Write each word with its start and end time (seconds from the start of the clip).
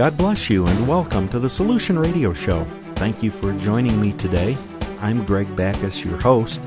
God 0.00 0.16
bless 0.16 0.48
you 0.48 0.66
and 0.66 0.88
welcome 0.88 1.28
to 1.28 1.38
the 1.38 1.50
Solution 1.50 1.98
Radio 1.98 2.32
Show. 2.32 2.64
Thank 2.94 3.22
you 3.22 3.30
for 3.30 3.52
joining 3.58 4.00
me 4.00 4.14
today. 4.14 4.56
I'm 5.02 5.26
Greg 5.26 5.54
Backus, 5.54 6.02
your 6.02 6.18
host. 6.18 6.62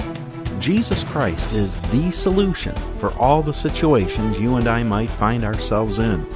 Jesus 0.59 1.03
Christ 1.05 1.51
is 1.55 1.81
the 1.89 2.11
solution 2.11 2.75
for 2.99 3.11
all 3.15 3.41
the 3.41 3.51
situations 3.51 4.39
you 4.39 4.57
and 4.57 4.67
I 4.67 4.83
might 4.83 5.09
find 5.09 5.43
ourselves 5.43 5.97
in. 5.97 6.27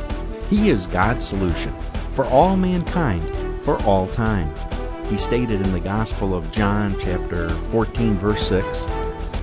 He 0.50 0.72
is 0.72 0.88
God's 0.88 1.24
solution 1.24 1.72
for 2.14 2.26
all 2.26 2.58
mankind 2.58 3.32
for 3.64 3.80
all 3.84 4.08
time. 4.08 4.52
He 5.06 5.20
stated 5.20 5.62
in 5.62 5.74
the 5.74 5.80
Gospel 5.80 6.34
of 6.34 6.52
John, 6.52 6.98
chapter 7.00 7.50
14, 7.50 8.16
verse 8.16 8.48
6 8.48 8.88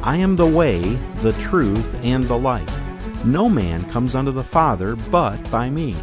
I 0.02 0.16
am 0.16 0.34
the 0.34 0.45
way, 0.45 0.80
the 1.23 1.34
truth, 1.34 1.95
and 2.02 2.25
the 2.25 2.37
life. 2.37 2.69
No 3.25 3.48
man 3.48 3.89
comes 3.91 4.16
unto 4.16 4.33
the 4.33 4.43
Father 4.43 4.97
but 4.97 5.39
by 5.52 5.71
me. 5.71 5.97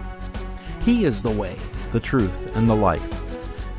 He 0.85 1.05
is 1.05 1.21
the 1.21 1.31
way, 1.31 1.55
the 1.91 1.99
truth, 1.99 2.55
and 2.55 2.69
the 2.69 2.75
life. 2.75 3.03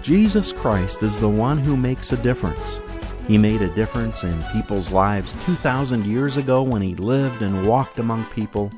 Jesus 0.03 0.53
Christ 0.53 1.03
is 1.03 1.19
the 1.19 1.29
one 1.29 1.59
who 1.59 1.77
makes 1.77 2.13
a 2.13 2.17
difference. 2.17 2.81
He 3.27 3.39
made 3.39 3.63
a 3.63 3.75
difference 3.75 4.25
in 4.25 4.43
people's 4.53 4.91
lives 4.91 5.33
2,000 5.45 6.05
years 6.05 6.37
ago 6.37 6.63
when 6.63 6.83
he 6.83 6.95
lived 6.97 7.43
and 7.43 7.67
walked 7.67 7.99
among 7.99 8.25
people. 8.27 8.71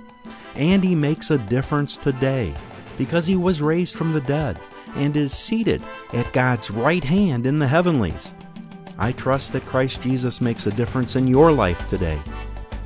And 0.55 0.85
he 0.85 0.95
makes 0.95 1.31
a 1.31 1.39
difference 1.39 1.97
today 1.97 2.55
because 2.99 3.27
he 3.27 3.37
was 3.37 3.63
raised 3.63 3.97
from 3.97 4.13
the 4.13 4.21
dead 4.21 4.59
and 4.97 5.17
is 5.17 5.33
seated 5.33 5.83
at 6.13 6.33
God's 6.33 6.71
right 6.71 7.03
hand 7.03 7.47
in 7.47 7.59
the 7.59 7.67
heavenlies. 7.67 8.33
I 8.99 9.13
trust 9.13 9.53
that 9.53 9.67
Christ 9.67 10.03
Jesus 10.03 10.41
makes 10.41 10.67
a 10.67 10.71
difference 10.71 11.17
in 11.17 11.27
your 11.27 11.51
life 11.51 11.89
today, 11.89 12.21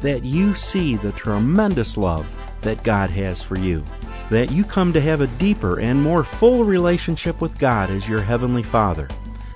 that 0.00 0.24
you 0.24 0.54
see 0.54 0.96
the 0.96 1.12
tremendous 1.12 1.96
love 1.96 2.26
that 2.62 2.82
God 2.82 3.10
has 3.10 3.42
for 3.42 3.58
you, 3.58 3.84
that 4.30 4.50
you 4.50 4.64
come 4.64 4.92
to 4.92 5.00
have 5.00 5.20
a 5.20 5.26
deeper 5.38 5.80
and 5.80 6.02
more 6.02 6.24
full 6.24 6.64
relationship 6.64 7.40
with 7.40 7.58
God 7.58 7.90
as 7.90 8.08
your 8.08 8.20
Heavenly 8.20 8.62
Father, 8.62 9.08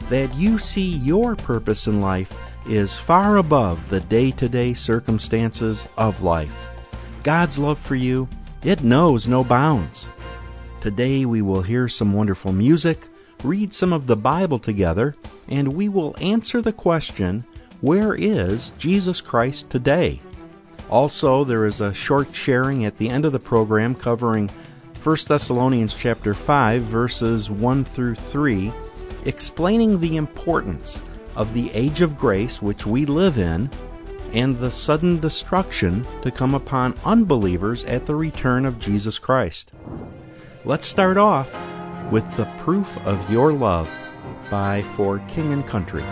that 0.09 0.34
you 0.34 0.59
see 0.59 0.97
your 0.97 1.37
purpose 1.37 1.87
in 1.87 2.01
life 2.01 2.33
is 2.67 2.97
far 2.97 3.37
above 3.37 3.89
the 3.89 4.00
day 4.00 4.31
to 4.33 4.48
day 4.48 4.73
circumstances 4.73 5.87
of 5.98 6.23
life. 6.23 6.53
God's 7.23 7.59
love 7.59 7.78
for 7.78 7.95
you, 7.95 8.28
it 8.65 8.83
knows 8.83 9.27
no 9.27 9.45
bounds. 9.45 10.06
Today 10.81 11.25
we 11.25 11.43
will 11.43 11.62
hear 11.62 11.89
some 11.89 12.12
wonderful 12.12 12.53
music, 12.53 13.00
read 13.45 13.73
some 13.73 13.93
of 13.93 14.06
the 14.06 14.17
Bible 14.17 14.59
together, 14.59 15.15
and 15.48 15.73
we 15.73 15.89
will 15.89 16.17
answer 16.20 16.62
the 16.62 16.73
question 16.73 17.45
Where 17.81 18.15
is 18.15 18.73
Jesus 18.78 19.20
Christ 19.20 19.69
today? 19.70 20.20
Also, 20.92 21.42
there 21.42 21.64
is 21.64 21.80
a 21.80 21.94
short 21.94 22.36
sharing 22.36 22.84
at 22.84 22.98
the 22.98 23.08
end 23.08 23.24
of 23.24 23.32
the 23.32 23.38
program 23.38 23.94
covering 23.94 24.50
1 25.02 25.16
Thessalonians 25.26 25.94
chapter 25.94 26.34
5 26.34 26.82
verses 26.82 27.48
1 27.48 27.86
through 27.86 28.14
3, 28.14 28.70
explaining 29.24 29.98
the 29.98 30.18
importance 30.18 31.00
of 31.34 31.54
the 31.54 31.70
age 31.72 32.02
of 32.02 32.18
grace 32.18 32.60
which 32.60 32.84
we 32.84 33.06
live 33.06 33.38
in 33.38 33.70
and 34.34 34.58
the 34.58 34.70
sudden 34.70 35.18
destruction 35.18 36.06
to 36.20 36.30
come 36.30 36.54
upon 36.54 36.94
unbelievers 37.06 37.86
at 37.86 38.04
the 38.04 38.14
return 38.14 38.66
of 38.66 38.78
Jesus 38.78 39.18
Christ. 39.18 39.72
Let's 40.66 40.86
start 40.86 41.16
off 41.16 41.50
with 42.12 42.36
The 42.36 42.44
Proof 42.58 42.98
of 43.06 43.30
Your 43.30 43.54
Love 43.54 43.88
by 44.50 44.82
For 44.94 45.20
King 45.20 45.54
and 45.54 45.66
Country. 45.66 46.04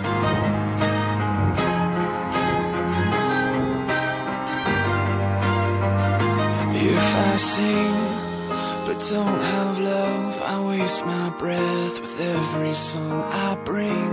If 6.83 7.15
I 7.15 7.37
sing 7.37 7.95
but 8.87 8.99
don't 9.11 9.43
have 9.55 9.79
love, 9.79 10.41
I 10.41 10.67
waste 10.67 11.05
my 11.05 11.29
breath 11.39 12.01
with 12.01 12.19
every 12.19 12.73
song 12.73 13.23
I 13.31 13.55
bring. 13.67 14.13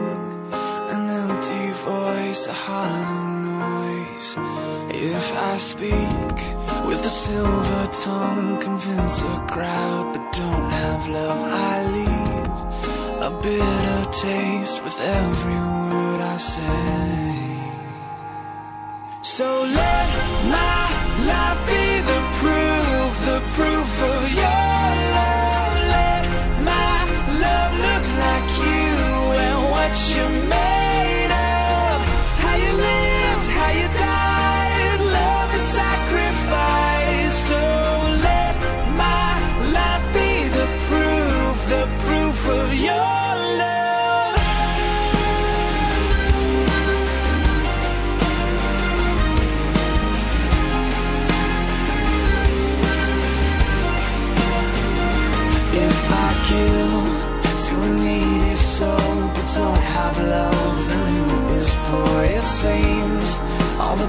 An 0.94 1.10
empty 1.10 1.72
voice, 1.86 2.46
a 2.48 2.52
hollow 2.52 3.24
noise. 3.56 4.36
If 4.90 5.34
I 5.34 5.58
speak 5.60 6.36
with 6.88 7.06
a 7.06 7.10
silver 7.10 7.88
tongue, 8.04 8.60
convince 8.60 9.22
a 9.22 9.46
crowd, 9.48 10.14
but 10.14 10.34
don't 10.34 10.70
have 10.70 11.08
love. 11.08 11.42
I 11.44 11.74
leave 11.98 12.48
a 13.28 13.32
bitter 13.42 14.12
taste 14.12 14.84
with 14.84 15.00
every 15.00 15.62
word 15.80 16.20
I 16.36 16.38
say. 16.38 17.48
So 19.22 19.64
let 19.64 20.08
my 20.52 20.84
life 21.32 21.62
be 21.68 21.87
proof, 23.58 24.02
of 24.04 24.34
your 24.34 24.57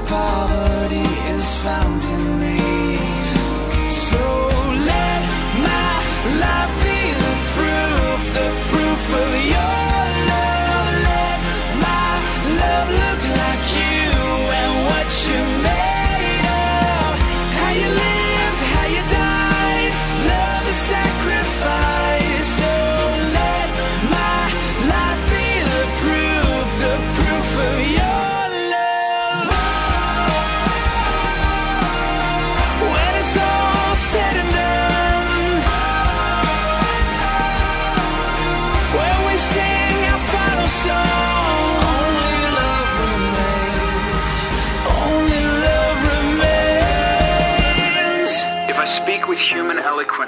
poverty 0.09 1.09
is 1.37 1.45
found 1.63 1.98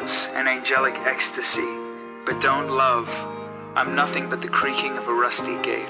eloquence 0.01 0.29
and 0.35 0.49
angelic 0.49 0.95
ecstasy, 1.07 1.67
but 2.25 2.41
don't 2.41 2.71
love, 2.71 3.07
I'm 3.77 3.95
nothing 3.95 4.31
but 4.31 4.41
the 4.41 4.49
creaking 4.49 4.97
of 4.97 5.07
a 5.07 5.13
rusty 5.13 5.61
gate. 5.63 5.89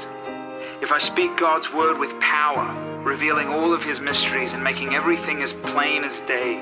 If 0.82 0.90
I 0.90 0.98
speak 0.98 1.36
God's 1.36 1.72
word 1.72 1.96
with 1.98 2.18
power, 2.18 3.02
revealing 3.04 3.48
all 3.48 3.72
of 3.72 3.84
his 3.84 4.00
mysteries 4.00 4.52
and 4.52 4.64
making 4.64 4.94
everything 4.94 5.42
as 5.42 5.52
plain 5.52 6.02
as 6.02 6.20
day, 6.22 6.58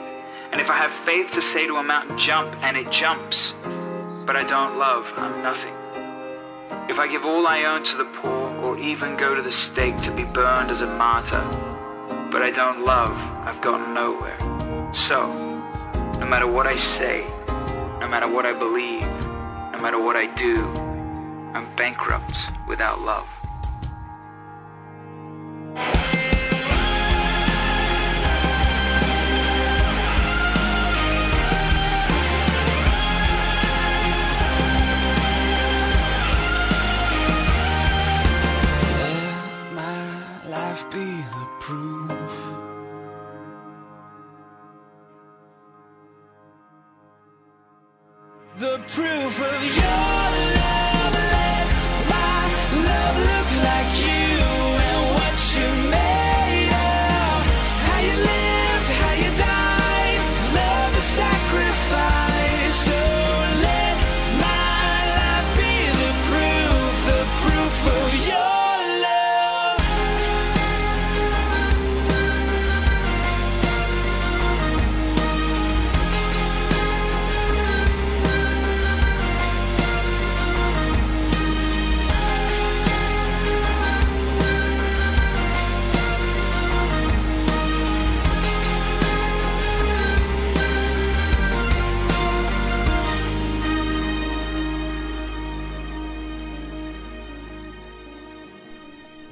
and 0.52 0.60
if 0.60 0.68
I 0.68 0.76
have 0.76 0.92
faith 1.06 1.32
to 1.32 1.42
say 1.42 1.66
to 1.66 1.76
a 1.76 1.82
mountain, 1.82 2.18
jump, 2.18 2.54
and 2.62 2.76
it 2.76 2.90
jumps, 2.90 3.54
but 4.26 4.36
I 4.36 4.44
don't 4.44 4.76
love, 4.76 5.10
I'm 5.16 5.42
nothing. 5.42 5.74
If 6.90 6.98
I 6.98 7.08
give 7.08 7.24
all 7.24 7.46
I 7.46 7.64
own 7.64 7.82
to 7.84 7.96
the 7.96 8.10
poor, 8.20 8.56
or 8.62 8.78
even 8.78 9.16
go 9.16 9.34
to 9.34 9.42
the 9.42 9.52
stake 9.52 9.98
to 10.02 10.10
be 10.10 10.24
burned 10.24 10.70
as 10.70 10.82
a 10.82 10.86
martyr, 10.98 11.42
but 12.30 12.42
I 12.42 12.50
don't 12.50 12.84
love, 12.84 13.16
I've 13.46 13.62
gone 13.62 13.94
nowhere. 13.94 14.38
So, 14.92 15.47
no 16.18 16.26
matter 16.26 16.46
what 16.46 16.66
I 16.66 16.76
say, 16.76 17.24
no 18.00 18.08
matter 18.08 18.28
what 18.28 18.44
I 18.44 18.52
believe, 18.52 19.02
no 19.72 19.78
matter 19.80 20.00
what 20.00 20.16
I 20.16 20.26
do, 20.34 20.54
I'm 21.54 21.74
bankrupt 21.76 22.46
without 22.66 23.00
love. 23.00 23.28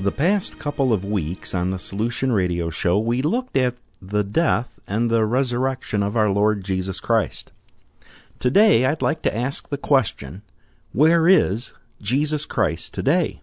The 0.06 0.12
past 0.12 0.60
couple 0.60 0.92
of 0.92 1.04
weeks 1.04 1.52
on 1.52 1.70
the 1.70 1.80
Solution 1.80 2.30
Radio 2.30 2.70
Show, 2.70 2.96
we 2.96 3.22
looked 3.22 3.56
at 3.56 3.74
the 4.00 4.22
death 4.22 4.78
and 4.86 5.10
the 5.10 5.24
resurrection 5.24 6.00
of 6.00 6.16
our 6.16 6.28
Lord 6.28 6.62
Jesus 6.62 7.00
Christ. 7.00 7.50
Today, 8.38 8.86
I'd 8.86 9.02
like 9.02 9.20
to 9.22 9.36
ask 9.36 9.68
the 9.68 9.76
question 9.76 10.42
where 10.92 11.26
is 11.26 11.72
Jesus 12.00 12.46
Christ 12.46 12.94
today? 12.94 13.40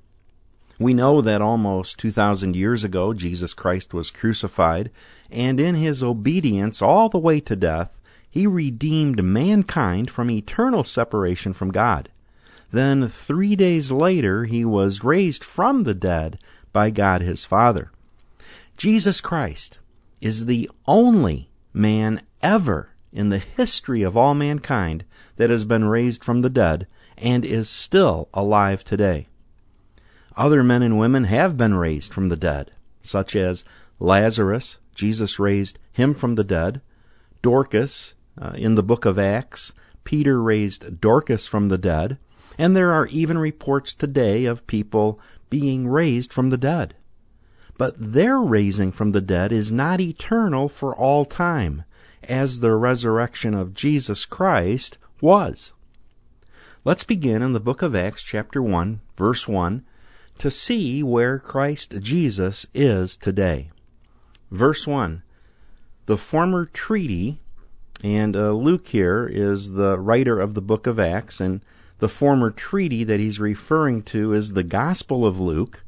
We 0.79 0.93
know 0.93 1.19
that 1.19 1.41
almost 1.41 1.99
2,000 1.99 2.55
years 2.55 2.85
ago, 2.85 3.13
Jesus 3.13 3.53
Christ 3.53 3.93
was 3.93 4.09
crucified, 4.09 4.89
and 5.29 5.59
in 5.59 5.75
his 5.75 6.01
obedience 6.01 6.81
all 6.81 7.09
the 7.09 7.19
way 7.19 7.41
to 7.41 7.57
death, 7.57 7.99
he 8.31 8.47
redeemed 8.47 9.21
mankind 9.21 10.09
from 10.09 10.31
eternal 10.31 10.85
separation 10.85 11.51
from 11.51 11.71
God. 11.71 12.07
Then, 12.71 13.09
three 13.09 13.57
days 13.57 13.91
later, 13.91 14.45
he 14.45 14.63
was 14.63 15.03
raised 15.03 15.43
from 15.43 15.83
the 15.83 15.93
dead 15.93 16.39
by 16.73 16.89
God 16.89 17.21
his 17.21 17.45
Father. 17.45 17.91
Jesus 18.75 19.21
Christ 19.21 19.79
is 20.19 20.45
the 20.45 20.69
only 20.85 21.49
man 21.73 22.21
ever 22.41 22.89
in 23.11 23.29
the 23.29 23.37
history 23.37 24.01
of 24.01 24.17
all 24.17 24.33
mankind 24.33 25.05
that 25.37 25.49
has 25.49 25.65
been 25.65 25.85
raised 25.85 26.23
from 26.23 26.41
the 26.41 26.49
dead 26.49 26.87
and 27.17 27.45
is 27.45 27.69
still 27.69 28.27
alive 28.33 28.83
today. 28.83 29.27
Other 30.35 30.63
men 30.63 30.81
and 30.81 30.97
women 30.97 31.25
have 31.25 31.55
been 31.55 31.75
raised 31.75 32.13
from 32.13 32.29
the 32.29 32.35
dead, 32.35 32.71
such 33.03 33.35
as 33.35 33.63
Lazarus, 33.99 34.79
Jesus 34.95 35.37
raised 35.37 35.77
him 35.91 36.13
from 36.15 36.35
the 36.35 36.43
dead, 36.43 36.81
Dorcas, 37.43 38.15
uh, 38.41 38.53
in 38.55 38.75
the 38.75 38.83
book 38.83 39.05
of 39.05 39.19
Acts, 39.19 39.73
Peter 40.03 40.41
raised 40.41 40.99
Dorcas 40.99 41.45
from 41.45 41.69
the 41.69 41.77
dead, 41.77 42.17
and 42.57 42.75
there 42.75 42.91
are 42.91 43.07
even 43.07 43.37
reports 43.37 43.93
today 43.93 44.45
of 44.45 44.65
people 44.67 45.19
being 45.53 45.87
raised 45.87 46.33
from 46.33 46.49
the 46.49 46.57
dead. 46.57 46.95
But 47.77 47.93
their 47.99 48.39
raising 48.39 48.91
from 48.91 49.11
the 49.11 49.21
dead 49.21 49.51
is 49.51 49.71
not 49.71 50.01
eternal 50.01 50.67
for 50.67 50.95
all 50.95 51.25
time, 51.25 51.83
as 52.23 52.59
the 52.59 52.73
resurrection 52.73 53.53
of 53.53 53.75
Jesus 53.75 54.25
Christ 54.25 54.97
was. 55.21 55.73
Let's 56.83 57.03
begin 57.03 57.43
in 57.43 57.53
the 57.53 57.59
book 57.59 57.83
of 57.83 57.95
Acts, 57.95 58.23
chapter 58.23 58.63
1, 58.63 58.99
verse 59.15 59.47
1, 59.47 59.85
to 60.39 60.49
see 60.49 61.03
where 61.03 61.37
Christ 61.37 61.99
Jesus 61.99 62.65
is 62.73 63.15
today. 63.15 63.69
Verse 64.49 64.87
1 64.87 65.21
The 66.07 66.17
former 66.17 66.65
treaty, 66.65 67.39
and 68.03 68.35
uh, 68.35 68.53
Luke 68.53 68.87
here 68.87 69.29
is 69.31 69.73
the 69.73 69.99
writer 69.99 70.39
of 70.39 70.55
the 70.55 70.63
book 70.63 70.87
of 70.87 70.99
Acts, 70.99 71.39
and 71.39 71.61
the 72.03 72.09
former 72.09 72.51
treaty 72.51 73.05
that 73.05 73.21
he's 73.21 73.39
referring 73.39 74.03
to 74.03 74.33
is 74.33 74.51
the 74.51 74.61
Gospel 74.61 75.25
of 75.25 75.39
Luke. 75.39 75.85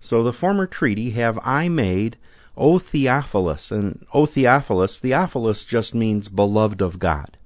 So 0.00 0.22
the 0.22 0.32
former 0.32 0.66
treaty 0.66 1.10
have 1.10 1.38
I 1.42 1.68
made, 1.68 2.16
O 2.56 2.78
Theophilus, 2.78 3.70
and 3.70 4.06
O 4.14 4.24
Theophilus, 4.24 4.98
Theophilus 4.98 5.66
just 5.66 5.94
means 5.94 6.30
beloved 6.30 6.80
of 6.80 6.98
God. 6.98 7.36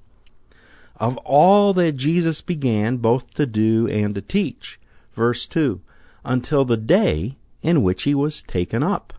Of 0.98 1.16
all 1.24 1.74
that 1.74 1.96
Jesus 1.96 2.42
began 2.42 2.98
both 2.98 3.34
to 3.34 3.44
do 3.44 3.88
and 3.88 4.14
to 4.14 4.22
teach. 4.22 4.78
Verse 5.12 5.48
2 5.48 5.80
Until 6.24 6.64
the 6.64 6.76
day 6.76 7.36
in 7.60 7.82
which 7.82 8.04
he 8.04 8.14
was 8.14 8.40
taken 8.40 8.84
up. 8.84 9.14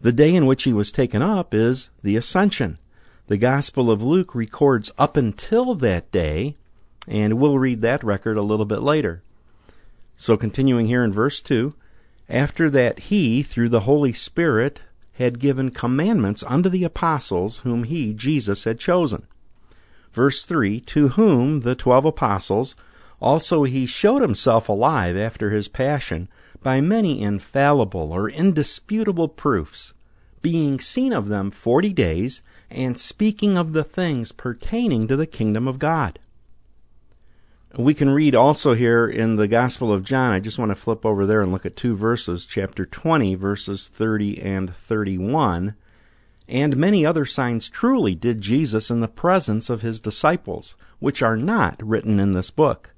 The 0.00 0.10
day 0.10 0.34
in 0.34 0.46
which 0.46 0.64
he 0.64 0.72
was 0.72 0.90
taken 0.90 1.22
up 1.22 1.54
is 1.54 1.90
the 2.02 2.16
ascension. 2.16 2.78
The 3.28 3.38
Gospel 3.38 3.92
of 3.92 4.02
Luke 4.02 4.34
records 4.34 4.90
up 4.98 5.16
until 5.16 5.76
that 5.76 6.10
day 6.10 6.56
and 7.06 7.34
we'll 7.34 7.58
read 7.58 7.82
that 7.82 8.04
record 8.04 8.36
a 8.36 8.42
little 8.42 8.66
bit 8.66 8.82
later. 8.82 9.22
So, 10.16 10.36
continuing 10.36 10.86
here 10.86 11.04
in 11.04 11.12
verse 11.12 11.40
2 11.40 11.74
After 12.28 12.70
that, 12.70 12.98
he, 13.00 13.42
through 13.42 13.68
the 13.68 13.80
Holy 13.80 14.12
Spirit, 14.12 14.80
had 15.14 15.38
given 15.38 15.70
commandments 15.70 16.44
unto 16.46 16.68
the 16.68 16.84
apostles 16.84 17.58
whom 17.58 17.84
he, 17.84 18.12
Jesus, 18.12 18.64
had 18.64 18.78
chosen. 18.78 19.26
Verse 20.12 20.44
3 20.44 20.80
To 20.80 21.08
whom 21.08 21.60
the 21.60 21.74
twelve 21.74 22.04
apostles 22.04 22.76
also 23.20 23.64
he 23.64 23.86
showed 23.86 24.22
himself 24.22 24.68
alive 24.68 25.16
after 25.16 25.50
his 25.50 25.68
passion 25.68 26.28
by 26.62 26.80
many 26.80 27.22
infallible 27.22 28.12
or 28.12 28.28
indisputable 28.28 29.28
proofs, 29.28 29.94
being 30.42 30.80
seen 30.80 31.12
of 31.12 31.28
them 31.28 31.50
forty 31.50 31.92
days, 31.92 32.42
and 32.70 32.98
speaking 32.98 33.56
of 33.56 33.72
the 33.72 33.84
things 33.84 34.32
pertaining 34.32 35.06
to 35.06 35.16
the 35.16 35.26
kingdom 35.26 35.68
of 35.68 35.78
God. 35.78 36.18
We 37.78 37.92
can 37.92 38.08
read 38.08 38.34
also 38.34 38.72
here 38.72 39.06
in 39.06 39.36
the 39.36 39.46
Gospel 39.46 39.92
of 39.92 40.02
John. 40.02 40.32
I 40.32 40.40
just 40.40 40.58
want 40.58 40.70
to 40.70 40.74
flip 40.74 41.04
over 41.04 41.26
there 41.26 41.42
and 41.42 41.52
look 41.52 41.66
at 41.66 41.76
two 41.76 41.94
verses, 41.94 42.46
chapter 42.46 42.86
20, 42.86 43.34
verses 43.34 43.88
30 43.88 44.40
and 44.40 44.74
31. 44.74 45.74
And 46.48 46.76
many 46.78 47.04
other 47.04 47.26
signs 47.26 47.68
truly 47.68 48.14
did 48.14 48.40
Jesus 48.40 48.90
in 48.90 49.00
the 49.00 49.08
presence 49.08 49.68
of 49.68 49.82
his 49.82 50.00
disciples, 50.00 50.74
which 51.00 51.20
are 51.20 51.36
not 51.36 51.78
written 51.86 52.18
in 52.18 52.32
this 52.32 52.50
book. 52.50 52.94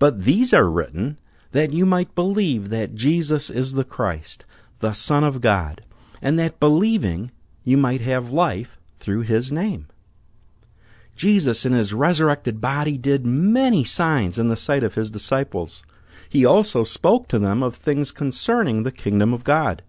But 0.00 0.24
these 0.24 0.52
are 0.52 0.68
written 0.68 1.18
that 1.52 1.72
you 1.72 1.86
might 1.86 2.16
believe 2.16 2.70
that 2.70 2.96
Jesus 2.96 3.48
is 3.48 3.74
the 3.74 3.84
Christ, 3.84 4.44
the 4.80 4.92
Son 4.92 5.22
of 5.22 5.40
God, 5.40 5.82
and 6.20 6.36
that 6.36 6.58
believing 6.58 7.30
you 7.62 7.76
might 7.76 8.00
have 8.00 8.32
life 8.32 8.76
through 8.98 9.20
his 9.20 9.52
name. 9.52 9.86
Jesus 11.16 11.64
in 11.64 11.72
his 11.72 11.94
resurrected 11.94 12.60
body 12.60 12.98
did 12.98 13.24
many 13.24 13.82
signs 13.82 14.38
in 14.38 14.48
the 14.48 14.56
sight 14.56 14.82
of 14.82 14.94
his 14.94 15.10
disciples. 15.10 15.82
He 16.28 16.44
also 16.44 16.84
spoke 16.84 17.26
to 17.28 17.38
them 17.38 17.62
of 17.62 17.74
things 17.74 18.12
concerning 18.12 18.82
the 18.82 18.92
kingdom 18.92 19.32
of 19.32 19.42
God. 19.42 19.82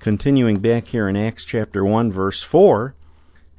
Continuing 0.00 0.60
back 0.60 0.86
here 0.86 1.08
in 1.08 1.16
Acts 1.16 1.44
chapter 1.44 1.84
1 1.84 2.10
verse 2.10 2.42
4, 2.42 2.94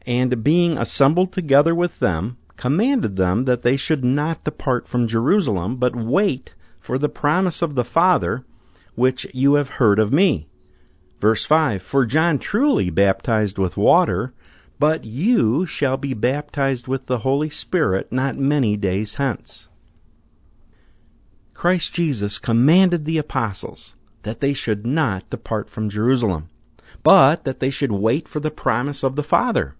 and 0.05 0.43
being 0.43 0.77
assembled 0.77 1.31
together 1.31 1.75
with 1.75 1.99
them, 1.99 2.37
commanded 2.55 3.15
them 3.15 3.45
that 3.45 3.61
they 3.61 3.77
should 3.77 4.03
not 4.03 4.43
depart 4.43 4.87
from 4.87 5.07
Jerusalem, 5.07 5.75
but 5.75 5.95
wait 5.95 6.55
for 6.79 6.97
the 6.97 7.09
promise 7.09 7.61
of 7.61 7.75
the 7.75 7.83
Father, 7.83 8.43
which 8.95 9.27
you 9.33 9.55
have 9.55 9.69
heard 9.69 9.99
of 9.99 10.11
me. 10.11 10.47
Verse 11.19 11.45
5 11.45 11.83
For 11.83 12.05
John 12.05 12.39
truly 12.39 12.89
baptized 12.89 13.57
with 13.57 13.77
water, 13.77 14.33
but 14.79 15.05
you 15.05 15.65
shall 15.65 15.97
be 15.97 16.13
baptized 16.13 16.87
with 16.87 17.07
the 17.07 17.19
Holy 17.19 17.49
Spirit 17.49 18.11
not 18.11 18.35
many 18.35 18.77
days 18.77 19.15
hence. 19.15 19.69
Christ 21.53 21.93
Jesus 21.93 22.37
commanded 22.37 23.05
the 23.05 23.17
apostles 23.17 23.95
that 24.21 24.39
they 24.39 24.53
should 24.53 24.85
not 24.85 25.29
depart 25.29 25.69
from 25.69 25.89
Jerusalem, 25.89 26.49
but 27.01 27.43
that 27.45 27.59
they 27.59 27.69
should 27.69 27.91
wait 27.91 28.27
for 28.27 28.39
the 28.39 28.51
promise 28.51 29.03
of 29.03 29.15
the 29.15 29.23
Father. 29.23 29.75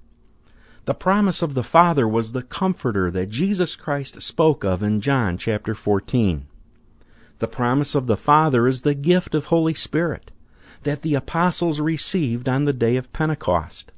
The 0.86 0.94
promise 0.94 1.42
of 1.42 1.54
the 1.54 1.64
Father 1.64 2.08
was 2.08 2.32
the 2.32 2.42
comforter 2.42 3.12
that 3.12 3.30
Jesus 3.30 3.76
Christ 3.76 4.22
spoke 4.22 4.64
of 4.64 4.82
in 4.82 5.02
John 5.02 5.38
chapter 5.38 5.76
14. 5.76 6.48
The 7.40 7.48
promise 7.48 7.94
of 7.94 8.08
the 8.08 8.18
Father 8.18 8.68
is 8.68 8.82
the 8.82 8.96
gift 8.96 9.36
of 9.36 9.46
Holy 9.46 9.74
Spirit 9.74 10.32
that 10.84 11.02
the 11.02 11.14
apostles 11.14 11.80
received 11.80 12.48
on 12.48 12.66
the 12.66 12.74
day 12.74 12.96
of 12.96 13.12
Pentecost. 13.12 13.92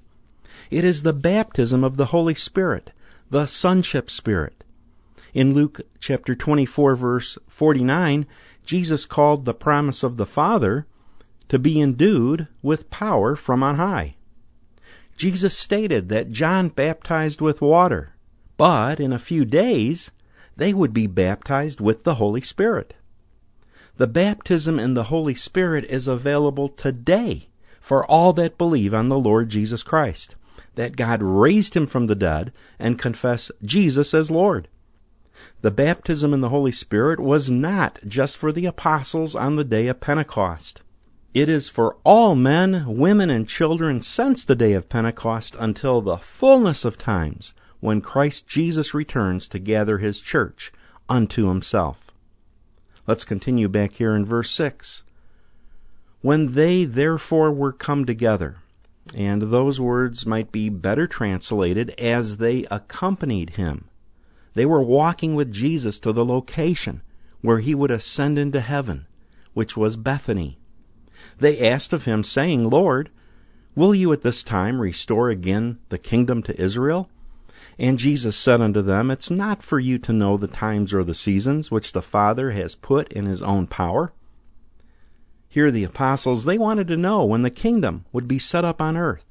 It 0.70 0.84
is 0.84 1.04
the 1.04 1.14
baptism 1.14 1.84
of 1.84 1.98
the 1.98 2.08
Holy 2.08 2.36
Spirit, 2.36 2.92
the 3.30 3.46
sonship 3.46 4.10
spirit. 4.10 4.64
In 5.34 5.54
Luke 5.54 5.82
chapter 6.00 6.36
24 6.36 6.96
verse 6.96 7.38
49, 7.48 8.26
Jesus 8.66 9.06
called 9.06 9.46
the 9.46 9.54
promise 9.54 10.04
of 10.04 10.18
the 10.18 10.26
Father 10.26 10.86
to 11.48 11.60
be 11.60 11.80
endued 11.80 12.48
with 12.62 12.90
power 12.90 13.36
from 13.36 13.64
on 13.64 13.76
high. 13.76 14.16
Jesus 15.18 15.58
stated 15.58 16.10
that 16.10 16.32
John 16.32 16.70
baptized 16.70 17.42
with 17.42 17.62
water, 17.62 18.14
but 18.58 19.00
in 19.00 19.12
a 19.12 19.20
few 19.20 19.46
days 19.46 20.12
they 20.56 20.74
would 20.74 20.94
be 20.94 21.08
baptized 21.08 21.80
with 21.80 22.04
the 22.04 22.16
Holy 22.16 22.42
Spirit. 22.42 22.96
The 23.98 24.08
baptism 24.08 24.80
in 24.80 24.94
the 24.94 25.06
Holy 25.06 25.36
Spirit 25.36 25.86
is 25.86 26.08
available 26.08 26.68
today 26.70 27.50
for 27.82 28.06
all 28.06 28.34
that 28.34 28.58
believe 28.58 28.94
on 28.94 29.10
the 29.10 29.20
Lord 29.20 29.50
Jesus 29.50 29.84
Christ 29.84 30.36
that 30.80 30.96
God 30.96 31.22
raised 31.22 31.76
him 31.76 31.86
from 31.88 32.08
the 32.08 32.16
dead 32.16 32.54
and 32.80 32.98
confess 32.98 33.52
Jesus 33.62 34.14
as 34.14 34.32
Lord. 34.32 34.70
The 35.60 35.72
baptism 35.72 36.34
in 36.34 36.40
the 36.40 36.48
Holy 36.48 36.72
Spirit 36.72 37.20
was 37.20 37.52
not 37.52 38.00
just 38.08 38.38
for 38.38 38.54
the 38.54 38.66
apostles 38.66 39.36
on 39.36 39.58
the 39.58 39.66
day 39.66 39.88
of 39.88 40.00
Pentecost. 40.00 40.82
It 41.34 41.50
is 41.50 41.68
for 41.68 41.98
all 42.06 42.34
men, 42.34 42.86
women, 42.96 43.30
and 43.30 43.46
children 43.46 44.02
since 44.02 44.46
the 44.46 44.56
day 44.56 44.72
of 44.72 44.88
Pentecost 44.88 45.54
until 45.60 46.00
the 46.00 46.16
fullness 46.16 46.86
of 46.86 46.98
times 46.98 47.54
when 47.82 48.00
Christ 48.00 48.48
Jesus 48.48 48.94
returns 48.94 49.50
to 49.50 49.60
gather 49.60 49.98
his 49.98 50.22
church 50.22 50.72
unto 51.10 51.50
himself. 51.50 52.10
Let's 53.06 53.26
continue 53.26 53.68
back 53.68 53.96
here 53.96 54.16
in 54.16 54.26
verse 54.26 54.52
6. 54.52 55.04
When 56.22 56.54
they 56.54 56.86
therefore 56.86 57.52
were 57.52 57.74
come 57.74 58.06
together, 58.06 58.60
and 59.16 59.44
those 59.44 59.80
words 59.80 60.26
might 60.26 60.52
be 60.52 60.70
better 60.70 61.08
translated 61.08 61.92
as 61.98 62.38
they 62.38 62.66
accompanied 62.70 63.52
him. 63.52 63.86
They 64.54 64.66
were 64.66 64.82
walking 64.82 65.36
with 65.36 65.52
Jesus 65.52 66.00
to 66.00 66.12
the 66.12 66.26
location 66.26 67.02
where 67.42 67.60
he 67.60 67.74
would 67.74 67.92
ascend 67.92 68.38
into 68.38 68.60
heaven, 68.60 69.08
which 69.54 69.78
was 69.78 69.96
Bethany. 69.96 70.60
They 71.38 71.60
asked 71.60 71.94
of 71.94 72.06
him, 72.06 72.24
saying, 72.24 72.70
Lord, 72.70 73.10
will 73.76 73.96
you 73.96 74.12
at 74.12 74.22
this 74.22 74.44
time 74.44 74.82
restore 74.82 75.30
again 75.30 75.80
the 75.90 75.98
kingdom 75.98 76.44
to 76.44 76.62
Israel? 76.62 77.10
And 77.78 77.98
Jesus 77.98 78.36
said 78.36 78.60
unto 78.60 78.82
them, 78.82 79.10
It's 79.10 79.32
not 79.32 79.64
for 79.64 79.80
you 79.80 79.98
to 80.00 80.12
know 80.12 80.36
the 80.36 80.48
times 80.48 80.94
or 80.94 81.04
the 81.04 81.14
seasons 81.14 81.72
which 81.72 81.94
the 81.94 82.02
Father 82.02 82.52
has 82.52 82.76
put 82.76 83.14
in 83.14 83.26
his 83.26 83.42
own 83.42 83.68
power. 83.68 84.12
Here 85.52 85.72
the 85.72 85.84
apostles, 85.84 86.46
they 86.46 86.60
wanted 86.60 86.88
to 86.90 86.96
know 86.96 87.26
when 87.26 87.42
the 87.42 87.50
kingdom 87.50 88.06
would 88.12 88.28
be 88.28 88.38
set 88.38 88.64
up 88.64 88.80
on 88.80 88.96
earth. 88.96 89.26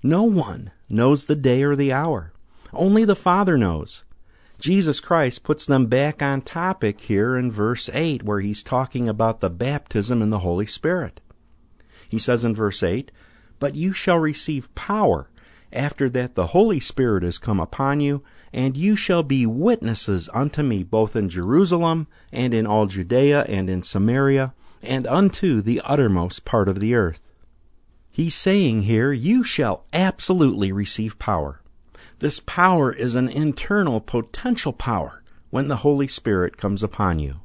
No 0.00 0.22
one 0.22 0.70
knows 0.88 1.26
the 1.26 1.34
day 1.34 1.64
or 1.64 1.74
the 1.74 1.92
hour. 1.92 2.32
Only 2.72 3.04
the 3.04 3.16
Father 3.16 3.58
knows. 3.58 4.04
Jesus 4.60 5.00
Christ 5.00 5.42
puts 5.42 5.66
them 5.66 5.86
back 5.86 6.22
on 6.22 6.42
topic 6.42 7.00
here 7.00 7.36
in 7.36 7.50
verse 7.50 7.90
8, 7.92 8.22
where 8.22 8.38
he's 8.38 8.62
talking 8.62 9.08
about 9.08 9.40
the 9.40 9.50
baptism 9.50 10.22
in 10.22 10.30
the 10.30 10.40
Holy 10.40 10.66
Spirit. 10.66 11.20
He 12.08 12.20
says 12.20 12.44
in 12.44 12.54
verse 12.54 12.82
8, 12.82 13.10
But 13.58 13.74
you 13.74 13.92
shall 13.92 14.18
receive 14.18 14.72
power 14.76 15.28
after 15.72 16.08
that 16.10 16.36
the 16.36 16.48
Holy 16.48 16.78
Spirit 16.78 17.24
is 17.24 17.38
come 17.38 17.58
upon 17.58 18.00
you, 18.00 18.22
and 18.52 18.76
you 18.76 18.94
shall 18.94 19.24
be 19.24 19.46
witnesses 19.46 20.28
unto 20.32 20.62
me 20.62 20.84
both 20.84 21.16
in 21.16 21.28
Jerusalem 21.28 22.06
and 22.32 22.54
in 22.54 22.66
all 22.66 22.86
Judea 22.86 23.42
and 23.48 23.68
in 23.68 23.82
Samaria 23.82 24.54
and 24.82 25.06
unto 25.06 25.60
the 25.60 25.80
uttermost 25.84 26.44
part 26.44 26.68
of 26.68 26.80
the 26.80 26.94
earth. 26.94 27.20
He's 28.10 28.34
saying 28.34 28.82
here, 28.82 29.12
you 29.12 29.44
shall 29.44 29.84
absolutely 29.92 30.72
receive 30.72 31.18
power. 31.18 31.60
This 32.18 32.40
power 32.40 32.92
is 32.92 33.14
an 33.14 33.28
internal 33.28 34.00
potential 34.00 34.72
power 34.72 35.22
when 35.50 35.68
the 35.68 35.76
Holy 35.76 36.08
Spirit 36.08 36.56
comes 36.56 36.82
upon 36.82 37.18
you. 37.18 37.40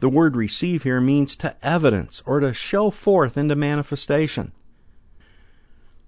The 0.00 0.08
word 0.08 0.36
receive 0.36 0.82
here 0.82 1.00
means 1.00 1.36
to 1.36 1.56
evidence 1.64 2.22
or 2.26 2.40
to 2.40 2.52
show 2.52 2.90
forth 2.90 3.36
into 3.36 3.56
manifestation. 3.56 4.52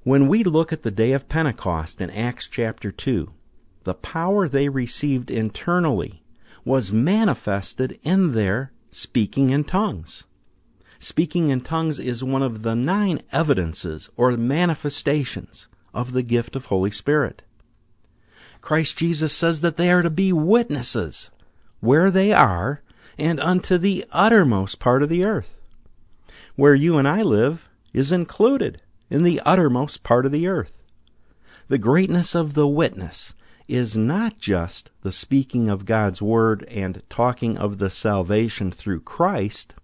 When 0.03 0.29
we 0.29 0.45
look 0.45 0.73
at 0.73 0.83
the 0.83 0.91
day 0.91 1.13
of 1.13 1.29
Pentecost 1.29 2.01
in 2.01 2.11
Acts 2.11 2.49
chapter 2.49 2.91
2, 2.91 3.33
the 3.85 3.95
power 3.95 4.49
they 4.49 4.69
received 4.69 5.31
internally 5.31 6.23
was 6.65 6.93
manifested 6.93 7.99
in 8.03 8.33
their 8.33 8.73
speaking 8.91 9.51
in 9.51 9.65
tongues. 9.65 10.25
Speaking 11.03 11.49
in 11.49 11.63
tongues 11.63 11.99
is 11.99 12.23
one 12.23 12.43
of 12.43 12.63
the 12.63 12.77
nine 12.77 13.23
evidences 13.33 14.11
or 14.19 14.37
manifestations 14.37 15.67
of 15.95 16.13
the 16.13 16.23
gift 16.23 16.55
of 16.55 16.67
Holy 16.67 16.91
Spirit. 16.91 17.43
Christ 18.61 18.99
Jesus 18.99 19.33
says 19.33 19.63
that 19.63 19.79
they 19.79 19.91
are 19.91 20.03
to 20.03 20.11
be 20.11 20.31
witnesses 20.31 21.31
where 21.81 22.11
they 22.11 22.35
are 22.35 22.83
and 23.17 23.41
unto 23.41 23.79
the 23.79 24.05
uttermost 24.13 24.79
part 24.79 25.03
of 25.03 25.09
the 25.09 25.25
earth. 25.25 25.57
Where 26.55 26.75
you 26.75 26.99
and 26.99 27.09
I 27.09 27.23
live 27.23 27.71
is 27.95 28.13
included 28.13 28.83
in 29.09 29.23
the 29.23 29.41
uttermost 29.47 30.03
part 30.03 30.27
of 30.27 30.33
the 30.33 30.49
earth. 30.49 30.75
The 31.69 31.79
greatness 31.79 32.35
of 32.35 32.53
the 32.53 32.69
witness 32.69 33.33
is 33.67 33.97
not 33.97 34.39
just 34.39 34.91
the 35.01 35.13
speaking 35.13 35.71
of 35.71 35.87
God's 35.87 36.21
word 36.21 36.65
and 36.65 37.03
talking 37.09 37.57
of 37.57 37.79
the 37.79 37.89
salvation 37.89 38.71
through 38.71 39.01
Christ, 39.01 39.75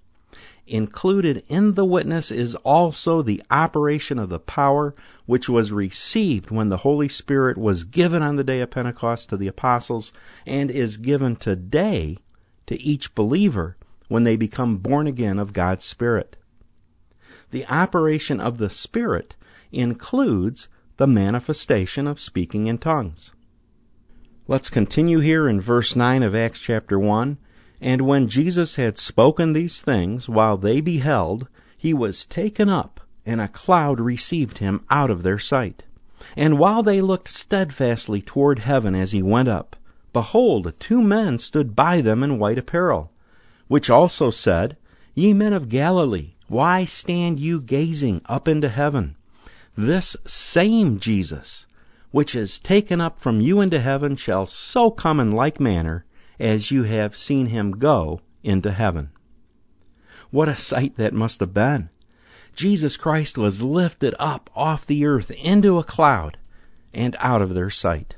Included 0.66 1.44
in 1.46 1.74
the 1.74 1.84
witness 1.84 2.32
is 2.32 2.56
also 2.56 3.22
the 3.22 3.40
operation 3.52 4.18
of 4.18 4.30
the 4.30 4.40
power 4.40 4.96
which 5.24 5.48
was 5.48 5.70
received 5.70 6.50
when 6.50 6.70
the 6.70 6.78
Holy 6.78 7.08
Spirit 7.08 7.56
was 7.56 7.84
given 7.84 8.20
on 8.20 8.34
the 8.34 8.42
day 8.42 8.60
of 8.60 8.70
Pentecost 8.70 9.28
to 9.28 9.36
the 9.36 9.46
apostles 9.46 10.12
and 10.44 10.68
is 10.68 10.96
given 10.96 11.36
today 11.36 12.18
to 12.66 12.80
each 12.82 13.14
believer 13.14 13.76
when 14.08 14.24
they 14.24 14.36
become 14.36 14.78
born 14.78 15.06
again 15.06 15.38
of 15.38 15.52
God's 15.52 15.84
Spirit. 15.84 16.36
The 17.50 17.64
operation 17.66 18.40
of 18.40 18.58
the 18.58 18.70
Spirit 18.70 19.36
includes 19.70 20.68
the 20.96 21.06
manifestation 21.06 22.08
of 22.08 22.18
speaking 22.18 22.66
in 22.66 22.78
tongues. 22.78 23.32
Let's 24.48 24.70
continue 24.70 25.20
here 25.20 25.48
in 25.48 25.60
verse 25.60 25.94
9 25.94 26.24
of 26.24 26.34
Acts 26.34 26.58
chapter 26.58 26.98
1 26.98 27.38
and 27.80 28.02
when 28.02 28.28
Jesus 28.28 28.76
had 28.76 28.96
spoken 28.96 29.52
these 29.52 29.82
things, 29.82 30.28
while 30.28 30.56
they 30.56 30.80
beheld, 30.80 31.46
he 31.76 31.92
was 31.92 32.24
taken 32.24 32.70
up, 32.70 33.00
and 33.26 33.38
a 33.38 33.48
cloud 33.48 34.00
received 34.00 34.58
him 34.58 34.82
out 34.88 35.10
of 35.10 35.22
their 35.22 35.38
sight. 35.38 35.84
And 36.36 36.58
while 36.58 36.82
they 36.82 37.02
looked 37.02 37.28
steadfastly 37.28 38.22
toward 38.22 38.60
heaven 38.60 38.94
as 38.94 39.12
he 39.12 39.22
went 39.22 39.48
up, 39.48 39.76
behold, 40.14 40.72
two 40.80 41.02
men 41.02 41.36
stood 41.36 41.76
by 41.76 42.00
them 42.00 42.22
in 42.22 42.38
white 42.38 42.56
apparel, 42.56 43.12
which 43.68 43.90
also 43.90 44.30
said, 44.30 44.78
Ye 45.14 45.34
men 45.34 45.52
of 45.52 45.68
Galilee, 45.68 46.32
why 46.48 46.86
stand 46.86 47.38
you 47.38 47.60
gazing 47.60 48.22
up 48.26 48.48
into 48.48 48.70
heaven? 48.70 49.16
This 49.76 50.16
same 50.26 50.98
Jesus, 50.98 51.66
which 52.10 52.34
is 52.34 52.58
taken 52.58 53.02
up 53.02 53.18
from 53.18 53.42
you 53.42 53.60
into 53.60 53.80
heaven, 53.80 54.16
shall 54.16 54.46
so 54.46 54.90
come 54.90 55.20
in 55.20 55.32
like 55.32 55.60
manner 55.60 56.05
as 56.38 56.70
you 56.70 56.82
have 56.82 57.16
seen 57.16 57.46
him 57.46 57.72
go 57.72 58.20
into 58.42 58.70
heaven. 58.70 59.10
What 60.30 60.48
a 60.48 60.54
sight 60.54 60.96
that 60.96 61.14
must 61.14 61.40
have 61.40 61.54
been! 61.54 61.90
Jesus 62.54 62.96
Christ 62.96 63.36
was 63.36 63.62
lifted 63.62 64.14
up 64.18 64.50
off 64.54 64.86
the 64.86 65.04
earth 65.04 65.30
into 65.30 65.78
a 65.78 65.84
cloud 65.84 66.38
and 66.94 67.14
out 67.18 67.42
of 67.42 67.54
their 67.54 67.70
sight. 67.70 68.16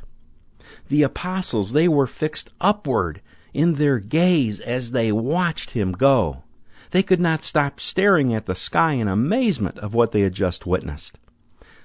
The 0.89 1.03
apostles, 1.03 1.73
they 1.73 1.89
were 1.89 2.07
fixed 2.07 2.51
upward 2.61 3.21
in 3.53 3.75
their 3.75 3.99
gaze 3.99 4.61
as 4.61 4.93
they 4.93 5.11
watched 5.11 5.73
him 5.73 5.93
go. 5.93 6.45
They 6.91 7.03
could 7.03 7.21
not 7.21 7.43
stop 7.43 7.81
staring 7.81 8.33
at 8.33 8.47
the 8.47 8.55
sky 8.55 8.93
in 8.93 9.09
amazement 9.09 9.79
of 9.79 9.95
what 9.95 10.13
they 10.13 10.21
had 10.21 10.33
just 10.33 10.67
witnessed. 10.67 11.19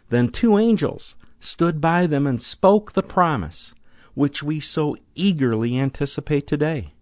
Then 0.10 0.30
two 0.30 0.58
angels 0.58 1.16
stood 1.40 1.82
by 1.82 2.08
them 2.08 2.28
and 2.28 2.42
spoke 2.42 2.92
the 2.92 3.04
promise 3.04 3.74
which 4.14 4.44
we 4.44 4.60
so 4.60 4.96
eagerly 5.16 5.78
anticipate 5.78 6.48
today. 6.48 6.94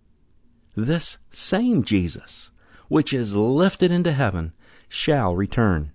This 0.75 1.17
same 1.29 1.83
Jesus, 1.83 2.51
which 2.87 3.13
is 3.13 3.35
lifted 3.35 3.91
into 3.91 4.11
heaven, 4.11 4.53
shall 4.87 5.35
return. 5.35 5.91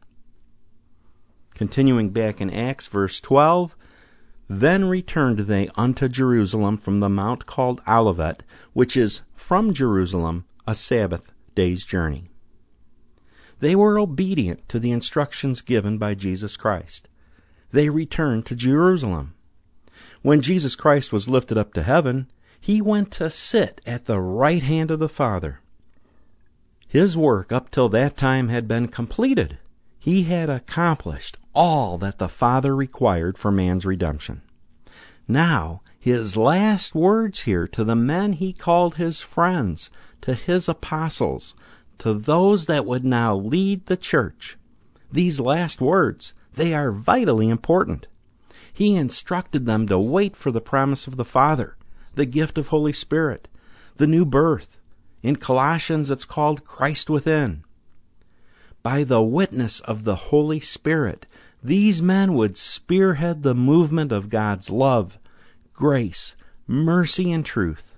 Continuing 1.54 2.10
back 2.10 2.40
in 2.40 2.50
Acts, 2.50 2.86
verse 2.86 3.20
12, 3.20 3.74
Then 4.48 4.84
returned 4.84 5.40
they 5.40 5.68
unto 5.76 6.08
Jerusalem 6.08 6.76
from 6.76 7.00
the 7.00 7.08
mount 7.08 7.46
called 7.46 7.80
Olivet, 7.88 8.42
which 8.74 8.96
is 8.96 9.22
from 9.34 9.72
Jerusalem 9.72 10.44
a 10.66 10.74
Sabbath 10.74 11.32
day's 11.54 11.84
journey. 11.84 12.30
They 13.60 13.74
were 13.74 13.98
obedient 13.98 14.68
to 14.68 14.78
the 14.78 14.90
instructions 14.90 15.62
given 15.62 15.96
by 15.96 16.14
Jesus 16.14 16.58
Christ. 16.58 17.08
They 17.72 17.88
returned 17.88 18.44
to 18.46 18.54
Jerusalem. 18.56 19.34
When 20.26 20.40
Jesus 20.40 20.74
Christ 20.74 21.12
was 21.12 21.28
lifted 21.28 21.56
up 21.56 21.72
to 21.74 21.84
heaven, 21.84 22.28
he 22.60 22.82
went 22.82 23.12
to 23.12 23.30
sit 23.30 23.80
at 23.86 24.06
the 24.06 24.18
right 24.18 24.60
hand 24.60 24.90
of 24.90 24.98
the 24.98 25.08
Father. 25.08 25.60
His 26.88 27.16
work 27.16 27.52
up 27.52 27.70
till 27.70 27.88
that 27.90 28.16
time 28.16 28.48
had 28.48 28.66
been 28.66 28.88
completed. 28.88 29.58
He 30.00 30.24
had 30.24 30.50
accomplished 30.50 31.38
all 31.54 31.96
that 31.98 32.18
the 32.18 32.28
Father 32.28 32.74
required 32.74 33.38
for 33.38 33.52
man's 33.52 33.86
redemption. 33.86 34.42
Now, 35.28 35.82
his 35.96 36.36
last 36.36 36.92
words 36.92 37.42
here 37.42 37.68
to 37.68 37.84
the 37.84 37.94
men 37.94 38.32
he 38.32 38.52
called 38.52 38.96
his 38.96 39.20
friends, 39.20 39.90
to 40.22 40.34
his 40.34 40.68
apostles, 40.68 41.54
to 41.98 42.14
those 42.14 42.66
that 42.66 42.84
would 42.84 43.04
now 43.04 43.36
lead 43.36 43.86
the 43.86 43.96
church, 43.96 44.58
these 45.12 45.38
last 45.38 45.80
words, 45.80 46.34
they 46.52 46.74
are 46.74 46.90
vitally 46.90 47.48
important 47.48 48.08
he 48.76 48.94
instructed 48.94 49.64
them 49.64 49.88
to 49.88 49.98
wait 49.98 50.36
for 50.36 50.52
the 50.52 50.60
promise 50.60 51.06
of 51.06 51.16
the 51.16 51.24
Father, 51.24 51.78
the 52.14 52.26
gift 52.26 52.58
of 52.58 52.68
Holy 52.68 52.92
Spirit, 52.92 53.48
the 53.96 54.06
new 54.06 54.26
birth. 54.26 54.78
In 55.22 55.36
Colossians, 55.36 56.10
it's 56.10 56.26
called 56.26 56.66
Christ 56.66 57.08
within. 57.08 57.64
By 58.82 59.02
the 59.02 59.22
witness 59.22 59.80
of 59.80 60.04
the 60.04 60.16
Holy 60.16 60.60
Spirit, 60.60 61.24
these 61.64 62.02
men 62.02 62.34
would 62.34 62.58
spearhead 62.58 63.42
the 63.42 63.54
movement 63.54 64.12
of 64.12 64.28
God's 64.28 64.68
love, 64.68 65.18
grace, 65.72 66.36
mercy, 66.66 67.32
and 67.32 67.46
truth, 67.46 67.96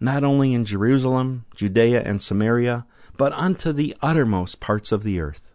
not 0.00 0.24
only 0.24 0.54
in 0.54 0.64
Jerusalem, 0.64 1.44
Judea, 1.54 2.02
and 2.02 2.20
Samaria, 2.20 2.84
but 3.16 3.32
unto 3.34 3.70
the 3.70 3.96
uttermost 4.02 4.58
parts 4.58 4.90
of 4.90 5.04
the 5.04 5.20
earth. 5.20 5.52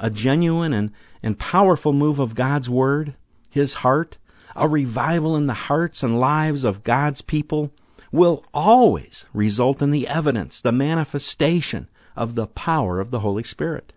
A 0.00 0.08
genuine 0.08 0.72
and, 0.72 0.90
and 1.22 1.38
powerful 1.38 1.92
move 1.92 2.18
of 2.18 2.34
God's 2.34 2.70
Word 2.70 3.12
his 3.48 3.74
heart, 3.74 4.18
a 4.56 4.68
revival 4.68 5.36
in 5.36 5.46
the 5.46 5.54
hearts 5.54 6.02
and 6.02 6.20
lives 6.20 6.64
of 6.64 6.84
God's 6.84 7.22
people, 7.22 7.72
will 8.10 8.44
always 8.54 9.26
result 9.32 9.82
in 9.82 9.90
the 9.90 10.08
evidence, 10.08 10.60
the 10.60 10.72
manifestation 10.72 11.88
of 12.16 12.34
the 12.34 12.46
power 12.46 13.00
of 13.00 13.10
the 13.10 13.20
Holy 13.20 13.44
Spirit. 13.44 13.92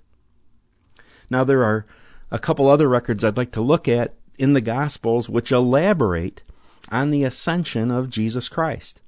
Now, 1.29 1.43
there 1.43 1.63
are 1.63 1.85
a 2.29 2.39
couple 2.39 2.69
other 2.69 2.87
records 2.87 3.23
I'd 3.23 3.37
like 3.37 3.51
to 3.53 3.61
look 3.61 3.87
at 3.87 4.15
in 4.37 4.53
the 4.53 4.61
Gospels 4.61 5.29
which 5.29 5.51
elaborate 5.51 6.43
on 6.89 7.11
the 7.11 7.23
ascension 7.23 7.89
of 7.89 8.09
Jesus 8.09 8.49
Christ. 8.49 9.01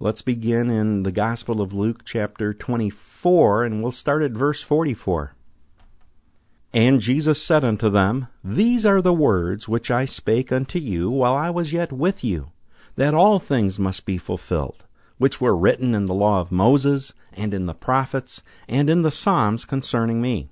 Let's 0.00 0.22
begin 0.22 0.70
in 0.70 1.02
the 1.02 1.12
Gospel 1.12 1.60
of 1.60 1.72
Luke, 1.72 2.04
chapter 2.04 2.54
24, 2.54 3.64
and 3.64 3.82
we'll 3.82 3.92
start 3.92 4.22
at 4.22 4.30
verse 4.32 4.62
44. 4.62 5.34
And 6.74 7.00
Jesus 7.00 7.42
said 7.42 7.64
unto 7.64 7.88
them, 7.88 8.28
These 8.44 8.84
are 8.84 9.00
the 9.00 9.12
words 9.12 9.68
which 9.68 9.90
I 9.90 10.04
spake 10.04 10.52
unto 10.52 10.78
you 10.78 11.08
while 11.08 11.34
I 11.34 11.48
was 11.48 11.72
yet 11.72 11.92
with 11.92 12.22
you, 12.22 12.52
that 12.96 13.14
all 13.14 13.38
things 13.38 13.78
must 13.78 14.04
be 14.04 14.18
fulfilled, 14.18 14.84
which 15.16 15.40
were 15.40 15.56
written 15.56 15.94
in 15.94 16.06
the 16.06 16.14
law 16.14 16.40
of 16.40 16.52
Moses, 16.52 17.14
and 17.32 17.54
in 17.54 17.66
the 17.66 17.74
prophets, 17.74 18.42
and 18.68 18.90
in 18.90 19.02
the 19.02 19.10
Psalms 19.10 19.64
concerning 19.64 20.20
me. 20.20 20.50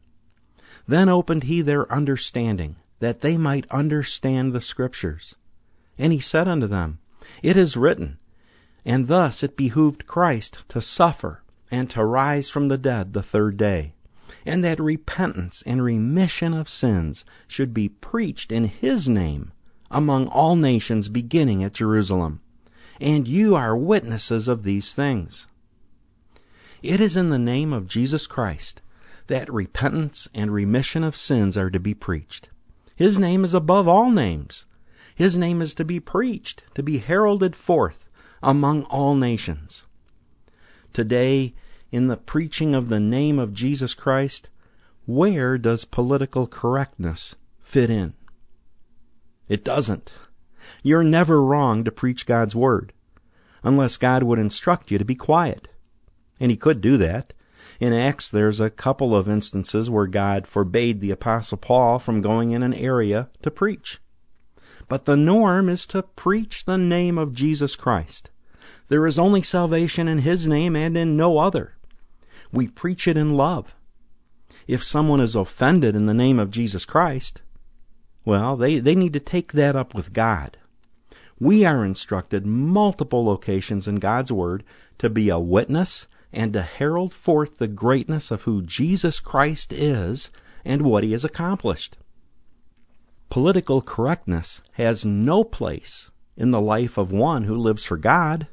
Then 0.88 1.08
opened 1.08 1.44
he 1.44 1.61
their 1.61 1.92
understanding, 1.92 2.76
that 3.00 3.20
they 3.20 3.37
might 3.37 3.70
understand 3.70 4.52
the 4.52 4.61
Scriptures. 4.61 5.35
And 5.99 6.12
he 6.12 6.20
said 6.20 6.49
unto 6.49 6.66
them, 6.66 6.99
It 7.42 7.56
is 7.56 7.76
written, 7.76 8.18
and 8.87 9.08
thus 9.08 9.42
it 9.42 9.56
behooved 9.56 10.06
Christ 10.06 10.64
to 10.68 10.80
suffer 10.80 11.42
and 11.70 11.90
to 11.90 12.04
rise 12.04 12.49
from 12.49 12.68
the 12.68 12.78
dead 12.78 13.12
the 13.12 13.23
third 13.23 13.56
day, 13.56 13.95
and 14.46 14.62
that 14.62 14.78
repentance 14.78 15.62
and 15.66 15.82
remission 15.82 16.54
of 16.54 16.68
sins 16.68 17.24
should 17.48 17.74
be 17.74 17.88
preached 17.88 18.52
in 18.52 18.64
his 18.64 19.08
name 19.08 19.52
among 19.90 20.28
all 20.28 20.54
nations 20.54 21.08
beginning 21.08 21.64
at 21.64 21.74
Jerusalem. 21.74 22.40
And 23.00 23.26
you 23.26 23.56
are 23.56 23.76
witnesses 23.76 24.48
of 24.48 24.62
these 24.62 24.94
things. 24.94 25.48
It 26.82 27.00
is 27.00 27.16
in 27.16 27.30
the 27.30 27.38
name 27.38 27.72
of 27.72 27.88
Jesus 27.88 28.26
Christ 28.26 28.80
that 29.26 29.52
repentance 29.52 30.28
and 30.32 30.52
remission 30.52 31.02
of 31.02 31.16
sins 31.16 31.56
are 31.56 31.70
to 31.70 31.80
be 31.80 31.94
preached. 31.94 32.48
His 32.94 33.18
name 33.18 33.44
is 33.44 33.52
above 33.52 33.88
all 33.88 34.10
names. 34.10 34.64
His 35.14 35.36
name 35.36 35.60
is 35.60 35.74
to 35.74 35.84
be 35.84 35.98
preached, 35.98 36.62
to 36.74 36.82
be 36.82 36.98
heralded 36.98 37.56
forth 37.56 38.08
among 38.42 38.84
all 38.84 39.16
nations. 39.16 39.84
Today, 40.92 41.54
in 41.90 42.09
the 42.09 42.16
preaching 42.16 42.75
of 42.75 42.88
the 42.88 43.00
name 43.00 43.38
of 43.38 43.55
Jesus 43.55 43.95
Christ, 43.95 44.50
where 45.07 45.57
does 45.57 45.85
political 45.85 46.47
correctness 46.47 47.37
fit 47.61 47.90
in? 47.90 48.14
It 49.49 49.64
doesn't. 49.64 50.12
You're 50.83 51.05
never 51.05 51.42
wrong 51.42 51.85
to 51.85 51.92
preach 51.92 52.27
God's 52.27 52.57
Word, 52.57 52.92
unless 53.62 53.96
God 53.96 54.22
would 54.25 54.38
instruct 54.38 54.90
you 54.90 54.99
to 54.99 55.05
be 55.05 55.14
quiet. 55.14 55.68
And 56.40 56.51
He 56.51 56.57
could 56.57 56.81
do 56.81 56.96
that. 56.96 57.33
In 57.81 57.92
Acts, 57.92 58.31
there's 58.31 58.61
a 58.61 58.70
couple 58.70 59.14
of 59.14 59.29
instances 59.29 59.88
where 59.90 60.07
God 60.07 60.46
forbade 60.46 61.01
the 61.01 61.11
Apostle 61.11 61.59
Paul 61.59 61.99
from 61.99 62.22
going 62.22 62.53
in 62.53 62.62
an 62.62 62.75
area 62.75 63.29
to 63.42 63.51
preach. 63.51 64.01
But 64.88 65.05
the 65.05 65.16
norm 65.16 65.68
is 65.68 65.87
to 65.88 66.03
preach 66.03 66.64
the 66.64 66.79
name 66.79 67.18
of 67.18 67.33
Jesus 67.33 67.77
Christ. 67.77 68.31
There 68.88 69.07
is 69.07 69.18
only 69.18 69.42
salvation 69.42 70.09
in 70.09 70.18
His 70.18 70.46
name 70.46 70.76
and 70.76 70.96
in 70.96 71.16
no 71.16 71.38
other. 71.38 71.74
We 72.52 72.68
preach 72.68 73.09
it 73.09 73.16
in 73.16 73.37
love. 73.37 73.74
If 74.66 74.83
someone 74.83 75.20
is 75.20 75.35
offended 75.35 75.94
in 75.94 76.07
the 76.07 76.14
name 76.14 76.38
of 76.38 76.50
Jesus 76.50 76.85
Christ, 76.85 77.42
well, 78.24 78.57
they, 78.57 78.79
they 78.79 78.94
need 78.94 79.12
to 79.12 79.20
take 79.20 79.52
that 79.52 79.76
up 79.76 79.94
with 79.94 80.12
God. 80.12 80.57
We 81.38 81.64
are 81.64 81.85
instructed 81.85 82.46
multiple 82.46 83.24
locations 83.24 83.87
in 83.87 83.96
God's 83.96 84.33
Word 84.33 84.64
to 84.98 85.11
be 85.11 85.29
a 85.29 85.38
witness 85.38 86.09
and 86.33 86.52
to 86.52 86.62
herald 86.62 87.14
forth 87.14 87.59
the 87.59 87.68
greatness 87.68 88.31
of 88.31 88.42
who 88.42 88.62
Jesus 88.62 89.20
Christ 89.20 89.72
is 89.72 90.31
and 90.64 90.83
what 90.83 91.05
He 91.05 91.12
has 91.12 91.24
accomplished. 91.24 91.96
Political 93.31 93.83
correctness 93.83 94.62
has 94.72 95.05
no 95.05 95.44
place 95.44 96.11
in 96.37 96.50
the 96.50 96.61
life 96.61 96.96
of 96.96 97.12
one 97.12 97.44
who 97.44 97.55
lives 97.55 97.85
for 97.85 97.96
God. 97.96 98.48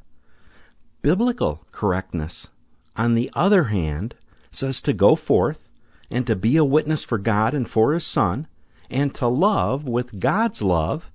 Biblical 1.03 1.65
correctness, 1.73 2.47
on 2.95 3.13
the 3.13 3.29
other 3.35 3.65
hand, 3.65 4.15
says 4.51 4.79
to 4.81 4.93
go 4.93 5.15
forth 5.15 5.67
and 6.09 6.25
to 6.25 6.35
be 6.35 6.55
a 6.55 6.63
witness 6.63 7.03
for 7.03 7.17
God 7.17 7.53
and 7.53 7.69
for 7.69 7.93
His 7.93 8.05
Son, 8.05 8.47
and 8.89 9.13
to 9.15 9.27
love 9.27 9.83
with 9.83 10.21
God's 10.21 10.61
love, 10.61 11.11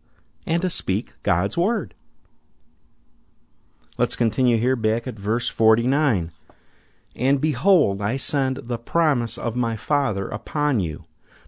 and 0.46 0.60
to 0.60 0.68
speak 0.68 1.14
God's 1.22 1.56
word. 1.56 1.94
Let's 3.96 4.14
continue 4.14 4.58
here 4.58 4.76
back 4.76 5.06
at 5.06 5.18
verse 5.18 5.48
49. 5.48 6.32
And 7.16 7.40
behold, 7.40 8.02
I 8.02 8.18
send 8.18 8.58
the 8.64 8.78
promise 8.78 9.38
of 9.38 9.56
my 9.56 9.74
Father 9.74 10.28
upon 10.28 10.80
you, 10.80 11.04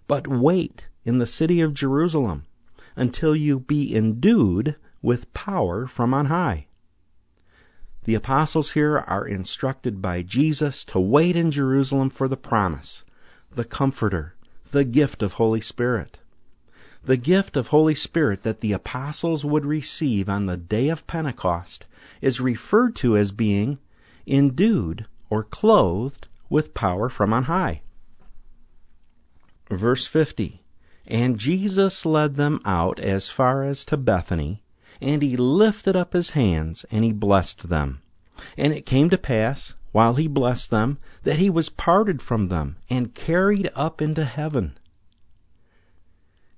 but 0.07 0.27
wait 0.27 0.89
in 1.05 1.19
the 1.19 1.27
city 1.27 1.61
of 1.61 1.75
Jerusalem 1.75 2.47
until 2.97 3.37
you 3.37 3.61
be 3.61 3.95
endued 3.95 4.77
with 5.03 5.33
power 5.35 5.87
from 5.87 6.15
on 6.15 6.27
high. 6.27 6.67
The 8.05 8.15
apostles 8.15 8.73
here 8.73 8.99
are 8.99 9.27
instructed 9.27 10.01
by 10.01 10.23
Jesus 10.23 10.85
to 10.87 10.99
wait 10.99 11.37
in 11.37 11.51
Jerusalem 11.51 12.11
for 12.11 12.29
the 12.29 12.37
promise, 12.37 13.05
the 13.51 13.65
Comforter, 13.65 14.35
the 14.71 14.85
gift 14.85 15.23
of 15.23 15.35
Holy 15.35 15.61
Spirit. 15.61 16.19
The 17.05 17.17
gift 17.17 17.57
of 17.57 17.69
Holy 17.69 17.95
Spirit 17.95 18.43
that 18.43 18.61
the 18.61 18.73
apostles 18.73 19.45
would 19.45 19.65
receive 19.65 20.29
on 20.29 20.47
the 20.47 20.57
day 20.57 20.89
of 20.89 21.07
Pentecost 21.07 21.87
is 22.21 22.41
referred 22.41 22.97
to 22.97 23.17
as 23.17 23.33
being 23.33 23.79
endued 24.27 25.07
or 25.29 25.45
clothed 25.45 26.29
with 26.49 26.75
power 26.75 27.09
from 27.09 27.33
on 27.33 27.45
high. 27.45 27.83
Verse 29.71 30.07
50 30.07 30.61
and 31.11 31.39
Jesus 31.39 32.07
led 32.07 32.37
them 32.37 32.61
out 32.65 33.01
as 33.01 33.29
far 33.29 33.65
as 33.65 33.85
to 33.87 33.97
Bethany, 33.97 34.63
and 35.01 35.23
he 35.23 35.37
lifted 35.37 35.97
up 35.97 36.13
his 36.13 36.31
hands, 36.31 36.85
and 36.91 37.05
he 37.05 37.13
blessed 37.13 37.69
them. 37.69 38.03
And 38.57 38.73
it 38.73 38.87
came 38.87 39.11
to 39.11 39.19
pass, 39.19 39.75
while 39.93 40.15
he 40.15 40.29
blessed 40.29 40.71
them, 40.71 40.99
that 41.23 41.39
he 41.39 41.51
was 41.51 41.69
parted 41.69 42.23
from 42.23 42.49
them, 42.49 42.77
and 42.89 43.15
carried 43.15 43.71
up 43.75 44.01
into 44.01 44.25
heaven. 44.25 44.79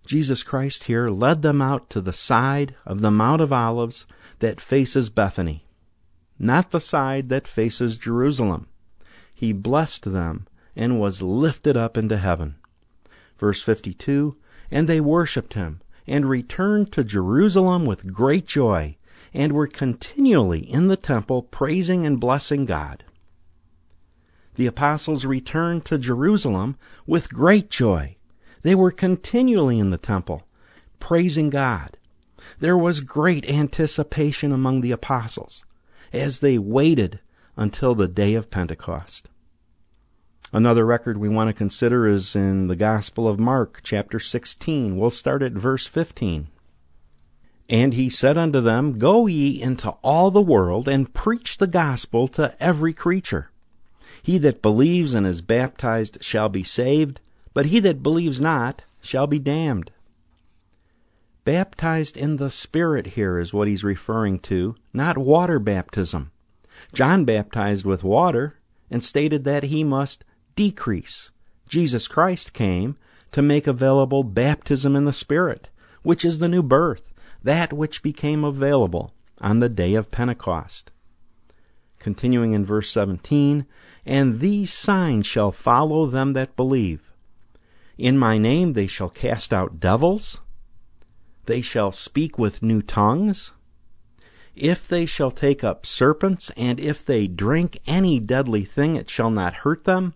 Jesus 0.06 0.42
Christ 0.42 0.84
here 0.84 1.08
led 1.08 1.42
them 1.42 1.62
out 1.62 1.88
to 1.90 2.00
the 2.00 2.12
side 2.12 2.74
of 2.84 3.00
the 3.00 3.10
Mount 3.10 3.40
of 3.40 3.52
Olives 3.52 4.06
that 4.40 4.60
faces 4.60 5.10
Bethany, 5.10 5.64
not 6.38 6.70
the 6.70 6.80
side 6.80 7.28
that 7.28 7.46
faces 7.46 7.96
Jerusalem. 7.96 8.66
He 9.34 9.52
blessed 9.52 10.12
them 10.12 10.46
and 10.74 11.00
was 11.00 11.22
lifted 11.22 11.76
up 11.76 11.96
into 11.96 12.18
heaven. 12.18 12.56
Verse 13.38 13.62
52 13.62 14.36
and 14.72 14.88
they 14.88 15.00
worshipped 15.00 15.52
him, 15.52 15.82
and 16.06 16.28
returned 16.28 16.92
to 16.92 17.04
Jerusalem 17.04 17.86
with 17.86 18.12
great 18.12 18.46
joy, 18.46 18.96
and 19.34 19.52
were 19.52 19.66
continually 19.66 20.60
in 20.60 20.88
the 20.88 20.96
temple 20.96 21.42
praising 21.42 22.04
and 22.04 22.20
blessing 22.20 22.66
God. 22.66 23.04
The 24.56 24.66
apostles 24.66 25.24
returned 25.24 25.84
to 25.86 25.96
Jerusalem 25.96 26.76
with 27.06 27.32
great 27.32 27.70
joy. 27.70 28.16
They 28.62 28.74
were 28.74 28.90
continually 28.90 29.78
in 29.78 29.90
the 29.90 29.98
temple, 29.98 30.46
praising 31.00 31.50
God. 31.50 31.96
There 32.58 32.76
was 32.76 33.00
great 33.00 33.48
anticipation 33.48 34.52
among 34.52 34.80
the 34.80 34.92
apostles 34.92 35.64
as 36.12 36.40
they 36.40 36.58
waited 36.58 37.20
until 37.56 37.94
the 37.94 38.08
day 38.08 38.34
of 38.34 38.50
Pentecost. 38.50 39.28
Another 40.54 40.84
record 40.84 41.16
we 41.16 41.30
want 41.30 41.48
to 41.48 41.54
consider 41.54 42.06
is 42.06 42.36
in 42.36 42.66
the 42.66 42.76
Gospel 42.76 43.26
of 43.26 43.40
Mark, 43.40 43.80
chapter 43.82 44.20
16. 44.20 44.98
We'll 44.98 45.08
start 45.08 45.42
at 45.42 45.52
verse 45.52 45.86
15. 45.86 46.48
And 47.70 47.94
he 47.94 48.10
said 48.10 48.36
unto 48.36 48.60
them, 48.60 48.98
Go 48.98 49.26
ye 49.26 49.62
into 49.62 49.92
all 50.02 50.30
the 50.30 50.42
world, 50.42 50.88
and 50.88 51.14
preach 51.14 51.56
the 51.56 51.66
gospel 51.66 52.28
to 52.28 52.54
every 52.62 52.92
creature. 52.92 53.50
He 54.22 54.36
that 54.38 54.60
believes 54.60 55.14
and 55.14 55.26
is 55.26 55.40
baptized 55.40 56.22
shall 56.22 56.50
be 56.50 56.64
saved, 56.64 57.22
but 57.54 57.66
he 57.66 57.80
that 57.80 58.02
believes 58.02 58.38
not 58.38 58.82
shall 59.00 59.26
be 59.26 59.38
damned. 59.38 59.90
Baptized 61.46 62.14
in 62.14 62.36
the 62.36 62.50
Spirit 62.50 63.06
here 63.06 63.38
is 63.38 63.54
what 63.54 63.68
he's 63.68 63.84
referring 63.84 64.38
to, 64.40 64.74
not 64.92 65.16
water 65.16 65.58
baptism. 65.58 66.30
John 66.92 67.24
baptized 67.24 67.86
with 67.86 68.04
water 68.04 68.58
and 68.90 69.02
stated 69.02 69.44
that 69.44 69.64
he 69.64 69.82
must 69.82 70.24
decrease. 70.62 71.32
Jesus 71.68 72.06
Christ 72.06 72.52
came 72.52 72.96
to 73.32 73.42
make 73.42 73.66
available 73.66 74.22
baptism 74.22 74.94
in 74.94 75.06
the 75.06 75.12
Spirit, 75.12 75.68
which 76.04 76.24
is 76.24 76.38
the 76.38 76.48
new 76.48 76.62
birth, 76.62 77.12
that 77.42 77.72
which 77.72 78.00
became 78.00 78.44
available 78.44 79.12
on 79.40 79.58
the 79.58 79.68
day 79.68 79.94
of 79.94 80.12
Pentecost. 80.12 80.92
Continuing 81.98 82.52
in 82.52 82.64
verse 82.64 82.88
17, 82.90 83.66
And 84.06 84.38
these 84.38 84.72
signs 84.72 85.26
shall 85.26 85.50
follow 85.50 86.06
them 86.06 86.32
that 86.34 86.54
believe. 86.54 87.10
In 87.98 88.16
my 88.16 88.38
name 88.38 88.74
they 88.74 88.86
shall 88.86 89.10
cast 89.10 89.52
out 89.52 89.80
devils, 89.80 90.42
they 91.46 91.60
shall 91.60 91.90
speak 91.90 92.38
with 92.38 92.62
new 92.62 92.82
tongues. 92.82 93.52
If 94.54 94.86
they 94.86 95.06
shall 95.06 95.32
take 95.32 95.64
up 95.64 95.86
serpents, 95.86 96.52
and 96.56 96.78
if 96.78 97.04
they 97.04 97.26
drink 97.26 97.80
any 97.84 98.20
deadly 98.20 98.64
thing, 98.64 98.94
it 98.94 99.10
shall 99.10 99.30
not 99.30 99.64
hurt 99.66 99.82
them. 99.82 100.14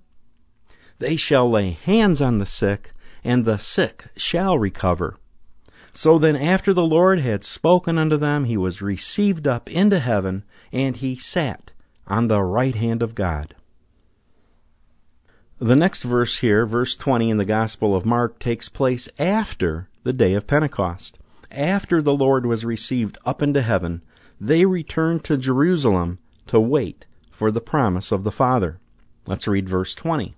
They 0.99 1.17
shall 1.17 1.51
lay 1.51 1.71
hands 1.71 2.23
on 2.23 2.39
the 2.39 2.47
sick, 2.47 2.93
and 3.23 3.45
the 3.45 3.59
sick 3.59 4.07
shall 4.17 4.59
recover. 4.59 5.17
So 5.93 6.19
then, 6.19 6.37
after 6.37 6.73
the 6.73 6.85
Lord 6.85 7.21
had 7.21 7.43
spoken 7.43 7.99
unto 7.99 8.17
them, 8.17 8.45
he 8.45 8.57
was 8.57 8.83
received 8.83 9.49
up 9.49 9.71
into 9.71 9.99
heaven, 9.99 10.45
and 10.73 10.97
he 10.97 11.17
sat 11.17 11.71
on 12.07 12.29
the 12.29 12.43
right 12.43 12.75
hand 12.75 13.03
of 13.03 13.15
God. 13.15 13.55
The 15.59 15.75
next 15.75 16.03
verse 16.03 16.39
here, 16.39 16.67
verse 16.67 16.95
20 16.97 17.31
in 17.31 17.39
the 17.39 17.47
Gospel 17.47 17.97
of 17.97 18.05
Mark, 18.05 18.39
takes 18.39 18.69
place 18.69 19.09
after 19.19 19.89
the 20.03 20.13
day 20.13 20.35
of 20.35 20.47
Pentecost. 20.47 21.19
After 21.51 22.03
the 22.03 22.15
Lord 22.15 22.45
was 22.45 22.65
received 22.65 23.17
up 23.25 23.41
into 23.41 23.63
heaven, 23.63 24.03
they 24.39 24.67
returned 24.67 25.25
to 25.25 25.39
Jerusalem 25.39 26.19
to 26.49 26.61
wait 26.61 27.07
for 27.31 27.51
the 27.51 27.63
promise 27.63 28.13
of 28.13 28.23
the 28.23 28.31
Father. 28.31 28.79
Let's 29.27 29.49
read 29.49 29.69
verse 29.69 29.95
20. 29.95 30.36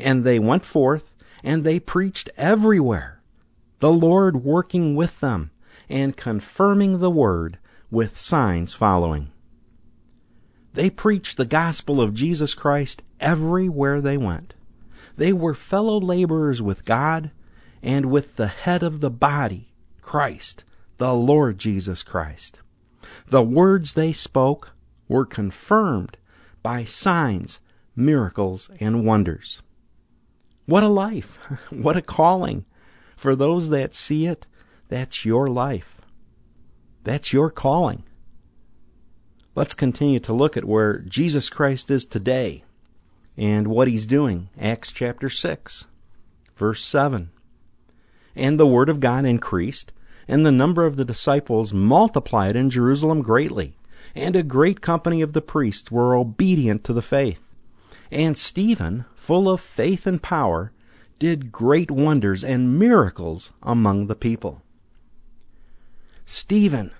And 0.00 0.24
they 0.24 0.38
went 0.38 0.64
forth, 0.64 1.14
and 1.44 1.62
they 1.62 1.78
preached 1.78 2.30
everywhere, 2.36 3.20
the 3.80 3.92
Lord 3.92 4.44
working 4.44 4.94
with 4.96 5.20
them, 5.20 5.50
and 5.88 6.16
confirming 6.16 6.98
the 6.98 7.10
word 7.10 7.58
with 7.90 8.18
signs 8.18 8.72
following. 8.72 9.30
They 10.72 10.88
preached 10.88 11.36
the 11.36 11.44
gospel 11.44 12.00
of 12.00 12.14
Jesus 12.14 12.54
Christ 12.54 13.02
everywhere 13.18 14.00
they 14.00 14.16
went. 14.16 14.54
They 15.16 15.32
were 15.32 15.54
fellow 15.54 16.00
laborers 16.00 16.62
with 16.62 16.84
God 16.84 17.30
and 17.82 18.06
with 18.06 18.36
the 18.36 18.46
head 18.46 18.82
of 18.82 19.00
the 19.00 19.10
body, 19.10 19.72
Christ, 20.00 20.64
the 20.98 21.12
Lord 21.12 21.58
Jesus 21.58 22.02
Christ. 22.02 22.60
The 23.26 23.42
words 23.42 23.94
they 23.94 24.12
spoke 24.12 24.72
were 25.08 25.26
confirmed 25.26 26.16
by 26.62 26.84
signs, 26.84 27.60
miracles, 27.96 28.70
and 28.78 29.04
wonders. 29.04 29.62
What 30.70 30.84
a 30.84 30.88
life! 30.88 31.36
What 31.70 31.96
a 31.96 32.00
calling! 32.00 32.64
For 33.16 33.34
those 33.34 33.70
that 33.70 33.92
see 33.92 34.26
it, 34.26 34.46
that's 34.88 35.24
your 35.24 35.48
life. 35.48 36.00
That's 37.02 37.32
your 37.32 37.50
calling. 37.50 38.04
Let's 39.56 39.74
continue 39.74 40.20
to 40.20 40.32
look 40.32 40.56
at 40.56 40.64
where 40.64 41.00
Jesus 41.00 41.50
Christ 41.50 41.90
is 41.90 42.04
today 42.04 42.62
and 43.36 43.66
what 43.66 43.88
he's 43.88 44.06
doing. 44.06 44.48
Acts 44.60 44.92
chapter 44.92 45.28
6, 45.28 45.86
verse 46.54 46.84
7. 46.84 47.30
And 48.36 48.60
the 48.60 48.64
word 48.64 48.88
of 48.88 49.00
God 49.00 49.24
increased, 49.24 49.92
and 50.28 50.46
the 50.46 50.52
number 50.52 50.86
of 50.86 50.94
the 50.94 51.04
disciples 51.04 51.72
multiplied 51.72 52.54
in 52.54 52.70
Jerusalem 52.70 53.22
greatly, 53.22 53.76
and 54.14 54.36
a 54.36 54.44
great 54.44 54.80
company 54.80 55.20
of 55.20 55.32
the 55.32 55.42
priests 55.42 55.90
were 55.90 56.14
obedient 56.14 56.84
to 56.84 56.92
the 56.92 57.02
faith. 57.02 57.42
And 58.12 58.38
Stephen, 58.38 59.04
full 59.30 59.48
of 59.48 59.60
faith 59.60 60.08
and 60.08 60.20
power, 60.20 60.72
did 61.20 61.52
great 61.52 61.88
wonders 61.88 62.42
and 62.42 62.76
miracles 62.76 63.52
among 63.62 64.08
the 64.08 64.16
people. 64.16 64.60
Stephen 66.26 66.90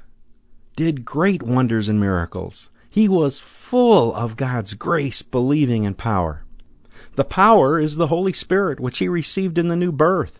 did 0.76 1.04
great 1.04 1.42
wonders 1.42 1.88
and 1.88 1.98
miracles. 1.98 2.70
He 2.88 3.08
was 3.08 3.40
full 3.40 4.14
of 4.14 4.36
God's 4.36 4.74
grace, 4.74 5.22
believing, 5.22 5.84
and 5.84 5.98
power. 5.98 6.44
The 7.16 7.24
power 7.24 7.80
is 7.80 7.96
the 7.96 8.06
Holy 8.06 8.32
Spirit, 8.32 8.78
which 8.78 8.98
he 8.98 9.08
received 9.08 9.58
in 9.58 9.66
the 9.66 9.74
new 9.74 9.90
birth 9.90 10.38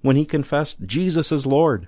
when 0.00 0.16
he 0.16 0.24
confessed 0.24 0.86
Jesus 0.86 1.30
as 1.30 1.44
Lord. 1.44 1.86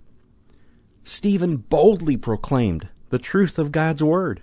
Stephen 1.04 1.56
boldly 1.56 2.18
proclaimed 2.18 2.88
the 3.08 3.18
truth 3.18 3.58
of 3.58 3.72
God's 3.72 4.02
Word. 4.02 4.42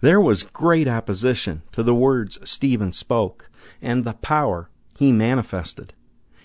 There 0.00 0.22
was 0.22 0.42
great 0.42 0.88
opposition 0.88 1.60
to 1.72 1.82
the 1.82 1.94
words 1.94 2.38
Stephen 2.48 2.90
spoke 2.90 3.50
and 3.80 4.04
the 4.04 4.14
power 4.14 4.68
he 4.98 5.12
manifested. 5.12 5.92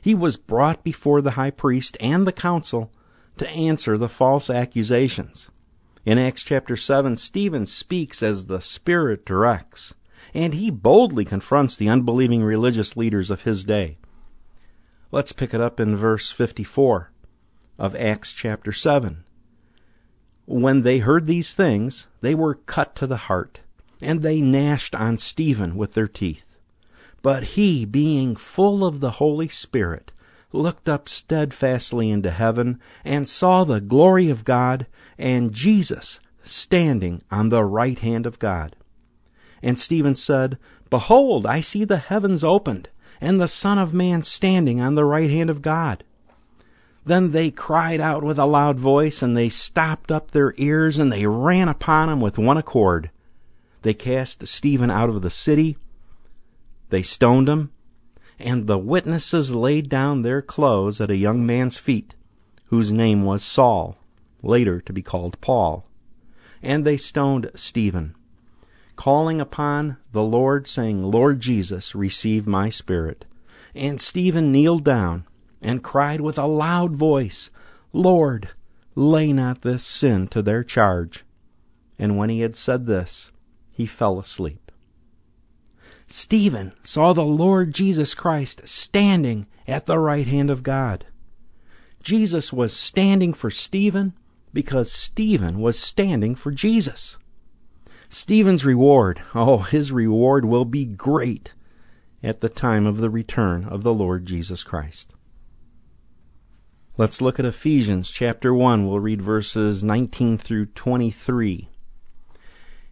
He 0.02 0.16
was 0.16 0.38
brought 0.38 0.84
before 0.84 1.22
the 1.22 1.32
high 1.32 1.52
priest 1.52 1.98
and 2.00 2.26
the 2.26 2.32
council 2.32 2.92
to 3.38 3.50
answer 3.50 3.98
the 3.98 4.10
false 4.10 4.50
accusations. 4.50 5.50
In 6.06 6.18
Acts 6.18 6.44
chapter 6.44 6.76
7, 6.76 7.18
Stephen 7.18 7.66
speaks 7.66 8.24
as 8.24 8.46
the 8.46 8.62
Spirit 8.62 9.26
directs, 9.26 9.94
and 10.34 10.54
he 10.54 10.70
boldly 10.70 11.26
confronts 11.26 11.76
the 11.76 11.90
unbelieving 11.90 12.44
religious 12.44 12.96
leaders 12.96 13.30
of 13.30 13.44
his 13.44 13.64
day. 13.64 13.98
Let's 15.12 15.32
pick 15.32 15.54
it 15.54 15.62
up 15.62 15.80
in 15.80 15.96
verse 15.96 16.32
54 16.32 17.12
of 17.78 17.96
Acts 17.96 18.34
chapter 18.34 18.72
7. 18.72 19.24
When 20.46 20.82
they 20.82 21.00
heard 21.00 21.28
these 21.28 21.54
things, 21.54 22.08
they 22.22 22.34
were 22.34 22.56
cut 22.56 22.96
to 22.96 23.08
the 23.08 23.18
heart, 23.18 23.60
and 24.02 24.22
they 24.22 24.42
gnashed 24.42 24.96
on 24.96 25.18
Stephen 25.18 25.76
with 25.76 25.94
their 25.94 26.08
teeth. 26.08 26.46
But 27.22 27.44
he, 27.44 27.86
being 27.86 28.36
full 28.36 28.86
of 28.86 29.00
the 29.00 29.12
Holy 29.12 29.48
Spirit, 29.48 30.12
looked 30.52 30.88
up 30.88 31.10
steadfastly 31.10 32.10
into 32.10 32.32
heaven, 32.32 32.80
and 33.04 33.28
saw 33.28 33.64
the 33.64 33.82
glory 33.82 34.30
of 34.30 34.46
God, 34.46 34.88
and 35.18 35.54
Jesus 35.54 36.20
standing 36.42 37.22
on 37.30 37.50
the 37.50 37.64
right 37.64 38.00
hand 38.00 38.26
of 38.26 38.40
God. 38.40 38.76
And 39.62 39.80
Stephen 39.80 40.16
said, 40.16 40.58
Behold, 40.90 41.46
I 41.46 41.62
see 41.62 41.84
the 41.84 41.98
heavens 41.98 42.44
opened, 42.44 42.90
and 43.22 43.40
the 43.40 43.48
Son 43.48 43.78
of 43.78 43.94
Man 43.94 44.24
standing 44.24 44.80
on 44.80 44.96
the 44.96 45.06
right 45.06 45.30
hand 45.30 45.50
of 45.50 45.62
God. 45.62 46.04
Then 47.06 47.32
they 47.32 47.52
cried 47.52 48.00
out 48.00 48.24
with 48.24 48.40
a 48.40 48.46
loud 48.46 48.80
voice, 48.80 49.22
and 49.22 49.36
they 49.36 49.50
stopped 49.50 50.12
up 50.12 50.32
their 50.32 50.54
ears, 50.58 50.98
and 50.98 51.12
they 51.12 51.26
ran 51.26 51.68
upon 51.68 52.10
him 52.10 52.22
with 52.22 52.38
one 52.38 52.58
accord. 52.58 53.10
They 53.82 53.94
cast 53.94 54.48
Stephen 54.48 54.92
out 54.92 55.10
of 55.10 55.22
the 55.22 55.30
city. 55.30 55.78
They 56.90 57.04
stoned 57.04 57.48
him, 57.48 57.72
and 58.38 58.68
the 58.68 58.78
witnesses 58.78 59.52
laid 59.52 59.90
down 59.90 60.22
their 60.22 60.42
clothes 60.42 61.02
at 61.02 61.12
a 61.12 61.18
young 61.18 61.46
man's 61.46 61.78
feet, 61.78 62.16
whose 62.66 62.92
name 62.92 63.26
was 63.26 63.44
Saul, 63.44 63.98
later 64.42 64.82
to 64.82 64.94
be 64.94 65.02
called 65.02 65.40
Paul. 65.42 65.86
And 66.62 66.86
they 66.86 66.98
stoned 66.98 67.52
Stephen, 67.56 68.16
calling 68.96 69.40
upon 69.40 69.98
the 70.12 70.24
Lord, 70.24 70.68
saying, 70.68 71.04
Lord 71.04 71.40
Jesus, 71.40 71.96
receive 71.96 72.48
my 72.48 72.70
spirit. 72.70 73.26
And 73.76 74.02
Stephen 74.02 74.52
kneeled 74.52 74.84
down 74.84 75.26
and 75.62 75.84
cried 75.84 76.22
with 76.22 76.38
a 76.38 76.46
loud 76.46 76.96
voice, 76.96 77.50
Lord, 77.94 78.50
lay 78.96 79.32
not 79.32 79.62
this 79.62 79.84
sin 79.84 80.28
to 80.30 80.42
their 80.42 80.64
charge. 80.64 81.24
And 81.98 82.18
when 82.18 82.30
he 82.30 82.42
had 82.42 82.56
said 82.56 82.86
this, 82.86 83.32
he 83.74 83.86
fell 83.86 84.20
asleep. 84.20 84.69
Stephen 86.12 86.74
saw 86.82 87.14
the 87.14 87.24
Lord 87.24 87.72
Jesus 87.72 88.16
Christ 88.16 88.68
standing 88.68 89.46
at 89.68 89.86
the 89.86 90.00
right 90.00 90.26
hand 90.26 90.50
of 90.50 90.64
God. 90.64 91.06
Jesus 92.02 92.52
was 92.52 92.74
standing 92.74 93.32
for 93.32 93.52
Stephen 93.52 94.14
because 94.52 94.92
Stephen 94.92 95.60
was 95.60 95.78
standing 95.78 96.34
for 96.34 96.52
Jesus. 96.52 97.20
Stephen's 98.10 98.66
reward, 98.66 99.22
oh, 99.36 99.60
his 99.60 99.92
reward 99.92 100.46
will 100.46 100.66
be 100.66 100.84
great 100.84 101.54
at 102.24 102.42
the 102.42 102.50
time 102.50 102.88
of 102.88 102.98
the 102.98 103.10
return 103.12 103.64
of 103.66 103.84
the 103.84 103.94
Lord 103.94 104.26
Jesus 104.26 104.64
Christ. 104.64 105.14
Let's 106.98 107.22
look 107.22 107.40
at 107.40 107.46
Ephesians 107.46 108.10
chapter 108.10 108.52
1. 108.52 108.88
We'll 108.88 109.00
read 109.00 109.22
verses 109.22 109.84
19 109.84 110.40
through 110.40 110.66
23. 110.66 111.70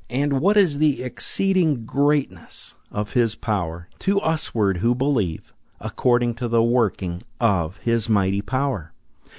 And 0.07 0.39
what 0.39 0.55
is 0.55 0.77
the 0.77 1.03
exceeding 1.03 1.85
greatness 1.85 2.75
of 2.91 3.13
his 3.13 3.35
power 3.35 3.89
to 3.99 4.21
usward 4.23 4.77
who 4.77 4.95
believe, 4.95 5.53
according 5.79 6.33
to 6.35 6.47
the 6.47 6.63
working 6.63 7.23
of 7.39 7.77
his 7.77 8.09
mighty 8.09 8.41
power, 8.41 8.93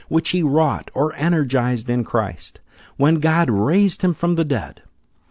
which 0.09 0.31
he 0.31 0.43
wrought 0.43 0.91
or 0.95 1.15
energized 1.17 1.89
in 1.91 2.05
Christ, 2.05 2.61
when 2.97 3.21
God 3.21 3.51
raised 3.51 4.03
him 4.03 4.15
from 4.15 4.35
the 4.35 4.45
dead, 4.45 4.83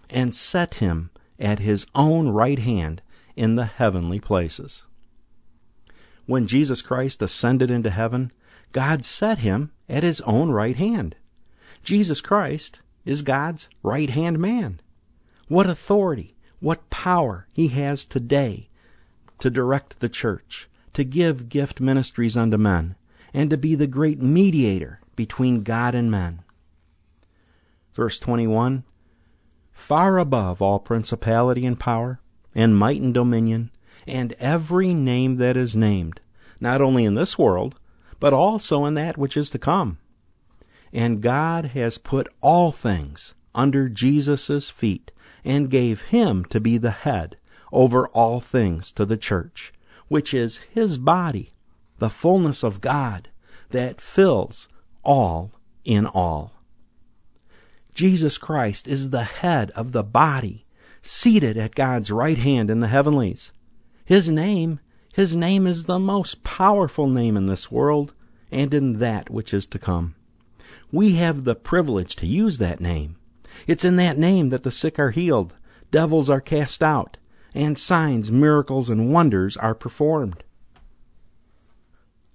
and 0.09 0.33
set 0.33 0.75
him 0.75 1.09
at 1.39 1.59
his 1.59 1.85
own 1.93 2.29
right 2.29 2.59
hand 2.59 3.01
in 3.35 3.55
the 3.55 3.65
heavenly 3.65 4.19
places. 4.19 4.83
When 6.25 6.47
Jesus 6.47 6.81
Christ 6.81 7.21
ascended 7.21 7.71
into 7.71 7.89
heaven, 7.89 8.31
God 8.71 9.05
set 9.05 9.39
him 9.39 9.71
at 9.87 10.03
his 10.03 10.21
own 10.21 10.51
right 10.51 10.75
hand. 10.75 11.15
Jesus 11.83 12.19
Christ 12.19 12.81
is 13.05 13.21
God's 13.21 13.69
right 13.81 14.09
hand 14.09 14.39
man. 14.39 14.81
What 15.47 15.69
authority, 15.69 16.35
what 16.59 16.89
power 16.89 17.47
he 17.51 17.69
has 17.69 18.05
today 18.05 18.69
to 19.39 19.49
direct 19.49 19.99
the 19.99 20.09
church, 20.09 20.67
to 20.93 21.03
give 21.03 21.49
gift 21.49 21.79
ministries 21.79 22.35
unto 22.35 22.57
men, 22.57 22.95
and 23.33 23.49
to 23.49 23.57
be 23.57 23.75
the 23.75 23.87
great 23.87 24.21
mediator 24.21 24.99
between 25.15 25.63
God 25.63 25.93
and 25.93 26.09
men. 26.09 26.41
Verse 27.93 28.19
21 28.19 28.83
Far 29.73 30.17
above 30.17 30.61
all 30.61 30.79
principality 30.79 31.65
and 31.65 31.79
power, 31.79 32.19
and 32.55 32.75
might 32.75 33.01
and 33.01 33.13
dominion, 33.13 33.69
and 34.07 34.33
every 34.39 34.93
name 34.93 35.37
that 35.37 35.55
is 35.55 35.75
named, 35.75 36.19
not 36.59 36.81
only 36.81 37.05
in 37.05 37.13
this 37.13 37.37
world, 37.37 37.79
but 38.19 38.33
also 38.33 38.85
in 38.85 38.95
that 38.95 39.17
which 39.17 39.37
is 39.37 39.49
to 39.51 39.59
come. 39.59 39.99
And 40.91 41.21
God 41.21 41.65
has 41.65 41.97
put 41.97 42.27
all 42.41 42.71
things 42.71 43.35
under 43.53 43.89
Jesus' 43.89 44.69
feet, 44.69 45.11
and 45.43 45.69
gave 45.69 46.01
him 46.03 46.45
to 46.45 46.59
be 46.59 46.77
the 46.77 46.91
head 46.91 47.37
over 47.71 48.07
all 48.09 48.39
things 48.39 48.91
to 48.93 49.05
the 49.05 49.17
church, 49.17 49.73
which 50.07 50.33
is 50.33 50.59
his 50.69 50.97
body, 50.97 51.53
the 51.99 52.09
fullness 52.09 52.63
of 52.63 52.81
God, 52.81 53.29
that 53.69 54.01
fills 54.01 54.67
all 55.03 55.51
in 55.83 56.05
all. 56.05 56.53
Jesus 57.93 58.37
Christ 58.37 58.87
is 58.87 59.09
the 59.09 59.23
head 59.23 59.71
of 59.71 59.91
the 59.91 60.03
body, 60.03 60.65
seated 61.01 61.57
at 61.57 61.75
God's 61.75 62.11
right 62.11 62.37
hand 62.37 62.69
in 62.69 62.79
the 62.79 62.87
heavenlies. 62.87 63.51
His 64.05 64.29
name, 64.29 64.79
his 65.13 65.35
name 65.35 65.65
is 65.65 65.85
the 65.85 65.99
most 65.99 66.43
powerful 66.43 67.07
name 67.07 67.35
in 67.35 67.47
this 67.47 67.71
world 67.71 68.13
and 68.51 68.73
in 68.73 68.99
that 68.99 69.29
which 69.29 69.53
is 69.53 69.67
to 69.67 69.79
come. 69.79 70.15
We 70.91 71.13
have 71.13 71.43
the 71.43 71.55
privilege 71.55 72.15
to 72.17 72.27
use 72.27 72.59
that 72.59 72.79
name. 72.79 73.17
It's 73.65 73.85
in 73.85 73.95
that 73.95 74.17
name 74.17 74.49
that 74.49 74.63
the 74.63 74.71
sick 74.71 74.99
are 74.99 75.11
healed, 75.11 75.55
devils 75.91 76.29
are 76.29 76.41
cast 76.41 76.83
out, 76.83 77.17
and 77.53 77.79
signs, 77.79 78.31
miracles, 78.31 78.89
and 78.89 79.11
wonders 79.11 79.57
are 79.57 79.73
performed. 79.73 80.43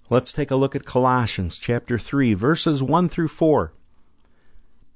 Let's 0.09 0.33
take 0.33 0.51
a 0.51 0.55
look 0.55 0.75
at 0.75 0.85
Colossians 0.85 1.57
chapter 1.57 1.97
3, 1.97 2.33
verses 2.33 2.83
1 2.83 3.09
through 3.09 3.29
4. 3.29 3.73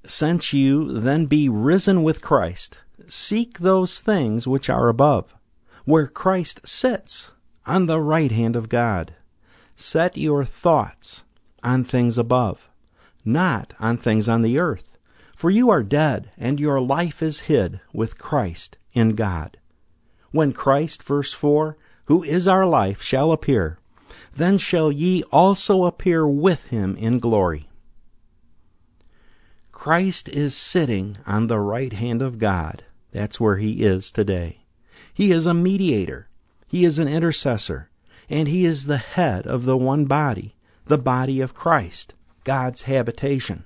Since 0.05 0.53
you 0.53 0.99
then 0.99 1.25
be 1.25 1.49
risen 1.49 2.03
with 2.03 2.21
Christ, 2.21 2.79
seek 3.07 3.59
those 3.59 3.99
things 3.99 4.47
which 4.47 4.69
are 4.69 4.89
above, 4.89 5.33
where 5.85 6.07
Christ 6.07 6.67
sits 6.67 7.31
on 7.65 7.85
the 7.85 7.99
right 7.99 8.31
hand 8.31 8.55
of 8.55 8.69
God. 8.69 9.15
Set 9.75 10.17
your 10.17 10.45
thoughts 10.45 11.23
on 11.63 11.83
things 11.83 12.17
above, 12.17 12.69
not 13.25 13.73
on 13.79 13.97
things 13.97 14.29
on 14.29 14.41
the 14.41 14.59
earth. 14.59 14.86
For 15.37 15.51
you 15.51 15.69
are 15.69 15.83
dead, 15.83 16.31
and 16.35 16.59
your 16.59 16.81
life 16.81 17.21
is 17.21 17.41
hid 17.41 17.79
with 17.93 18.17
Christ 18.17 18.75
in 18.93 19.09
God. 19.13 19.59
When 20.31 20.51
Christ, 20.51 21.03
verse 21.03 21.31
4, 21.31 21.77
who 22.05 22.23
is 22.23 22.47
our 22.47 22.65
life, 22.65 23.03
shall 23.03 23.31
appear, 23.31 23.77
then 24.35 24.57
shall 24.57 24.91
ye 24.91 25.21
also 25.31 25.85
appear 25.85 26.27
with 26.27 26.65
him 26.69 26.95
in 26.95 27.19
glory. 27.19 27.69
Christ 29.71 30.27
is 30.27 30.55
sitting 30.55 31.19
on 31.27 31.45
the 31.45 31.59
right 31.59 31.93
hand 31.93 32.23
of 32.23 32.39
God. 32.39 32.83
That's 33.11 33.39
where 33.39 33.57
he 33.57 33.83
is 33.83 34.11
today. 34.11 34.65
He 35.13 35.31
is 35.31 35.45
a 35.45 35.53
mediator. 35.53 36.29
He 36.65 36.83
is 36.83 36.97
an 36.97 37.07
intercessor. 37.07 37.91
And 38.27 38.47
he 38.47 38.65
is 38.65 38.87
the 38.87 38.97
head 38.97 39.45
of 39.45 39.65
the 39.65 39.77
one 39.77 40.05
body, 40.05 40.55
the 40.85 40.97
body 40.97 41.41
of 41.41 41.53
Christ, 41.53 42.15
God's 42.43 42.81
habitation. 42.81 43.65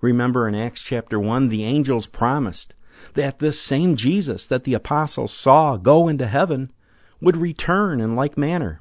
Remember 0.00 0.46
in 0.46 0.54
Acts 0.54 0.82
chapter 0.82 1.18
1, 1.18 1.48
the 1.48 1.64
angels 1.64 2.06
promised 2.06 2.74
that 3.14 3.38
this 3.38 3.60
same 3.60 3.96
Jesus 3.96 4.46
that 4.46 4.64
the 4.64 4.74
apostles 4.74 5.32
saw 5.32 5.76
go 5.76 6.08
into 6.08 6.26
heaven 6.26 6.70
would 7.20 7.36
return 7.36 8.00
in 8.00 8.14
like 8.14 8.38
manner. 8.38 8.80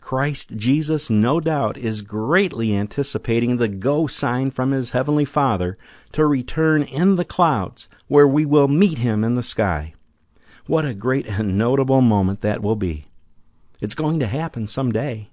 Christ 0.00 0.56
Jesus, 0.56 1.08
no 1.08 1.40
doubt, 1.40 1.78
is 1.78 2.02
greatly 2.02 2.76
anticipating 2.76 3.56
the 3.56 3.68
go 3.68 4.06
sign 4.06 4.50
from 4.50 4.72
his 4.72 4.90
heavenly 4.90 5.24
Father 5.24 5.78
to 6.12 6.26
return 6.26 6.82
in 6.82 7.16
the 7.16 7.24
clouds, 7.24 7.88
where 8.08 8.28
we 8.28 8.44
will 8.44 8.68
meet 8.68 8.98
him 8.98 9.24
in 9.24 9.34
the 9.34 9.42
sky. 9.42 9.94
What 10.66 10.84
a 10.84 10.92
great 10.92 11.26
and 11.26 11.56
notable 11.56 12.02
moment 12.02 12.42
that 12.42 12.62
will 12.62 12.76
be. 12.76 13.06
It's 13.80 13.94
going 13.94 14.20
to 14.20 14.26
happen 14.26 14.66
some 14.66 14.92
day. 14.92 15.30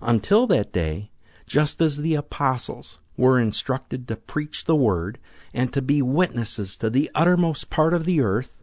Until 0.00 0.46
that 0.46 0.72
day, 0.72 1.10
just 1.46 1.82
as 1.82 1.98
the 1.98 2.14
apostles 2.14 2.98
were 3.22 3.38
instructed 3.38 4.08
to 4.08 4.16
preach 4.16 4.64
the 4.64 4.74
word 4.74 5.16
and 5.54 5.72
to 5.72 5.80
be 5.80 6.02
witnesses 6.02 6.76
to 6.76 6.90
the 6.90 7.08
uttermost 7.14 7.70
part 7.70 7.94
of 7.94 8.04
the 8.04 8.20
earth, 8.20 8.60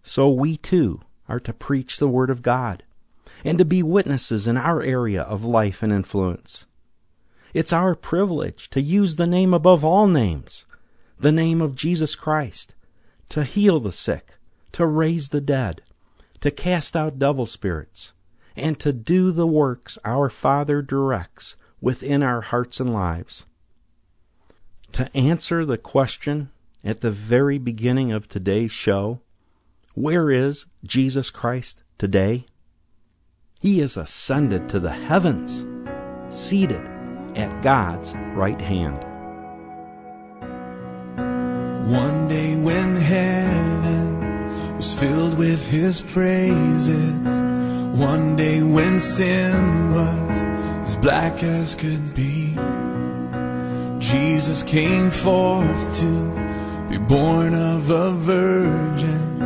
so 0.00 0.30
we 0.30 0.56
too 0.56 1.00
are 1.28 1.40
to 1.40 1.52
preach 1.52 1.98
the 1.98 2.06
word 2.06 2.30
of 2.30 2.40
God 2.40 2.84
and 3.44 3.58
to 3.58 3.64
be 3.64 3.82
witnesses 3.82 4.46
in 4.46 4.56
our 4.56 4.80
area 4.80 5.22
of 5.22 5.44
life 5.44 5.82
and 5.82 5.92
influence. 5.92 6.66
It's 7.52 7.72
our 7.72 7.96
privilege 7.96 8.70
to 8.70 8.80
use 8.80 9.16
the 9.16 9.26
name 9.26 9.52
above 9.52 9.84
all 9.84 10.06
names, 10.06 10.66
the 11.18 11.32
name 11.32 11.60
of 11.60 11.74
Jesus 11.74 12.14
Christ, 12.14 12.74
to 13.30 13.42
heal 13.42 13.80
the 13.80 13.90
sick, 13.90 14.34
to 14.70 14.86
raise 14.86 15.30
the 15.30 15.40
dead, 15.40 15.82
to 16.42 16.52
cast 16.52 16.94
out 16.94 17.18
devil 17.18 17.44
spirits, 17.44 18.12
and 18.54 18.78
to 18.78 18.92
do 18.92 19.32
the 19.32 19.48
works 19.48 19.98
our 20.04 20.30
Father 20.30 20.80
directs 20.80 21.56
within 21.80 22.22
our 22.22 22.40
hearts 22.40 22.78
and 22.78 22.94
lives. 22.94 23.46
To 24.94 25.10
answer 25.16 25.66
the 25.66 25.76
question 25.76 26.50
at 26.84 27.00
the 27.00 27.10
very 27.10 27.58
beginning 27.58 28.12
of 28.12 28.28
today's 28.28 28.70
show, 28.70 29.18
where 29.94 30.30
is 30.30 30.66
Jesus 30.84 31.30
Christ 31.30 31.82
today? 31.98 32.46
He 33.60 33.80
is 33.80 33.96
ascended 33.96 34.68
to 34.68 34.78
the 34.78 34.92
heavens, 34.92 35.64
seated 36.28 36.80
at 37.34 37.60
God's 37.60 38.14
right 38.36 38.60
hand. 38.60 39.02
One 41.90 42.28
day 42.28 42.54
when 42.54 42.94
heaven 42.94 44.76
was 44.76 44.96
filled 44.96 45.36
with 45.36 45.68
his 45.68 46.02
praises, 46.02 47.26
one 47.98 48.36
day 48.36 48.62
when 48.62 49.00
sin 49.00 49.92
was 49.92 50.88
as 50.88 50.96
black 50.98 51.42
as 51.42 51.74
could 51.74 52.14
be, 52.14 52.56
Jesus 54.34 54.64
came 54.64 55.12
forth 55.12 55.96
to 56.00 56.88
be 56.90 56.98
born 56.98 57.54
of 57.54 57.88
a 57.88 58.10
virgin, 58.10 59.38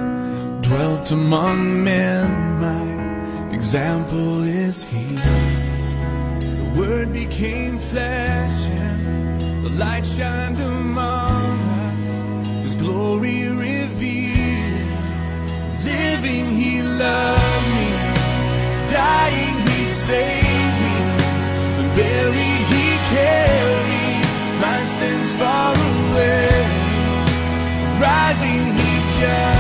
dwelt 0.63 1.11
among 1.11 1.85
men, 1.85 2.27
my 2.59 3.53
example 3.55 4.43
is 4.45 4.83
he. 4.85 5.17
The 6.41 6.73
word 6.75 7.13
became 7.13 7.79
flesh 7.79 8.61
and 8.71 9.63
the 9.63 9.71
light 9.85 10.07
shined 10.07 10.59
among 10.59 11.59
us. 11.83 12.49
His 12.63 12.77
glory 12.77 13.47
revealed. 13.49 14.89
Living 15.85 16.47
he 16.49 16.81
loved 16.81 17.69
me. 17.77 17.91
Dying 18.89 19.59
he 19.69 19.85
saved 19.85 20.79
me. 20.87 20.97
And 21.79 21.95
buried 21.95 22.65
he 22.73 22.87
carried 23.15 23.98
my 24.61 24.81
sins 24.99 25.33
far 25.41 25.75
away. 25.75 26.49
Rising 28.01 28.65
he 28.79 28.93
justified 29.19 29.58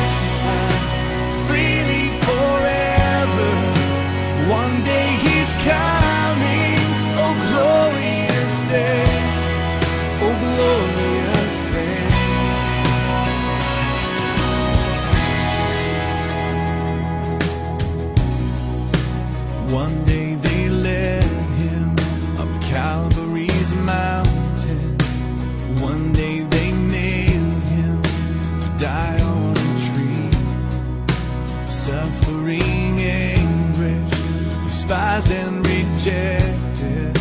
despised 35.18 35.32
and 35.32 35.66
rejected, 35.66 37.14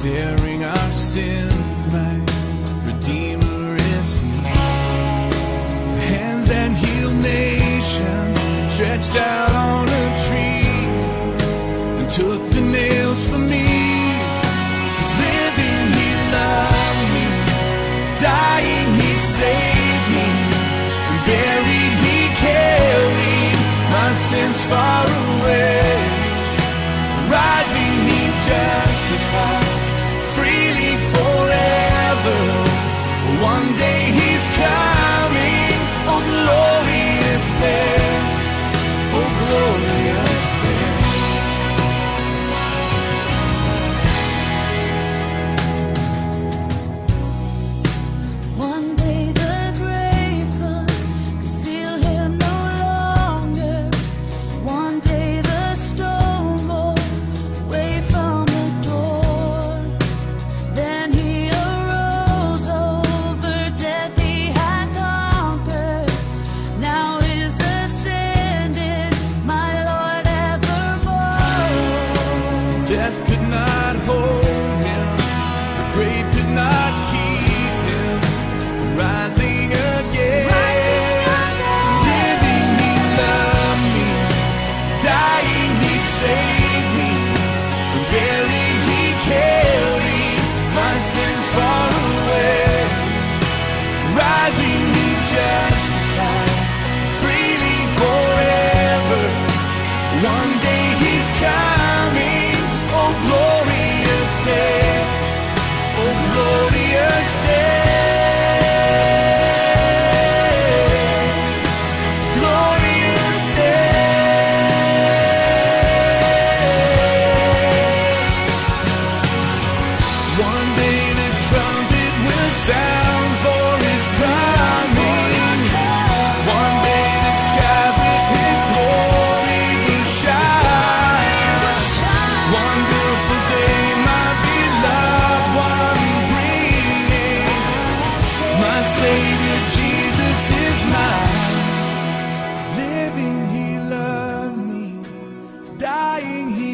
bearing 0.00 0.64
our 0.64 0.92
sins, 0.92 1.92
my 1.92 2.20
Redeemer 2.84 3.76
is 3.76 4.12
He. 4.12 4.28
Hands 6.06 6.48
that 6.48 6.72
heal 6.72 7.12
nations, 7.12 8.72
stretched 8.72 9.16
out 9.16 9.55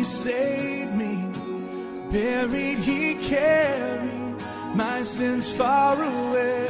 He 0.02 0.08
saved 0.08 0.96
me. 0.96 1.14
Buried, 2.10 2.78
He 2.78 3.14
carried 3.28 4.34
my 4.74 5.04
sins 5.04 5.52
far 5.52 5.94
away. 5.94 6.66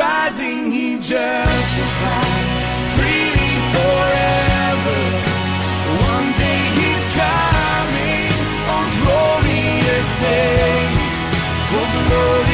Rising, 0.00 0.72
He 0.72 0.96
justified. 0.96 2.48
Freely 2.96 3.54
forever. 3.76 5.00
One 6.14 6.28
day 6.44 6.64
He's 6.80 7.04
coming 7.22 8.32
on 8.76 8.86
glorious 9.02 10.08
day. 10.24 10.80
Oh, 11.76 12.06
glory. 12.08 12.45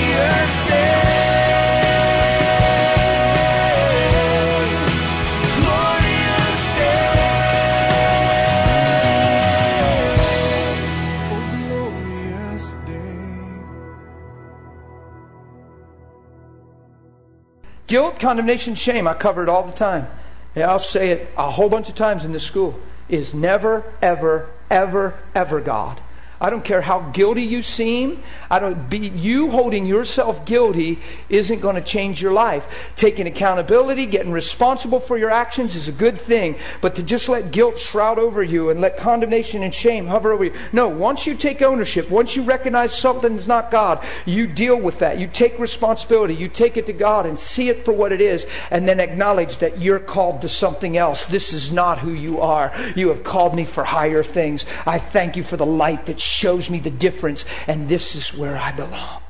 Condemnation, 18.23 18.75
shame, 18.75 19.07
I 19.07 19.15
cover 19.15 19.43
it 19.43 19.49
all 19.49 19.65
the 19.65 19.73
time. 19.73 20.07
Yeah, 20.55 20.71
I'll 20.71 20.79
say 20.79 21.11
it 21.11 21.29
a 21.37 21.51
whole 21.51 21.69
bunch 21.69 21.89
of 21.89 21.95
times 21.95 22.25
in 22.25 22.33
this 22.33 22.45
school, 22.45 22.79
is 23.09 23.35
never, 23.35 23.85
ever, 24.01 24.49
ever, 24.71 25.15
ever 25.35 25.61
God. 25.61 26.01
I 26.43 26.51
don't 26.51 26.65
care 26.65 26.81
how 26.81 26.99
guilty 27.11 27.45
you 27.45 27.63
seem. 27.63 28.21
I 28.51 28.59
don't 28.59 28.91
be 28.91 28.99
you 28.99 29.49
holding 29.51 29.87
yourself 29.87 30.45
guilty 30.45 30.99
isn't 31.29 31.61
going 31.61 31.77
to 31.77 31.81
change 31.81 32.21
your 32.21 32.33
life. 32.33 32.67
Taking 32.97 33.29
accountability, 33.29 34.07
getting 34.07 34.33
responsible 34.33 34.99
for 34.99 35.17
your 35.17 35.31
actions 35.31 35.77
is 35.77 35.87
a 35.87 35.93
good 35.93 36.19
thing, 36.19 36.57
but 36.81 36.97
to 36.97 37.03
just 37.05 37.29
let 37.29 37.53
guilt 37.53 37.79
shroud 37.79 38.19
over 38.19 38.43
you 38.43 38.71
and 38.71 38.81
let 38.81 38.97
condemnation 38.97 39.63
and 39.63 39.73
shame 39.73 40.09
hover 40.09 40.33
over 40.33 40.47
you. 40.47 40.55
No, 40.73 40.89
once 40.89 41.29
you 41.29 41.37
take 41.37 41.63
ownership, 41.63 42.11
once 42.11 42.35
you 42.35 42.43
recognize 42.43 42.93
something's 42.93 43.47
not 43.47 43.71
God, 43.71 44.05
you 44.27 44.49
deal 44.49 44.79
with 44.79 44.99
that. 44.99 45.21
You 45.21 45.29
take 45.29 45.61
responsibility, 45.61 46.35
you 46.35 46.49
take 46.49 46.77
it 46.77 46.87
to 46.87 46.93
God 46.93 47.25
and 47.25 47.39
see 47.39 47.69
it 47.69 47.85
for 47.85 47.93
what 47.93 48.11
it 48.11 48.21
is 48.21 48.49
and 48.73 48.89
then 48.89 48.99
acknowledge 48.99 49.59
that 49.59 49.81
you're 49.81 50.01
called 50.01 50.43
to 50.43 50.49
something 50.49 50.97
else. 50.97 51.25
This 51.25 51.53
is 51.53 51.73
not 51.73 52.01
who 52.01 52.11
you 52.11 52.41
are. 52.41 52.73
You 52.97 53.11
have 53.11 53.23
called 53.23 53.55
me 53.55 53.65
for 53.65 53.85
higher 53.85 54.25
things. 54.25 54.67
I 54.85 54.99
thank 54.99 55.37
you 55.37 55.45
for 55.45 55.57
the 55.57 55.65
light 55.65 56.07
that 56.07 56.19
shows 56.33 56.69
me 56.71 56.79
the 56.79 56.91
difference, 56.91 57.45
and 57.67 57.89
this 57.89 58.17
is 58.17 58.37
where 58.37 58.57
I 58.57 58.73
belong. 58.73 59.23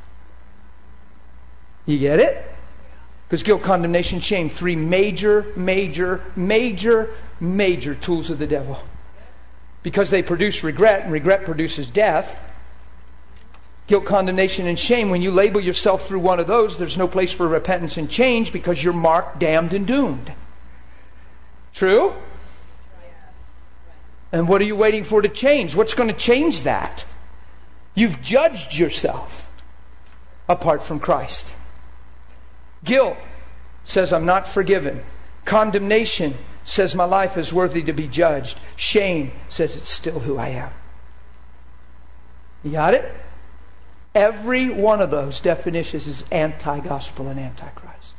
You 1.85 1.99
get 1.99 2.21
it? 2.21 2.45
Because 3.27 3.43
guilt, 3.43 3.63
condemnation, 3.63 4.21
shame, 4.21 4.49
three 4.49 4.77
major, 4.77 5.47
major, 5.57 6.23
major, 6.37 7.11
major 7.41 7.95
tools 7.95 8.31
of 8.31 8.39
the 8.39 8.47
devil. 8.47 8.83
Because 9.83 10.11
they 10.11 10.23
produce 10.23 10.63
regret, 10.63 11.03
and 11.03 11.13
regret 11.13 11.45
produces 11.45 11.91
death. 11.91 12.41
Guilt, 13.89 14.05
condemnation, 14.05 14.67
and 14.69 14.79
shame, 14.79 15.11
when 15.11 15.23
you 15.23 15.31
label 15.31 15.61
yourself 15.61 16.07
through 16.07 16.21
one 16.21 16.41
of 16.41 16.47
those, 16.47 16.79
there's 16.79 16.99
no 16.99 17.09
place 17.09 17.33
for 17.33 17.49
repentance 17.49 17.97
and 17.97 18.09
change 18.09 18.53
because 18.53 18.83
you're 18.85 18.93
marked, 18.93 19.39
damned, 19.41 19.73
and 19.73 19.87
doomed. 19.87 20.33
True? 21.75 22.15
And 24.33 24.49
what 24.49 24.61
are 24.63 24.65
you 24.65 24.77
waiting 24.77 25.05
for 25.05 25.21
to 25.21 25.29
change? 25.29 25.77
What's 25.77 25.95
going 25.95 26.09
to 26.09 26.17
change 26.17 26.63
that? 26.63 27.05
You've 27.95 28.23
judged 28.23 28.75
yourself 28.77 29.47
apart 30.49 30.83
from 30.83 30.99
Christ. 30.99 31.55
Guilt 32.83 33.19
says, 33.85 34.13
I'm 34.13 34.25
not 34.25 34.49
forgiven. 34.49 35.03
Condemnation 35.45 36.35
says, 36.65 36.95
my 36.95 37.05
life 37.05 37.37
is 37.37 37.53
worthy 37.53 37.83
to 37.83 37.93
be 37.93 38.09
judged. 38.09 38.59
Shame 38.77 39.33
says, 39.49 39.77
it's 39.77 39.89
still 39.89 40.21
who 40.21 40.39
I 40.39 40.49
am. 40.49 40.71
You 42.65 42.73
got 42.73 42.95
it? 42.95 43.13
Every 44.15 44.71
one 44.71 45.01
of 45.01 45.11
those 45.11 45.41
definitions 45.41 46.07
is 46.07 46.25
anti 46.31 46.81
gospel 46.81 47.29
and 47.29 47.41
anti 47.41 47.69
Christ. 47.69 48.15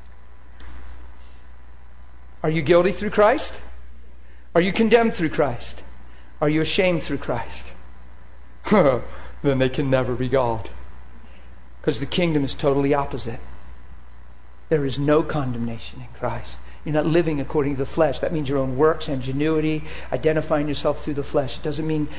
Are 2.41 2.49
you 2.49 2.61
guilty 2.61 2.91
through 2.91 3.11
Christ? 3.11 3.59
Are 4.53 4.61
you 4.61 4.74
condemned 4.74 5.14
through 5.14 5.30
Christ? 5.30 5.84
Are 6.44 6.50
you 6.50 6.60
ashamed 6.60 7.04
through 7.04 7.20
Christ? 7.20 7.72
then 8.70 9.02
they 9.44 9.70
can 9.70 9.89
never 9.89 10.14
be 10.14 10.28
God. 10.28 10.70
Because 11.80 12.02
the 12.02 12.06
kingdom 12.06 12.44
is 12.44 12.54
totally 12.54 12.94
opposite. 12.94 13.39
There 14.68 14.86
is 14.86 15.00
no 15.00 15.24
condemnation 15.24 16.02
in 16.02 16.08
Christ. 16.20 16.60
You're 16.84 16.96
not 16.96 17.06
living 17.06 17.39
according 17.39 17.76
to 17.76 17.78
the 17.78 17.86
flesh. 17.86 18.20
That 18.20 18.34
means 18.34 18.50
your 18.50 18.58
own 18.58 18.76
works, 18.76 19.08
ingenuity, 19.08 19.86
identifying 20.12 20.68
yourself 20.68 21.02
through 21.02 21.14
the 21.14 21.24
flesh. 21.24 21.60
It 21.60 21.64
doesn't 21.64 21.88
mean, 21.88 22.10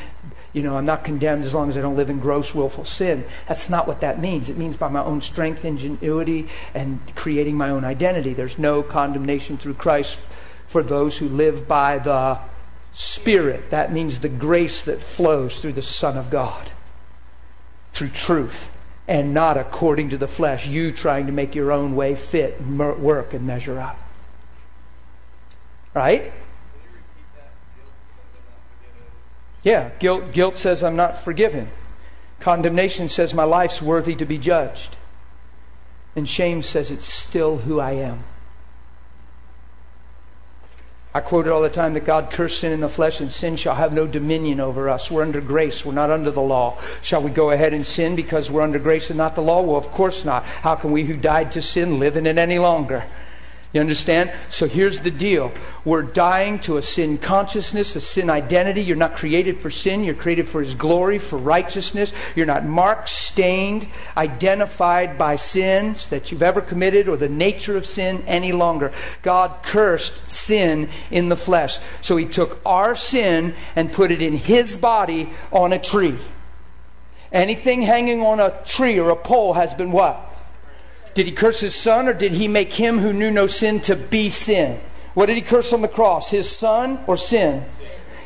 you 0.54 0.62
know, 0.62 0.78
I'm 0.78 0.86
not 0.86 1.04
condemned 1.04 1.44
as 1.44 1.52
long 1.52 1.68
as 1.68 1.76
I 1.76 1.82
don't 1.82 1.96
live 1.96 2.08
in 2.08 2.18
gross, 2.18 2.54
willful 2.54 2.86
sin. 2.86 3.26
That's 3.46 3.68
not 3.68 3.86
what 3.86 4.00
that 4.00 4.22
means. 4.22 4.48
It 4.48 4.56
means 4.56 4.78
by 4.78 4.88
my 4.88 5.04
own 5.04 5.20
strength, 5.20 5.66
ingenuity, 5.66 6.48
and 6.72 6.98
creating 7.14 7.58
my 7.58 7.68
own 7.68 7.84
identity. 7.84 8.32
There's 8.32 8.58
no 8.58 8.82
condemnation 8.82 9.58
through 9.58 9.74
Christ 9.74 10.18
for 10.66 10.82
those 10.82 11.18
who 11.18 11.28
live 11.28 11.68
by 11.68 11.98
the 11.98 12.38
Spirit. 12.94 13.70
That 13.70 13.92
means 13.92 14.20
the 14.20 14.28
grace 14.28 14.82
that 14.82 15.02
flows 15.02 15.58
through 15.58 15.72
the 15.72 15.82
Son 15.82 16.16
of 16.16 16.30
God, 16.30 16.70
through 17.92 18.10
truth, 18.10 18.74
and 19.08 19.34
not 19.34 19.56
according 19.56 20.10
to 20.10 20.16
the 20.16 20.28
flesh, 20.28 20.66
you 20.66 20.92
trying 20.92 21.26
to 21.26 21.32
make 21.32 21.54
your 21.54 21.72
own 21.72 21.96
way 21.96 22.14
fit, 22.14 22.60
work, 22.62 23.34
and 23.34 23.46
measure 23.46 23.80
up. 23.80 23.98
Right? 25.92 26.32
Yeah, 29.64 29.90
guilt, 29.98 30.32
guilt 30.32 30.56
says 30.56 30.84
I'm 30.84 30.96
not 30.96 31.22
forgiven. 31.22 31.70
Condemnation 32.38 33.08
says 33.08 33.34
my 33.34 33.44
life's 33.44 33.82
worthy 33.82 34.14
to 34.14 34.24
be 34.24 34.38
judged. 34.38 34.96
And 36.14 36.28
shame 36.28 36.62
says 36.62 36.92
it's 36.92 37.06
still 37.06 37.58
who 37.58 37.80
I 37.80 37.92
am. 37.92 38.22
I 41.16 41.20
quote 41.20 41.46
it 41.46 41.52
all 41.52 41.62
the 41.62 41.70
time 41.70 41.94
that 41.94 42.04
God 42.04 42.32
cursed 42.32 42.58
sin 42.58 42.72
in 42.72 42.80
the 42.80 42.88
flesh, 42.88 43.20
and 43.20 43.32
sin 43.32 43.54
shall 43.54 43.76
have 43.76 43.92
no 43.92 44.04
dominion 44.04 44.58
over 44.58 44.88
us. 44.88 45.12
We're 45.12 45.22
under 45.22 45.40
grace, 45.40 45.84
we're 45.84 45.92
not 45.92 46.10
under 46.10 46.32
the 46.32 46.42
law. 46.42 46.76
Shall 47.02 47.22
we 47.22 47.30
go 47.30 47.52
ahead 47.52 47.72
and 47.72 47.86
sin 47.86 48.16
because 48.16 48.50
we're 48.50 48.62
under 48.62 48.80
grace 48.80 49.10
and 49.10 49.16
not 49.16 49.36
the 49.36 49.40
law? 49.40 49.62
Well, 49.62 49.76
of 49.76 49.92
course 49.92 50.24
not. 50.24 50.42
How 50.42 50.74
can 50.74 50.90
we 50.90 51.04
who 51.04 51.16
died 51.16 51.52
to 51.52 51.62
sin 51.62 52.00
live 52.00 52.16
in 52.16 52.26
it 52.26 52.36
any 52.36 52.58
longer? 52.58 53.04
You 53.74 53.80
understand? 53.80 54.32
So 54.50 54.68
here's 54.68 55.00
the 55.00 55.10
deal. 55.10 55.50
We're 55.84 56.02
dying 56.02 56.60
to 56.60 56.76
a 56.76 56.82
sin 56.82 57.18
consciousness, 57.18 57.96
a 57.96 58.00
sin 58.00 58.30
identity. 58.30 58.82
You're 58.82 58.96
not 58.96 59.16
created 59.16 59.60
for 59.60 59.68
sin. 59.68 60.04
You're 60.04 60.14
created 60.14 60.46
for 60.46 60.62
His 60.62 60.76
glory, 60.76 61.18
for 61.18 61.36
righteousness. 61.36 62.12
You're 62.36 62.46
not 62.46 62.64
marked, 62.64 63.08
stained, 63.08 63.88
identified 64.16 65.18
by 65.18 65.34
sins 65.34 66.08
that 66.10 66.30
you've 66.30 66.42
ever 66.44 66.60
committed 66.60 67.08
or 67.08 67.16
the 67.16 67.28
nature 67.28 67.76
of 67.76 67.84
sin 67.84 68.22
any 68.28 68.52
longer. 68.52 68.92
God 69.22 69.52
cursed 69.64 70.30
sin 70.30 70.88
in 71.10 71.28
the 71.28 71.36
flesh. 71.36 71.80
So 72.00 72.16
He 72.16 72.26
took 72.26 72.60
our 72.64 72.94
sin 72.94 73.56
and 73.74 73.92
put 73.92 74.12
it 74.12 74.22
in 74.22 74.36
His 74.36 74.76
body 74.76 75.30
on 75.50 75.72
a 75.72 75.80
tree. 75.80 76.16
Anything 77.32 77.82
hanging 77.82 78.22
on 78.22 78.38
a 78.38 78.56
tree 78.64 79.00
or 79.00 79.10
a 79.10 79.16
pole 79.16 79.54
has 79.54 79.74
been 79.74 79.90
what? 79.90 80.30
Did 81.14 81.26
he 81.26 81.32
curse 81.32 81.60
his 81.60 81.74
son 81.74 82.08
or 82.08 82.12
did 82.12 82.32
he 82.32 82.48
make 82.48 82.74
him 82.74 82.98
who 82.98 83.12
knew 83.12 83.30
no 83.30 83.46
sin 83.46 83.80
to 83.82 83.96
be 83.96 84.28
sin? 84.28 84.80
What 85.14 85.26
did 85.26 85.36
he 85.36 85.42
curse 85.42 85.72
on 85.72 85.80
the 85.80 85.88
cross? 85.88 86.30
His 86.30 86.50
son 86.50 87.00
or 87.06 87.16
sin? 87.16 87.64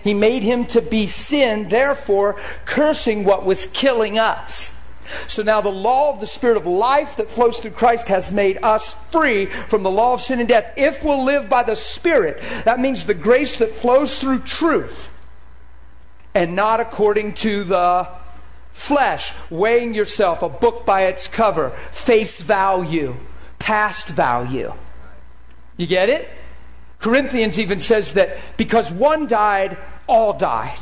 He 0.03 0.15
made 0.15 0.43
him 0.43 0.65
to 0.67 0.81
be 0.81 1.07
sin, 1.07 1.69
therefore 1.69 2.41
cursing 2.65 3.25
what 3.25 3.45
was 3.45 3.67
killing 3.67 4.19
us. 4.19 4.75
So 5.27 5.43
now 5.43 5.61
the 5.61 5.71
law 5.71 6.13
of 6.13 6.21
the 6.21 6.27
Spirit 6.27 6.57
of 6.57 6.67
life 6.67 7.17
that 7.17 7.31
flows 7.31 7.59
through 7.59 7.73
Christ 7.73 8.09
has 8.09 8.33
made 8.33 8.59
us 8.63 8.95
free 9.11 9.47
from 9.69 9.83
the 9.83 9.91
law 9.91 10.15
of 10.15 10.21
sin 10.21 10.41
and 10.41 10.49
death. 10.49 10.73
If 10.77 11.05
we'll 11.05 11.25
live 11.25 11.49
by 11.49 11.63
the 11.63 11.77
Spirit, 11.77 12.43
that 12.65 12.81
means 12.81 13.05
the 13.05 13.15
grace 13.15 13.57
that 13.59 13.71
flows 13.71 14.19
through 14.19 14.41
truth 14.41 15.11
and 16.35 16.55
not 16.55 16.81
according 16.81 17.35
to 17.35 17.65
the 17.65 18.09
flesh, 18.79 19.33
weighing 19.51 19.93
yourself, 19.93 20.43
a 20.43 20.49
book 20.49 20.87
by 20.87 21.03
its 21.03 21.27
cover, 21.27 21.71
face 21.91 22.41
value, 22.41 23.17
past 23.59 24.09
value. 24.09 24.73
You 25.77 25.87
get 25.87 26.09
it? 26.09 26.29
Corinthians 27.01 27.59
even 27.59 27.81
says 27.81 28.15
that 28.15 28.39
because 28.57 28.91
one 28.91 29.27
died, 29.27 29.77
all 30.07 30.33
died. 30.33 30.79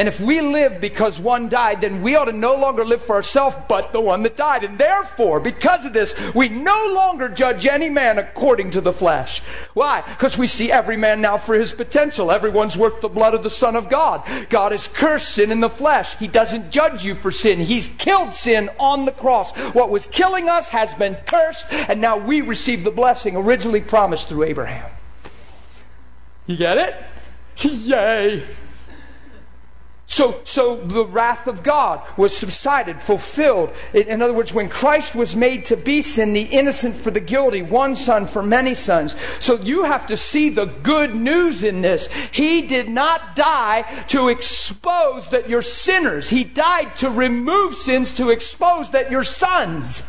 And 0.00 0.08
if 0.08 0.18
we 0.18 0.40
live 0.40 0.80
because 0.80 1.20
one 1.20 1.50
died, 1.50 1.82
then 1.82 2.00
we 2.00 2.16
ought 2.16 2.24
to 2.24 2.32
no 2.32 2.56
longer 2.56 2.86
live 2.86 3.02
for 3.02 3.16
ourselves, 3.16 3.54
but 3.68 3.92
the 3.92 4.00
one 4.00 4.22
that 4.22 4.34
died. 4.34 4.64
And 4.64 4.78
therefore, 4.78 5.40
because 5.40 5.84
of 5.84 5.92
this, 5.92 6.18
we 6.34 6.48
no 6.48 6.94
longer 6.94 7.28
judge 7.28 7.66
any 7.66 7.90
man 7.90 8.16
according 8.16 8.70
to 8.70 8.80
the 8.80 8.94
flesh. 8.94 9.42
Why? 9.74 10.00
Because 10.00 10.38
we 10.38 10.46
see 10.46 10.72
every 10.72 10.96
man 10.96 11.20
now 11.20 11.36
for 11.36 11.54
his 11.54 11.70
potential. 11.70 12.32
Everyone's 12.32 12.78
worth 12.78 13.02
the 13.02 13.10
blood 13.10 13.34
of 13.34 13.42
the 13.42 13.50
Son 13.50 13.76
of 13.76 13.90
God. 13.90 14.26
God 14.48 14.72
has 14.72 14.88
cursed 14.88 15.34
sin 15.34 15.52
in 15.52 15.60
the 15.60 15.68
flesh. 15.68 16.16
He 16.16 16.28
doesn't 16.28 16.70
judge 16.70 17.04
you 17.04 17.14
for 17.14 17.30
sin. 17.30 17.58
He's 17.58 17.88
killed 17.88 18.32
sin 18.32 18.70
on 18.78 19.04
the 19.04 19.12
cross. 19.12 19.52
What 19.74 19.90
was 19.90 20.06
killing 20.06 20.48
us 20.48 20.70
has 20.70 20.94
been 20.94 21.16
cursed, 21.26 21.66
and 21.70 22.00
now 22.00 22.16
we 22.16 22.40
receive 22.40 22.84
the 22.84 22.90
blessing 22.90 23.36
originally 23.36 23.82
promised 23.82 24.30
through 24.30 24.44
Abraham. 24.44 24.90
You 26.46 26.56
get 26.56 26.78
it? 26.78 26.94
Yay! 27.58 28.46
So, 30.10 30.40
so 30.42 30.74
the 30.74 31.06
wrath 31.06 31.46
of 31.46 31.62
God 31.62 32.02
was 32.16 32.36
subsided, 32.36 33.00
fulfilled. 33.00 33.70
In, 33.94 34.20
other 34.20 34.34
words, 34.34 34.52
when 34.52 34.68
Christ 34.68 35.14
was 35.14 35.36
made 35.36 35.66
to 35.66 35.76
be 35.76 36.02
sin, 36.02 36.32
the 36.32 36.42
innocent 36.42 36.96
for 36.96 37.12
the 37.12 37.20
guilty, 37.20 37.62
one 37.62 37.94
son 37.94 38.26
for 38.26 38.42
many 38.42 38.74
sons. 38.74 39.14
So 39.38 39.54
you 39.54 39.84
have 39.84 40.08
to 40.08 40.16
see 40.16 40.48
the 40.48 40.64
good 40.64 41.14
news 41.14 41.62
in 41.62 41.80
this. 41.80 42.08
He 42.32 42.62
did 42.62 42.88
not 42.88 43.36
die 43.36 43.82
to 44.08 44.30
expose 44.30 45.28
that 45.28 45.48
you're 45.48 45.62
sinners. 45.62 46.28
He 46.28 46.42
died 46.42 46.96
to 46.96 47.08
remove 47.08 47.76
sins, 47.76 48.10
to 48.14 48.30
expose 48.30 48.90
that 48.90 49.12
you're 49.12 49.22
sons. 49.22 50.02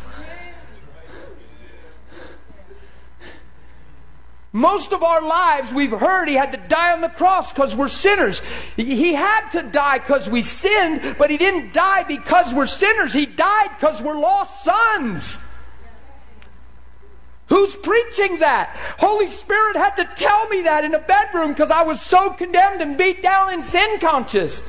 Most 4.52 4.92
of 4.92 5.02
our 5.02 5.22
lives, 5.22 5.72
we've 5.72 5.90
heard 5.90 6.28
he 6.28 6.34
had 6.34 6.52
to 6.52 6.58
die 6.58 6.92
on 6.92 7.00
the 7.00 7.08
cross 7.08 7.50
because 7.50 7.74
we're 7.74 7.88
sinners. 7.88 8.42
He 8.76 9.14
had 9.14 9.48
to 9.50 9.62
die 9.62 9.98
because 9.98 10.28
we 10.28 10.42
sinned, 10.42 11.16
but 11.16 11.30
he 11.30 11.38
didn't 11.38 11.72
die 11.72 12.02
because 12.02 12.52
we're 12.52 12.66
sinners. 12.66 13.14
He 13.14 13.24
died 13.24 13.70
because 13.78 14.02
we're 14.02 14.18
lost 14.18 14.62
sons. 14.62 15.38
Who's 17.46 17.74
preaching 17.76 18.40
that? 18.40 18.76
Holy 18.98 19.26
Spirit 19.26 19.76
had 19.76 19.94
to 19.96 20.04
tell 20.16 20.48
me 20.48 20.62
that 20.62 20.84
in 20.84 20.94
a 20.94 20.98
bedroom 20.98 21.52
because 21.52 21.70
I 21.70 21.82
was 21.82 22.00
so 22.00 22.30
condemned 22.30 22.82
and 22.82 22.98
beat 22.98 23.22
down 23.22 23.54
and 23.54 23.64
sin 23.64 24.00
conscious. 24.00 24.62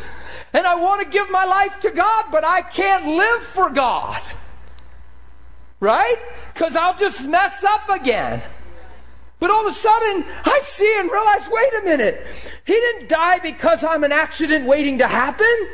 And 0.53 0.65
I 0.65 0.75
want 0.75 1.01
to 1.01 1.07
give 1.07 1.29
my 1.29 1.45
life 1.45 1.81
to 1.81 1.91
God, 1.91 2.25
but 2.31 2.45
I 2.45 2.61
can't 2.61 3.05
live 3.07 3.41
for 3.41 3.69
God. 3.69 4.21
Right? 5.81 6.17
Because 6.53 6.77
I'll 6.77 6.97
just 6.97 7.27
mess 7.27 7.65
up 7.65 7.89
again. 7.89 8.41
But 9.43 9.51
all 9.51 9.67
of 9.67 9.73
a 9.73 9.75
sudden, 9.75 10.23
I 10.45 10.61
see 10.63 10.95
and 10.99 11.11
realize 11.11 11.49
wait 11.51 11.73
a 11.81 11.83
minute. 11.83 12.25
He 12.63 12.71
didn't 12.71 13.09
die 13.09 13.39
because 13.39 13.83
I'm 13.83 14.05
an 14.05 14.13
accident 14.13 14.65
waiting 14.65 14.99
to 14.99 15.05
happen. 15.05 15.69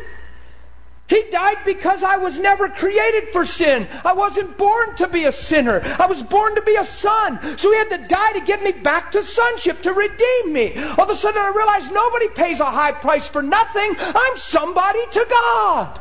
He 1.06 1.26
died 1.30 1.58
because 1.66 2.02
I 2.02 2.18
was 2.18 2.40
never 2.40 2.68
created 2.70 3.30
for 3.30 3.46
sin. 3.46 3.88
I 4.04 4.14
wasn't 4.14 4.58
born 4.58 4.96
to 4.96 5.08
be 5.08 5.26
a 5.26 5.32
sinner. 5.32 5.82
I 6.00 6.08
was 6.08 6.24
born 6.24 6.56
to 6.56 6.64
be 6.64 6.78
a 6.78 6.84
son. 6.84 7.40
So 7.60 7.72
he 7.72 7.78
had 7.78 7.92
to 7.92 8.08
die 8.08 8.32
to 8.34 8.42
get 8.42 8.64
me 8.64 8.72
back 8.72 9.12
to 9.12 9.22
sonship, 9.22 9.84
to 9.84 9.94
redeem 9.94 10.52
me. 10.52 10.76
All 10.98 11.04
of 11.04 11.12
a 11.12 11.16
sudden 11.16 11.40
I 11.40 11.54
realized 11.56 11.94
nobody 11.94 12.30
pays 12.30 12.62
a 12.62 12.66
high 12.66 12.94
price 12.94 13.28
for 13.28 13.44
nothing. 13.44 13.94
I'm 14.00 14.38
somebody 14.40 15.06
to 15.12 15.28
God. 15.30 16.00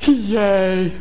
Yay. 0.00 0.92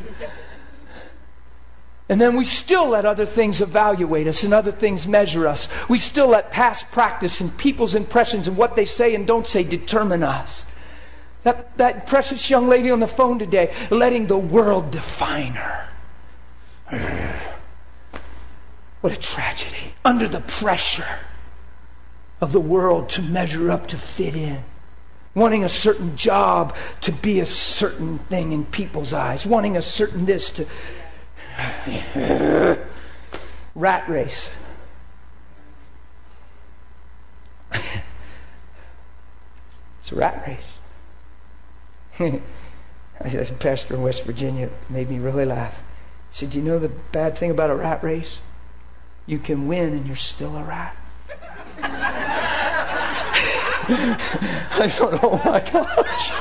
And 2.12 2.20
then 2.20 2.36
we 2.36 2.43
still 2.43 2.89
let 2.89 3.05
other 3.05 3.26
things 3.26 3.62
evaluate 3.62 4.28
us 4.28 4.43
and 4.43 4.53
other 4.53 4.74
things 4.74 5.07
measure 5.07 5.47
us. 5.47 5.70
We 5.88 5.97
still 5.97 6.28
let 6.28 6.51
past 6.51 6.91
practice 6.91 7.39
and 7.39 7.57
people's 7.57 7.95
impressions 7.95 8.49
and 8.49 8.57
what 8.57 8.76
they 8.76 8.84
say 8.84 9.16
and 9.16 9.26
don't 9.26 9.47
say 9.47 9.64
determine 9.64 10.22
us. 10.22 10.66
That, 11.43 11.78
that 11.78 12.07
precious 12.07 12.49
young 12.49 12.68
lady 12.68 12.91
on 12.91 12.99
the 12.99 13.07
phone 13.07 13.39
today, 13.39 13.74
letting 13.89 14.28
the 14.28 14.38
world 14.38 14.91
define 14.91 15.53
her. 15.53 15.88
What 18.99 19.14
a 19.14 19.18
tragedy. 19.18 19.95
Under 20.05 20.28
the 20.28 20.41
pressure 20.41 21.20
of 22.41 22.51
the 22.51 22.59
world 22.59 23.09
to 23.12 23.22
measure 23.24 23.72
up, 23.72 23.88
to 23.88 23.97
fit 23.97 24.36
in. 24.36 24.64
Wanting 25.34 25.64
a 25.64 25.70
certain 25.70 26.16
job 26.18 26.76
to 26.99 27.12
be 27.12 27.39
a 27.39 27.45
certain 27.47 28.20
thing 28.20 28.51
in 28.51 28.66
people's 28.66 29.12
eyes. 29.12 29.43
Wanting 29.43 29.76
a 29.76 29.82
certain 29.82 30.26
this 30.26 30.51
to 30.51 30.68
Rat 33.76 34.10
race. 34.10 34.49
it's 37.74 38.02
a 40.12 40.16
rat 40.16 40.43
race. 40.47 40.80
A 43.24 43.45
pastor 43.60 43.93
in 43.93 44.02
West 44.02 44.24
Virginia, 44.24 44.72
made 44.89 45.08
me 45.10 45.20
really 45.20 45.45
laugh. 45.45 45.84
He 46.32 46.38
said, 46.38 46.56
You 46.56 46.64
know 46.64 46.80
the 46.80 46.89
bad 46.89 47.38
thing 47.38 47.52
about 47.52 47.70
a 47.70 47.76
rat 47.76 48.04
race? 48.04 48.39
You 49.28 49.38
can 49.38 49.68
win 49.68 49.93
and 49.93 50.08
you're 50.08 50.16
still 50.16 50.58
a 50.58 50.64
rat. 50.64 50.95
I 53.93 54.88
thought, 54.89 55.20
oh 55.22 55.39
my 55.45 55.60
gosh. 55.60 56.32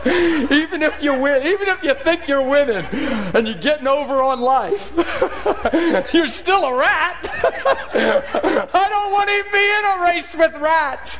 even 0.50 0.82
if 0.82 1.02
you 1.02 1.12
win, 1.12 1.46
even 1.46 1.68
if 1.68 1.82
you 1.82 1.92
think 1.94 2.26
you're 2.26 2.46
winning 2.46 2.86
and 3.34 3.46
you're 3.46 3.56
getting 3.56 3.86
over 3.86 4.22
on 4.22 4.40
life, 4.40 4.92
you're 6.14 6.28
still 6.28 6.64
a 6.64 6.74
rat. 6.74 7.18
I 8.72 8.88
don't 8.88 9.12
want 9.12 9.28
to 9.28 9.44
be 9.52 9.70
in 9.76 9.84
a 9.84 10.00
race 10.04 10.34
with 10.34 10.58
rats. 10.58 11.16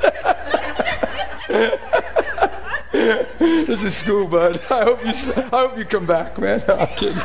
this 3.39 3.85
is 3.85 3.97
school, 3.97 4.27
bud. 4.27 4.61
I 4.71 4.85
hope 4.85 5.05
you. 5.05 5.13
I 5.37 5.49
hope 5.51 5.77
you 5.77 5.85
come 5.85 6.07
back, 6.07 6.39
man. 6.39 6.63
No, 6.67 6.77
I'm 6.77 6.89
kidding. 6.97 7.23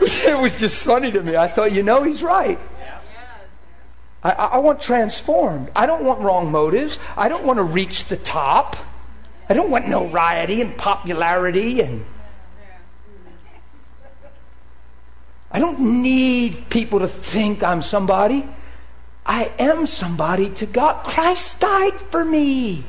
it 0.00 0.40
was 0.40 0.56
just 0.56 0.86
funny 0.86 1.10
to 1.10 1.22
me. 1.22 1.36
I 1.36 1.48
thought, 1.48 1.72
you 1.72 1.82
know, 1.82 2.04
he's 2.04 2.22
right. 2.22 2.58
I, 4.22 4.30
I 4.30 4.58
want 4.58 4.80
transformed. 4.80 5.70
I 5.76 5.86
don't 5.86 6.04
want 6.04 6.20
wrong 6.20 6.50
motives. 6.50 6.98
I 7.16 7.28
don't 7.28 7.44
want 7.44 7.58
to 7.58 7.62
reach 7.62 8.06
the 8.06 8.16
top. 8.16 8.76
I 9.48 9.54
don't 9.54 9.70
want 9.70 9.88
notoriety 9.88 10.60
and 10.60 10.76
popularity 10.76 11.80
and. 11.80 12.04
I 15.50 15.60
don't 15.60 16.02
need 16.02 16.68
people 16.68 16.98
to 16.98 17.08
think 17.08 17.62
I'm 17.62 17.80
somebody. 17.80 18.46
I 19.24 19.50
am 19.58 19.86
somebody 19.86 20.50
to 20.56 20.66
God. 20.66 21.04
Christ 21.04 21.60
died 21.60 21.98
for 21.98 22.22
me. 22.22 22.84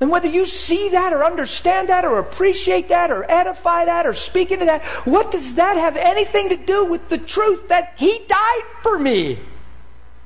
And 0.00 0.10
whether 0.10 0.28
you 0.28 0.46
see 0.46 0.90
that 0.90 1.12
or 1.12 1.24
understand 1.24 1.88
that 1.88 2.04
or 2.04 2.18
appreciate 2.18 2.88
that 2.88 3.10
or 3.10 3.28
edify 3.30 3.84
that 3.84 4.06
or 4.06 4.14
speak 4.14 4.50
into 4.50 4.64
that, 4.64 4.82
what 5.04 5.32
does 5.32 5.56
that 5.56 5.76
have 5.76 5.96
anything 5.96 6.48
to 6.50 6.56
do 6.56 6.84
with 6.84 7.08
the 7.08 7.18
truth 7.18 7.68
that 7.68 7.94
He 7.96 8.20
died 8.26 8.62
for 8.82 8.98
me? 8.98 9.40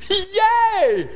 Yay! 0.10 1.08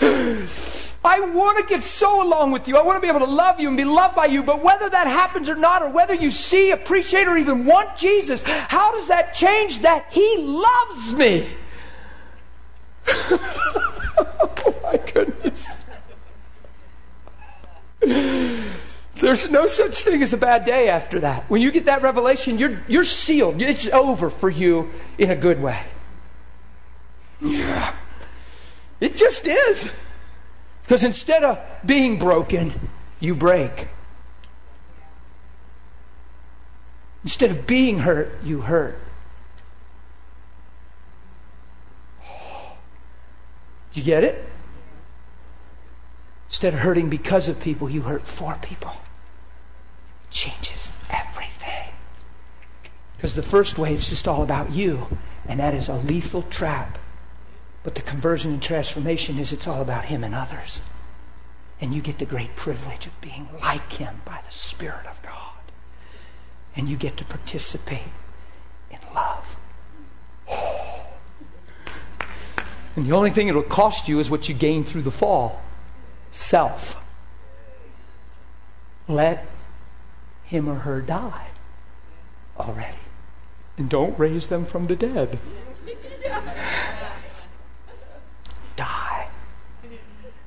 I 1.08 1.20
want 1.20 1.56
to 1.56 1.64
get 1.64 1.84
so 1.84 2.22
along 2.22 2.52
with 2.52 2.68
you. 2.68 2.76
I 2.76 2.82
want 2.82 2.98
to 2.98 3.00
be 3.00 3.08
able 3.08 3.24
to 3.24 3.32
love 3.32 3.58
you 3.58 3.68
and 3.68 3.78
be 3.78 3.84
loved 3.84 4.14
by 4.14 4.26
you. 4.26 4.42
But 4.42 4.62
whether 4.62 4.90
that 4.90 5.06
happens 5.06 5.48
or 5.48 5.54
not, 5.54 5.80
or 5.80 5.88
whether 5.88 6.14
you 6.14 6.30
see, 6.30 6.70
appreciate, 6.70 7.26
or 7.26 7.38
even 7.38 7.64
want 7.64 7.96
Jesus, 7.96 8.42
how 8.42 8.92
does 8.92 9.08
that 9.08 9.32
change 9.32 9.80
that 9.80 10.04
He 10.10 10.36
loves 10.36 11.14
me? 11.14 11.48
oh 13.08 14.74
my 14.82 14.98
goodness. 14.98 15.66
There's 18.00 19.50
no 19.50 19.66
such 19.66 20.02
thing 20.02 20.22
as 20.22 20.34
a 20.34 20.36
bad 20.36 20.66
day 20.66 20.90
after 20.90 21.20
that. 21.20 21.44
When 21.48 21.62
you 21.62 21.72
get 21.72 21.86
that 21.86 22.02
revelation, 22.02 22.58
you're, 22.58 22.82
you're 22.86 23.04
sealed. 23.04 23.62
It's 23.62 23.88
over 23.88 24.28
for 24.28 24.50
you 24.50 24.90
in 25.16 25.30
a 25.30 25.36
good 25.36 25.62
way. 25.62 25.82
Yeah. 27.40 27.94
It 29.00 29.16
just 29.16 29.48
is. 29.48 29.90
Because 30.88 31.04
instead 31.04 31.44
of 31.44 31.58
being 31.84 32.18
broken, 32.18 32.72
you 33.20 33.34
break. 33.34 33.88
Instead 37.22 37.50
of 37.50 37.66
being 37.66 37.98
hurt, 37.98 38.38
you 38.42 38.62
hurt. 38.62 38.98
Do 43.92 44.00
you 44.00 44.02
get 44.02 44.24
it? 44.24 44.42
Instead 46.46 46.72
of 46.72 46.80
hurting 46.80 47.10
because 47.10 47.48
of 47.48 47.60
people, 47.60 47.90
you 47.90 48.00
hurt 48.00 48.26
for 48.26 48.56
people. 48.62 48.92
It 50.24 50.30
changes 50.30 50.90
everything. 51.10 51.92
Because 53.14 53.34
the 53.34 53.42
first 53.42 53.76
way, 53.76 53.92
it's 53.92 54.08
just 54.08 54.26
all 54.26 54.42
about 54.42 54.72
you, 54.72 55.06
and 55.46 55.60
that 55.60 55.74
is 55.74 55.90
a 55.90 55.96
lethal 55.96 56.44
trap. 56.48 56.96
But 57.88 57.94
the 57.94 58.02
conversion 58.02 58.52
and 58.52 58.62
transformation 58.62 59.38
is 59.38 59.50
it's 59.50 59.66
all 59.66 59.80
about 59.80 60.04
Him 60.04 60.22
and 60.22 60.34
others. 60.34 60.82
And 61.80 61.94
you 61.94 62.02
get 62.02 62.18
the 62.18 62.26
great 62.26 62.54
privilege 62.54 63.06
of 63.06 63.18
being 63.22 63.48
like 63.62 63.94
Him 63.94 64.20
by 64.26 64.40
the 64.44 64.52
Spirit 64.52 65.06
of 65.06 65.22
God. 65.22 65.72
And 66.76 66.86
you 66.86 66.98
get 66.98 67.16
to 67.16 67.24
participate 67.24 68.12
in 68.90 68.98
love. 69.14 69.56
And 72.94 73.06
the 73.06 73.12
only 73.12 73.30
thing 73.30 73.48
it'll 73.48 73.62
cost 73.62 74.06
you 74.06 74.18
is 74.18 74.28
what 74.28 74.50
you 74.50 74.54
gain 74.54 74.84
through 74.84 75.00
the 75.00 75.10
fall 75.10 75.62
self. 76.30 77.02
Let 79.08 79.46
him 80.44 80.68
or 80.68 80.80
her 80.80 81.00
die 81.00 81.46
already. 82.58 82.98
And 83.78 83.88
don't 83.88 84.18
raise 84.18 84.48
them 84.48 84.66
from 84.66 84.88
the 84.88 84.94
dead. 84.94 85.38
die. 88.78 89.28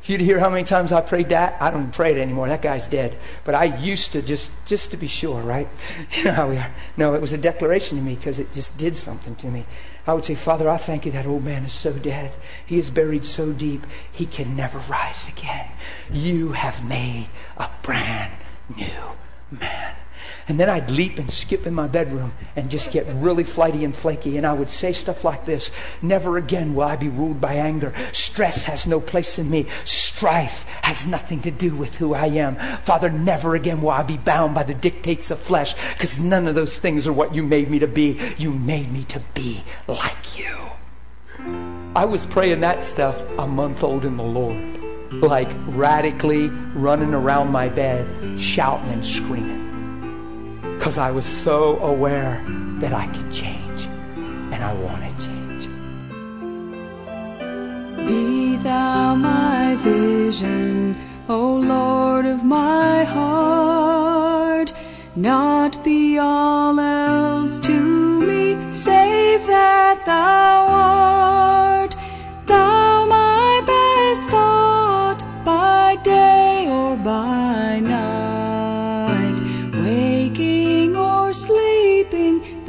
If 0.02 0.10
you'd 0.10 0.22
hear 0.22 0.40
how 0.40 0.50
many 0.50 0.64
times 0.64 0.92
I 0.92 1.02
prayed 1.02 1.30
that, 1.30 1.62
I 1.62 1.70
don't 1.70 1.92
pray 1.92 2.12
it 2.12 2.18
anymore. 2.18 2.48
That 2.48 2.64
guy's 2.64 2.88
dead. 2.88 3.16
But 3.44 3.54
I 3.54 3.66
used 3.66 4.14
to 4.14 4.24
just 4.24 4.52
just 4.66 4.90
to 4.92 4.98
be 4.98 5.08
sure, 5.08 5.42
right? 5.42 5.68
You 6.18 6.24
know 6.26 6.32
how 6.32 6.50
we 6.50 6.58
are. 6.58 6.72
No, 6.98 7.14
it 7.14 7.22
was 7.22 7.34
a 7.34 7.38
declaration 7.38 7.98
to 7.98 8.04
me 8.04 8.16
because 8.16 8.40
it 8.40 8.52
just 8.52 8.76
did 8.78 8.96
something 8.96 9.36
to 9.36 9.48
me. 9.48 9.66
I 10.08 10.14
would 10.14 10.26
say, 10.26 10.34
Father, 10.34 10.68
I 10.68 10.78
thank 10.78 11.06
you 11.06 11.12
that 11.12 11.28
old 11.28 11.44
man 11.44 11.66
is 11.66 11.74
so 11.74 11.94
dead. 11.94 12.32
He 12.66 12.80
is 12.80 12.90
buried 12.90 13.26
so 13.26 13.54
deep, 13.54 13.86
he 14.12 14.26
can 14.26 14.56
never 14.56 14.80
rise 14.80 15.28
again. 15.28 15.68
You 16.12 16.54
have 16.54 16.84
made 16.84 17.28
a 17.58 17.70
brand 17.84 18.34
new 18.76 19.16
man. 19.52 19.94
And 20.52 20.60
then 20.60 20.70
I'd 20.70 20.92
leap 20.92 21.18
and 21.18 21.32
skip 21.32 21.66
in 21.66 21.74
my 21.74 21.88
bedroom 21.88 22.34
and 22.58 22.70
just 22.70 22.92
get 22.92 23.08
really 23.08 23.46
flighty 23.46 23.86
and 23.86 23.96
flaky. 23.96 24.36
And 24.36 24.46
I 24.46 24.52
would 24.52 24.70
say 24.70 24.92
stuff 24.92 25.24
like 25.24 25.46
this 25.46 25.72
Never 26.02 26.36
again 26.36 26.76
will 26.76 26.84
I 26.84 26.98
be 26.98 27.08
ruled 27.08 27.40
by 27.40 27.54
anger. 27.54 27.94
Stress 28.12 28.66
has 28.66 28.86
no 28.86 29.00
place 29.00 29.40
in 29.40 29.50
me. 29.50 29.68
Strife 29.86 30.66
has 30.82 31.08
nothing 31.08 31.42
to 31.44 31.52
do 31.52 31.74
with 31.74 31.96
who 31.96 32.14
I 32.14 32.26
am. 32.26 32.58
Father, 32.80 33.10
never 33.10 33.56
again 33.56 33.82
will 33.82 33.92
I 33.92 34.04
be 34.04 34.18
bound 34.18 34.54
by 34.54 34.64
the 34.64 34.74
dictates 34.74 35.32
of 35.32 35.40
flesh 35.40 35.74
because 35.94 36.20
none 36.20 36.50
of 36.50 36.56
those 36.56 36.78
things 36.78 37.08
are 37.08 37.14
what 37.14 37.34
you 37.34 37.44
made 37.44 37.70
me 37.70 37.80
to 37.80 37.88
be. 37.88 38.20
You 38.38 38.52
made 38.52 38.92
me 38.92 39.06
to 39.06 39.22
be 39.34 39.64
like 39.88 40.38
you. 40.38 40.54
I 41.96 42.04
was 42.04 42.26
praying 42.26 42.60
that 42.60 42.84
stuff 42.84 43.26
a 43.38 43.48
month 43.48 43.86
old 43.86 44.04
in 44.04 44.18
the 44.18 44.24
Lord, 44.24 44.82
like 45.14 45.50
radically 45.68 46.50
running 46.50 47.14
around 47.14 47.54
my 47.54 47.70
bed, 47.70 48.38
shouting 48.38 48.90
and 48.90 49.06
screaming 49.06 49.71
because 50.82 50.98
I 50.98 51.12
was 51.12 51.28
so 51.28 51.78
aware 51.78 52.44
that 52.80 52.92
I 52.92 53.06
could 53.06 53.32
change 53.32 53.86
and 54.52 54.64
I 54.64 54.74
want 54.74 55.04
to 55.04 55.26
change. 55.28 55.68
Be 58.08 58.56
thou 58.56 59.14
my 59.14 59.76
vision, 59.76 61.00
O 61.30 61.54
Lord 61.58 62.26
of 62.26 62.44
my 62.44 63.04
heart, 63.04 64.74
not 65.16 65.84
be 65.84 66.18
all 66.18 66.80
else 66.80 67.60
to 67.60 68.22
me, 68.26 68.72
save 68.72 69.46
that 69.46 70.04
thou 70.08 70.66
art. 70.66 71.21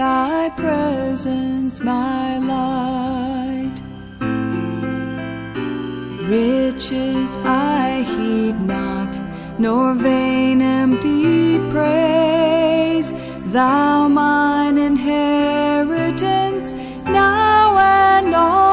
Thy 0.03 0.51
presence 0.57 1.75
my 1.79 2.27
light. 2.53 3.79
Riches 6.35 7.31
I 7.45 8.03
heed 8.13 8.57
not, 8.75 9.13
nor 9.61 9.95
vain 9.95 10.59
empty 10.61 11.61
praise. 11.71 13.09
Thou 13.59 14.09
mine 14.09 14.77
inheritance, 14.91 16.67
now 17.21 17.79
and 17.79 18.35
always. 18.35 18.72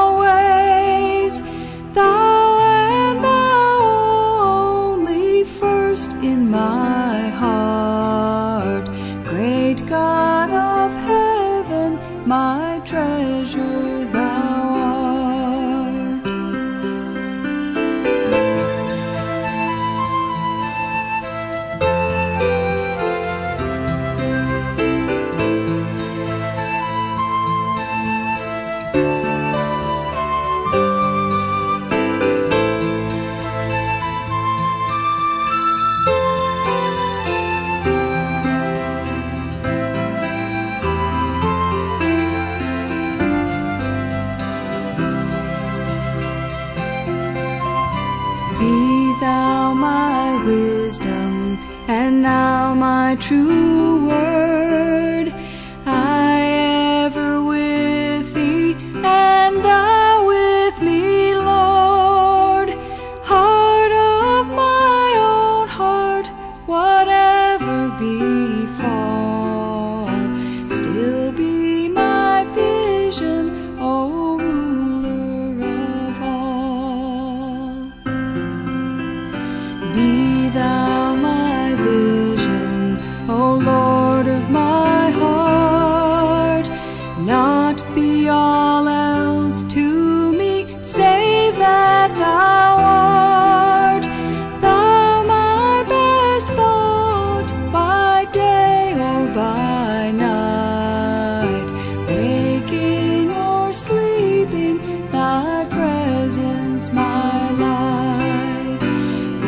My. 106.88 108.78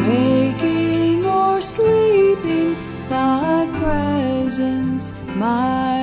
Waking 0.07 1.24
or 1.24 1.62
sleeping, 1.62 2.76
thy 3.09 3.66
presence 3.78 5.14
my. 5.37 6.03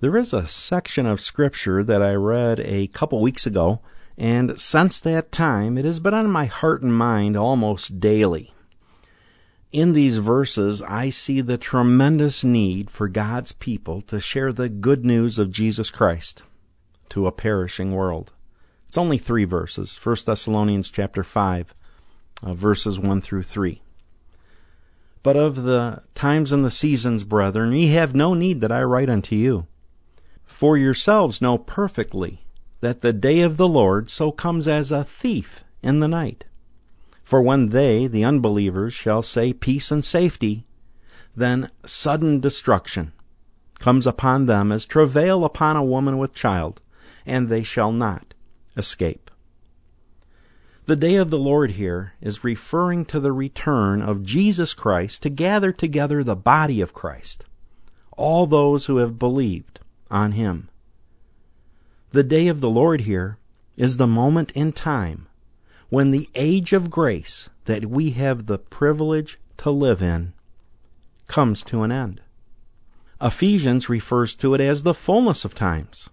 There 0.00 0.16
is 0.16 0.32
a 0.32 0.46
section 0.46 1.06
of 1.06 1.20
Scripture 1.20 1.82
that 1.82 2.02
I 2.02 2.14
read 2.14 2.60
a 2.60 2.86
couple 2.86 3.20
weeks 3.20 3.46
ago, 3.46 3.80
and 4.16 4.58
since 4.58 5.00
that 5.00 5.32
time 5.32 5.76
it 5.76 5.84
has 5.84 5.98
been 5.98 6.14
on 6.14 6.30
my 6.30 6.44
heart 6.44 6.82
and 6.82 6.94
mind 6.94 7.36
almost 7.36 7.98
daily. 7.98 8.54
In 9.70 9.92
these 9.92 10.16
verses, 10.16 10.80
I 10.82 11.10
see 11.10 11.42
the 11.42 11.58
tremendous 11.58 12.42
need 12.42 12.88
for 12.88 13.06
God's 13.06 13.52
people 13.52 14.00
to 14.02 14.18
share 14.18 14.50
the 14.50 14.70
good 14.70 15.04
news 15.04 15.38
of 15.38 15.50
Jesus 15.50 15.90
Christ 15.90 16.42
to 17.10 17.26
a 17.26 17.32
perishing 17.32 17.92
world. 17.92 18.32
It's 18.86 18.96
only 18.96 19.18
three 19.18 19.44
verses, 19.44 19.98
1 20.02 20.16
Thessalonians 20.24 20.88
chapter 20.88 21.22
5, 21.22 21.74
uh, 22.42 22.54
verses 22.54 22.98
1 22.98 23.20
through 23.20 23.42
3. 23.42 23.82
But 25.22 25.36
of 25.36 25.64
the 25.64 26.02
times 26.14 26.50
and 26.50 26.64
the 26.64 26.70
seasons, 26.70 27.22
brethren, 27.24 27.72
ye 27.72 27.88
have 27.88 28.14
no 28.14 28.32
need 28.32 28.62
that 28.62 28.72
I 28.72 28.82
write 28.82 29.10
unto 29.10 29.36
you. 29.36 29.66
For 30.46 30.78
yourselves 30.78 31.42
know 31.42 31.58
perfectly 31.58 32.46
that 32.80 33.02
the 33.02 33.12
day 33.12 33.40
of 33.40 33.58
the 33.58 33.68
Lord 33.68 34.08
so 34.08 34.32
comes 34.32 34.66
as 34.66 34.90
a 34.90 35.04
thief 35.04 35.62
in 35.82 36.00
the 36.00 36.08
night. 36.08 36.46
For 37.28 37.42
when 37.42 37.66
they, 37.66 38.06
the 38.06 38.24
unbelievers, 38.24 38.94
shall 38.94 39.20
say 39.20 39.52
peace 39.52 39.90
and 39.90 40.02
safety, 40.02 40.64
then 41.36 41.70
sudden 41.84 42.40
destruction 42.40 43.12
comes 43.78 44.06
upon 44.06 44.46
them 44.46 44.72
as 44.72 44.86
travail 44.86 45.44
upon 45.44 45.76
a 45.76 45.84
woman 45.84 46.16
with 46.16 46.32
child, 46.32 46.80
and 47.26 47.50
they 47.50 47.62
shall 47.62 47.92
not 47.92 48.32
escape. 48.78 49.30
The 50.86 50.96
day 50.96 51.16
of 51.16 51.28
the 51.28 51.38
Lord 51.38 51.72
here 51.72 52.14
is 52.22 52.44
referring 52.44 53.04
to 53.04 53.20
the 53.20 53.32
return 53.32 54.00
of 54.00 54.24
Jesus 54.24 54.72
Christ 54.72 55.22
to 55.22 55.28
gather 55.28 55.70
together 55.70 56.24
the 56.24 56.34
body 56.34 56.80
of 56.80 56.94
Christ, 56.94 57.44
all 58.16 58.46
those 58.46 58.86
who 58.86 58.96
have 58.96 59.18
believed 59.18 59.80
on 60.10 60.32
him. 60.32 60.70
The 62.10 62.24
day 62.24 62.48
of 62.48 62.62
the 62.62 62.70
Lord 62.70 63.02
here 63.02 63.36
is 63.76 63.98
the 63.98 64.06
moment 64.06 64.50
in 64.52 64.72
time 64.72 65.27
when 65.90 66.10
the 66.10 66.28
age 66.34 66.72
of 66.72 66.90
grace 66.90 67.48
that 67.64 67.86
we 67.86 68.10
have 68.10 68.46
the 68.46 68.58
privilege 68.58 69.38
to 69.56 69.70
live 69.70 70.02
in 70.02 70.32
comes 71.26 71.62
to 71.62 71.82
an 71.82 71.92
end. 71.92 72.20
Ephesians 73.20 73.88
refers 73.88 74.34
to 74.36 74.54
it 74.54 74.60
as 74.60 74.82
the 74.82 74.94
fullness 74.94 75.44
of 75.44 75.54
times. 75.54 76.08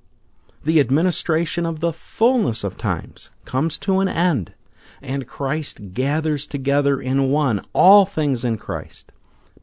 The 0.63 0.79
administration 0.79 1.65
of 1.65 1.79
the 1.79 1.93
fullness 1.93 2.63
of 2.63 2.77
times 2.77 3.29
comes 3.45 3.77
to 3.79 3.99
an 3.99 4.07
end, 4.07 4.53
and 5.01 5.27
Christ 5.27 5.93
gathers 5.93 6.47
together 6.47 6.99
in 6.99 7.29
one 7.29 7.61
all 7.73 8.05
things 8.05 8.43
in 8.43 8.57
Christ, 8.57 9.11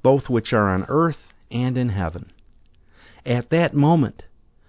both 0.02 0.30
which 0.30 0.52
are 0.52 0.68
on 0.68 0.84
earth 0.88 1.34
and 1.50 1.76
in 1.76 1.88
heaven. 1.88 2.30
At 3.26 3.50
that 3.50 3.74
moment, 3.74 4.24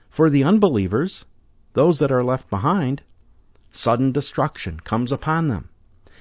for 0.10 0.30
the 0.30 0.44
unbelievers, 0.44 1.26
those 1.74 2.00
that 2.00 2.12
are 2.12 2.24
left 2.24 2.50
behind, 2.50 3.04
sudden 3.74 4.12
destruction 4.12 4.80
comes 4.80 5.12
upon 5.12 5.50
them. 5.50 5.70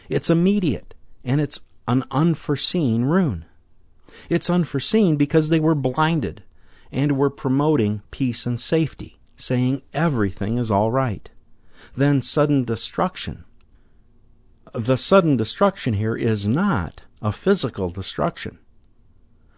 It's 0.08 0.30
immediate, 0.30 0.94
and 1.22 1.40
it's 1.40 1.60
an 1.86 2.02
unforeseen 2.10 3.04
ruin. 3.04 3.44
It's 4.28 4.50
unforeseen 4.50 5.16
because 5.16 5.48
they 5.48 5.60
were 5.60 5.74
blinded 5.74 6.42
and 6.90 7.16
were 7.16 7.30
promoting 7.30 8.02
peace 8.10 8.46
and 8.46 8.60
safety, 8.60 9.18
saying 9.36 9.82
everything 9.94 10.58
is 10.58 10.70
all 10.70 10.90
right. 10.90 11.30
Then 11.94 12.22
sudden 12.22 12.64
destruction. 12.64 13.44
The 14.74 14.96
sudden 14.96 15.36
destruction 15.36 15.94
here 15.94 16.16
is 16.16 16.48
not 16.48 17.02
a 17.20 17.32
physical 17.32 17.90
destruction. 17.90 18.58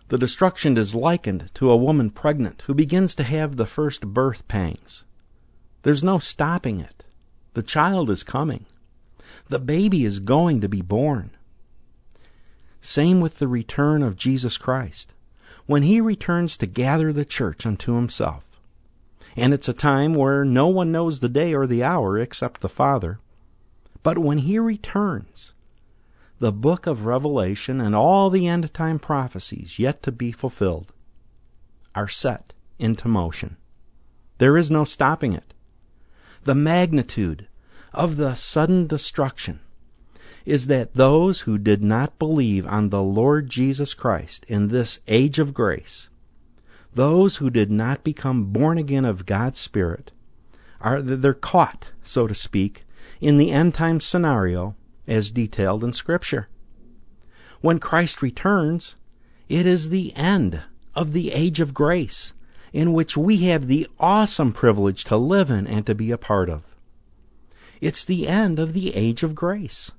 The 0.08 0.18
destruction 0.18 0.76
is 0.76 0.94
likened 0.94 1.50
to 1.54 1.70
a 1.70 1.76
woman 1.76 2.10
pregnant 2.10 2.62
who 2.66 2.74
begins 2.74 3.14
to 3.14 3.22
have 3.24 3.56
the 3.56 3.66
first 3.66 4.06
birth 4.08 4.46
pangs. 4.48 5.04
There's 5.82 6.04
no 6.04 6.18
stopping 6.18 6.80
it. 6.80 7.04
The 7.54 7.62
child 7.62 8.10
is 8.10 8.22
coming. 8.22 8.66
The 9.48 9.58
baby 9.58 10.04
is 10.04 10.20
going 10.20 10.60
to 10.60 10.68
be 10.68 10.82
born. 10.82 11.30
Same 12.80 13.20
with 13.20 13.38
the 13.38 13.48
return 13.48 14.02
of 14.02 14.16
Jesus 14.16 14.58
Christ. 14.58 15.14
When 15.66 15.84
he 15.84 16.00
returns 16.00 16.56
to 16.58 16.66
gather 16.66 17.12
the 17.12 17.24
church 17.24 17.64
unto 17.64 17.94
himself. 17.94 18.44
And 19.36 19.54
it's 19.54 19.68
a 19.68 19.72
time 19.72 20.14
where 20.14 20.44
no 20.44 20.68
one 20.68 20.92
knows 20.92 21.20
the 21.20 21.28
day 21.28 21.54
or 21.54 21.66
the 21.66 21.82
hour 21.82 22.18
except 22.18 22.60
the 22.60 22.68
Father. 22.68 23.18
But 24.02 24.18
when 24.18 24.38
he 24.38 24.58
returns, 24.58 25.54
the 26.38 26.52
book 26.52 26.86
of 26.86 27.06
Revelation 27.06 27.80
and 27.80 27.94
all 27.94 28.28
the 28.28 28.46
end 28.46 28.72
time 28.74 28.98
prophecies 28.98 29.78
yet 29.78 30.02
to 30.02 30.12
be 30.12 30.30
fulfilled 30.30 30.92
are 31.94 32.08
set 32.08 32.52
into 32.78 33.08
motion. 33.08 33.56
There 34.38 34.58
is 34.58 34.70
no 34.70 34.84
stopping 34.84 35.32
it. 35.32 35.53
The 36.44 36.54
magnitude 36.54 37.48
of 37.94 38.16
the 38.16 38.34
sudden 38.34 38.86
destruction 38.86 39.60
is 40.44 40.66
that 40.66 40.92
those 40.92 41.40
who 41.40 41.56
did 41.56 41.82
not 41.82 42.18
believe 42.18 42.66
on 42.66 42.90
the 42.90 43.02
Lord 43.02 43.48
Jesus 43.48 43.94
Christ 43.94 44.44
in 44.46 44.68
this 44.68 45.00
age 45.08 45.38
of 45.38 45.54
grace, 45.54 46.10
those 46.92 47.36
who 47.36 47.48
did 47.48 47.70
not 47.70 48.04
become 48.04 48.52
born 48.52 48.76
again 48.76 49.06
of 49.06 49.24
God's 49.24 49.58
Spirit, 49.58 50.10
are 50.82 51.00
they're 51.00 51.32
caught, 51.32 51.92
so 52.02 52.26
to 52.26 52.34
speak, 52.34 52.84
in 53.22 53.38
the 53.38 53.50
end 53.50 53.72
time 53.72 53.98
scenario 53.98 54.76
as 55.06 55.30
detailed 55.30 55.82
in 55.82 55.94
Scripture. 55.94 56.48
When 57.62 57.78
Christ 57.78 58.20
returns, 58.20 58.96
it 59.48 59.64
is 59.64 59.88
the 59.88 60.14
end 60.14 60.60
of 60.94 61.12
the 61.12 61.32
age 61.32 61.60
of 61.60 61.72
grace 61.72 62.34
in 62.74 62.92
which 62.92 63.16
we 63.16 63.36
have 63.36 63.68
the 63.68 63.86
awesome 64.00 64.52
privilege 64.52 65.04
to 65.04 65.16
live 65.16 65.48
in 65.48 65.64
and 65.64 65.86
to 65.86 65.94
be 65.94 66.10
a 66.10 66.18
part 66.18 66.50
of. 66.50 66.64
It's 67.80 68.04
the 68.04 68.26
end 68.26 68.58
of 68.58 68.72
the 68.72 68.96
age 68.96 69.22
of 69.22 69.36
grace. 69.36 69.92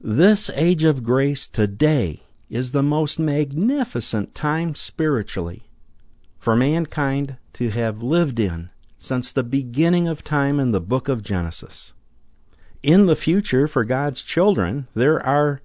This 0.00 0.50
age 0.54 0.84
of 0.84 1.04
grace 1.04 1.46
today 1.46 2.22
is 2.48 2.72
the 2.72 2.82
most 2.82 3.18
magnificent 3.18 4.34
time 4.34 4.74
spiritually 4.74 5.64
for 6.38 6.56
mankind 6.56 7.36
to 7.52 7.68
have 7.68 8.02
lived 8.02 8.40
in 8.40 8.70
since 8.98 9.30
the 9.30 9.44
beginning 9.44 10.08
of 10.08 10.24
time 10.24 10.58
in 10.58 10.72
the 10.72 10.80
book 10.80 11.08
of 11.08 11.22
Genesis. 11.22 11.92
In 12.82 13.04
the 13.04 13.16
future, 13.16 13.68
for 13.68 13.84
God's 13.84 14.22
children, 14.22 14.88
there 14.94 15.22
are 15.24 15.60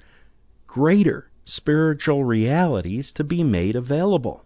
greater 0.67 1.31
spiritual 1.45 2.25
realities 2.25 3.13
to 3.13 3.23
be 3.23 3.45
made 3.45 3.77
available. 3.77 4.43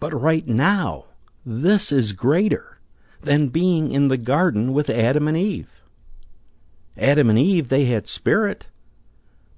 But 0.00 0.18
right 0.18 0.46
now, 0.46 1.06
this 1.44 1.90
is 1.90 2.12
greater 2.12 2.78
than 3.22 3.48
being 3.48 3.90
in 3.90 4.08
the 4.08 4.16
garden 4.16 4.72
with 4.72 4.88
Adam 4.88 5.26
and 5.26 5.36
Eve. 5.36 5.82
Adam 6.96 7.30
and 7.30 7.38
Eve, 7.38 7.68
they 7.68 7.86
had 7.86 8.06
spirit, 8.06 8.66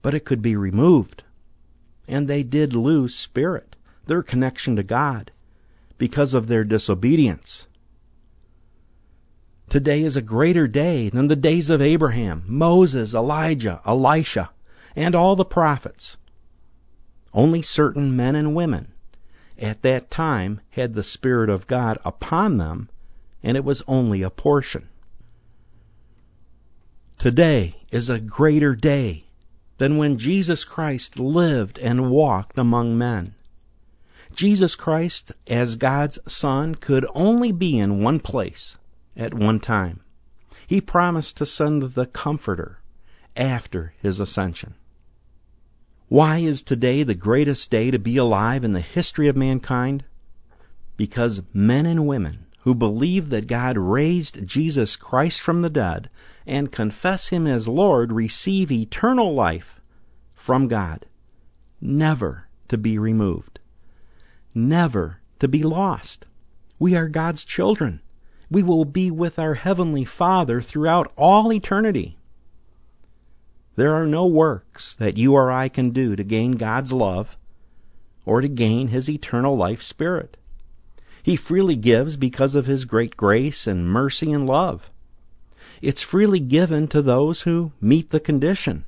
but 0.03 0.15
it 0.15 0.25
could 0.25 0.41
be 0.41 0.57
removed. 0.57 1.25
And 2.09 2.27
they 2.27 2.43
did 2.43 2.75
lose 2.75 3.15
spirit, 3.15 3.77
their 4.07 4.23
connection 4.23 4.77
to 4.77 4.83
God, 4.83 5.31
because 5.99 6.33
of 6.33 6.47
their 6.47 6.65
disobedience. 6.65 7.67
Today 9.69 10.03
is 10.03 10.17
a 10.17 10.23
greater 10.23 10.67
day 10.67 11.11
than 11.11 11.29
the 11.29 11.37
days 11.37 11.71
of 11.71 11.81
Abraham, 11.81 12.45
Moses, 12.47 13.15
Elijah, 13.15 13.81
Elisha, 13.87 14.51
and 14.97 15.15
all 15.15 15.37
the 15.37 15.45
prophets. 15.45 16.17
Only 17.33 17.63
certain 17.63 18.17
men 18.17 18.35
and 18.35 18.55
women 18.55 18.93
at 19.61 19.83
that 19.83 20.11
time 20.11 20.61
had 20.71 20.95
the 20.95 21.03
Spirit 21.03 21.51
of 21.51 21.67
God 21.67 21.99
upon 22.05 22.57
them, 22.57 22.89
and 23.43 23.57
it 23.57 23.65
was 23.65 23.83
only 23.87 24.23
a 24.23 24.31
portion. 24.31 24.89
Today 27.19 27.77
is 27.91 28.09
a 28.09 28.19
greater 28.19 28.75
day 28.75 29.25
than 29.79 29.99
when 29.99 30.19
Jesus 30.19 30.65
Christ 30.65 31.19
lived 31.19 31.79
and 31.79 32.11
walked 32.11 32.57
among 32.57 32.97
men. 32.97 33.35
Jesus 34.35 34.75
Christ, 34.75 35.33
as 35.47 35.77
God's 35.77 36.19
Son, 36.27 36.75
could 36.75 37.07
only 37.15 37.53
be 37.53 37.79
in 37.79 38.03
one 38.03 38.21
place 38.21 38.79
at 39.17 39.35
one 39.35 39.61
time. 39.61 40.01
He 40.67 40.81
promised 40.81 41.37
to 41.37 41.47
send 41.47 41.83
the 41.83 42.07
Comforter 42.07 42.79
after 43.37 43.93
his 44.01 44.21
ascension. 44.21 44.75
Why 46.11 46.39
is 46.39 46.65
today 46.65 47.05
the 47.05 47.15
greatest 47.15 47.71
day 47.71 47.93
to 47.93 47.99
be 48.01 48.17
alive 48.17 48.65
in 48.65 48.73
the 48.73 48.81
history 48.81 49.29
of 49.29 49.37
mankind? 49.37 50.03
Because 50.97 51.43
men 51.55 51.87
and 51.87 52.05
women 52.05 52.47
who 52.63 52.75
believe 52.75 53.31
that 53.31 53.47
God 53.47 53.79
raised 53.79 54.45
Jesus 54.45 54.97
Christ 54.97 55.41
from 55.41 55.63
the 55.63 55.71
dead 55.71 56.11
and 56.49 56.73
confess 56.73 57.29
Him 57.29 57.47
as 57.47 57.69
Lord 57.69 58.11
receive 58.11 58.73
eternal 58.73 59.33
life 59.35 59.81
from 60.35 60.67
God, 60.67 61.07
never 61.81 62.49
to 62.67 62.77
be 62.77 62.99
removed, 62.99 63.61
never 64.53 65.21
to 65.39 65.47
be 65.47 65.63
lost. 65.63 66.27
We 66.81 66.97
are 66.97 67.07
God's 67.07 67.45
children. 67.45 68.01
We 68.51 68.65
will 68.65 68.85
be 68.85 69.13
with 69.13 69.39
our 69.39 69.55
Heavenly 69.55 70.05
Father 70.05 70.61
throughout 70.61 71.13
all 71.17 71.53
eternity. 71.53 72.19
There 73.81 73.95
are 73.95 74.07
no 74.07 74.27
works 74.27 74.95
that 74.97 75.17
you 75.17 75.33
or 75.33 75.51
I 75.51 75.71
can 75.71 75.89
do 75.89 76.15
to 76.15 76.23
gain 76.23 76.53
God's 76.53 76.93
love 76.93 77.39
or 78.27 78.43
to 78.43 78.47
gain 78.47 78.89
His 78.89 79.09
eternal 79.09 79.57
life 79.57 79.81
spirit. 79.81 80.37
He 81.23 81.35
freely 81.35 81.77
gives 81.77 82.19
because 82.19 82.55
of 82.55 82.67
His 82.67 82.85
great 82.85 83.17
grace 83.17 83.67
and 83.67 83.89
mercy 83.89 84.33
and 84.33 84.47
love. 84.47 84.91
It's 85.81 86.03
freely 86.03 86.41
given 86.41 86.89
to 86.89 87.01
those 87.01 87.41
who 87.49 87.73
meet 87.81 88.11
the 88.11 88.21
condition. 88.21 88.85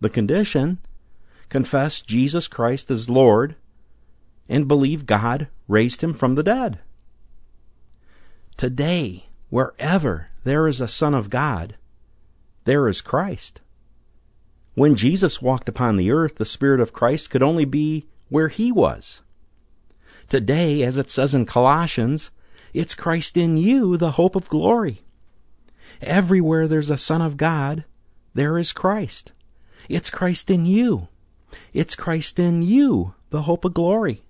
The 0.00 0.08
condition 0.08 0.78
confess 1.50 2.00
Jesus 2.00 2.48
Christ 2.48 2.90
as 2.90 3.10
Lord 3.10 3.54
and 4.48 4.66
believe 4.66 5.04
God 5.04 5.48
raised 5.68 6.02
him 6.02 6.14
from 6.14 6.36
the 6.36 6.42
dead. 6.42 6.78
Today, 8.56 9.26
wherever 9.50 10.28
there 10.44 10.66
is 10.68 10.80
a 10.80 10.88
Son 10.88 11.12
of 11.12 11.28
God, 11.28 11.74
there 12.68 12.86
is 12.86 13.00
Christ. 13.00 13.62
When 14.74 14.94
Jesus 14.94 15.40
walked 15.40 15.70
upon 15.70 15.96
the 15.96 16.10
earth, 16.10 16.34
the 16.34 16.44
Spirit 16.44 16.80
of 16.80 16.92
Christ 16.92 17.30
could 17.30 17.42
only 17.42 17.64
be 17.64 18.08
where 18.28 18.48
he 18.48 18.70
was. 18.70 19.22
Today, 20.28 20.82
as 20.82 20.98
it 20.98 21.08
says 21.08 21.34
in 21.34 21.46
Colossians, 21.46 22.30
it's 22.74 22.94
Christ 22.94 23.38
in 23.38 23.56
you, 23.56 23.96
the 23.96 24.12
hope 24.12 24.36
of 24.36 24.50
glory. 24.50 25.00
Everywhere 26.02 26.68
there's 26.68 26.90
a 26.90 26.98
Son 26.98 27.22
of 27.22 27.38
God, 27.38 27.86
there 28.34 28.58
is 28.58 28.74
Christ. 28.74 29.32
It's 29.88 30.10
Christ 30.10 30.50
in 30.50 30.66
you. 30.66 31.08
It's 31.72 31.94
Christ 31.94 32.38
in 32.38 32.60
you, 32.60 33.14
the 33.30 33.44
hope 33.44 33.64
of 33.64 33.72
glory. 33.72 34.24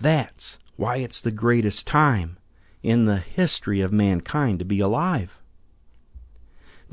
That's 0.00 0.56
why 0.76 0.96
it's 0.96 1.20
the 1.20 1.30
greatest 1.30 1.86
time 1.86 2.38
in 2.82 3.04
the 3.04 3.18
history 3.18 3.82
of 3.82 3.92
mankind 3.92 4.60
to 4.60 4.64
be 4.64 4.80
alive. 4.80 5.42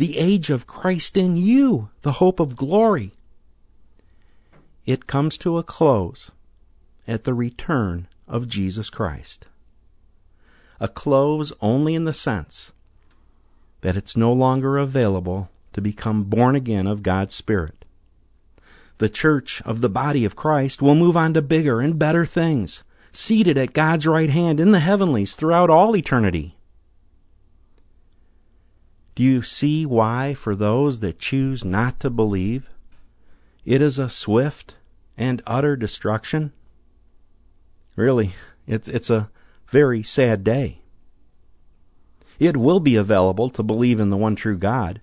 The 0.02 0.18
age 0.18 0.50
of 0.50 0.66
Christ 0.66 1.16
in 1.16 1.38
you, 1.38 1.92
the 2.02 2.14
hope 2.14 2.40
of 2.40 2.56
glory. 2.56 3.12
It 4.84 5.06
comes 5.06 5.38
to 5.38 5.60
a 5.60 5.64
close 5.64 6.32
at 7.08 7.24
the 7.24 7.36
return 7.36 8.08
of 8.28 8.48
Jesus 8.48 8.90
Christ. 8.90 9.46
A 10.80 10.88
close 10.88 11.54
only 11.62 11.94
in 11.94 12.06
the 12.06 12.14
sense 12.14 12.72
that 13.82 13.96
it's 13.96 14.18
no 14.18 14.34
longer 14.34 14.80
available 14.80 15.52
to 15.74 15.82
become 15.82 16.24
born 16.24 16.56
again 16.56 16.88
of 16.88 17.04
God's 17.04 17.36
Spirit. 17.36 17.86
The 18.98 19.08
church 19.08 19.62
of 19.66 19.82
the 19.82 19.88
body 19.88 20.26
of 20.26 20.36
Christ 20.36 20.82
will 20.82 20.96
move 20.96 21.16
on 21.16 21.36
to 21.36 21.44
bigger 21.44 21.80
and 21.80 22.00
better 22.00 22.26
things, 22.26 22.82
seated 23.12 23.56
at 23.56 23.74
God's 23.74 24.08
right 24.08 24.32
hand 24.32 24.60
in 24.60 24.72
the 24.72 24.80
heavenlies 24.80 25.36
throughout 25.36 25.70
all 25.70 25.96
eternity. 25.96 26.56
Do 29.16 29.24
you 29.24 29.42
see 29.42 29.86
why, 29.86 30.34
for 30.34 30.56
those 30.56 31.02
that 31.02 31.20
choose 31.20 31.66
not 31.66 32.00
to 32.00 32.10
believe, 32.10 32.70
it 33.66 33.82
is 33.82 34.00
a 34.00 34.10
swift 34.10 34.76
and 35.18 35.42
utter 35.46 35.76
destruction? 35.76 36.54
Really, 37.96 38.34
it's, 38.68 38.88
it's 38.88 39.10
a 39.10 39.30
very 39.68 40.02
sad 40.02 40.44
day. 40.44 40.82
It 42.40 42.58
will 42.58 42.80
be 42.80 42.96
available 42.96 43.50
to 43.52 43.64
believe 43.64 44.00
in 44.00 44.10
the 44.10 44.18
one 44.18 44.36
true 44.36 44.58
God 44.58 45.02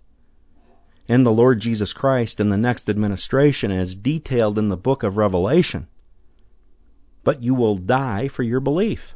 and 1.09 1.25
the 1.25 1.33
Lord 1.33 1.61
Jesus 1.61 1.93
Christ 1.93 2.39
in 2.39 2.51
the 2.51 2.57
next 2.57 2.91
administration 2.91 3.71
as 3.71 3.95
detailed 3.95 4.59
in 4.59 4.69
the 4.69 4.77
book 4.77 5.03
of 5.03 5.17
Revelation. 5.17 5.89
But 7.25 7.43
you 7.43 7.55
will 7.55 7.77
die 7.77 8.29
for 8.29 8.43
your 8.43 8.61
belief. 8.61 9.15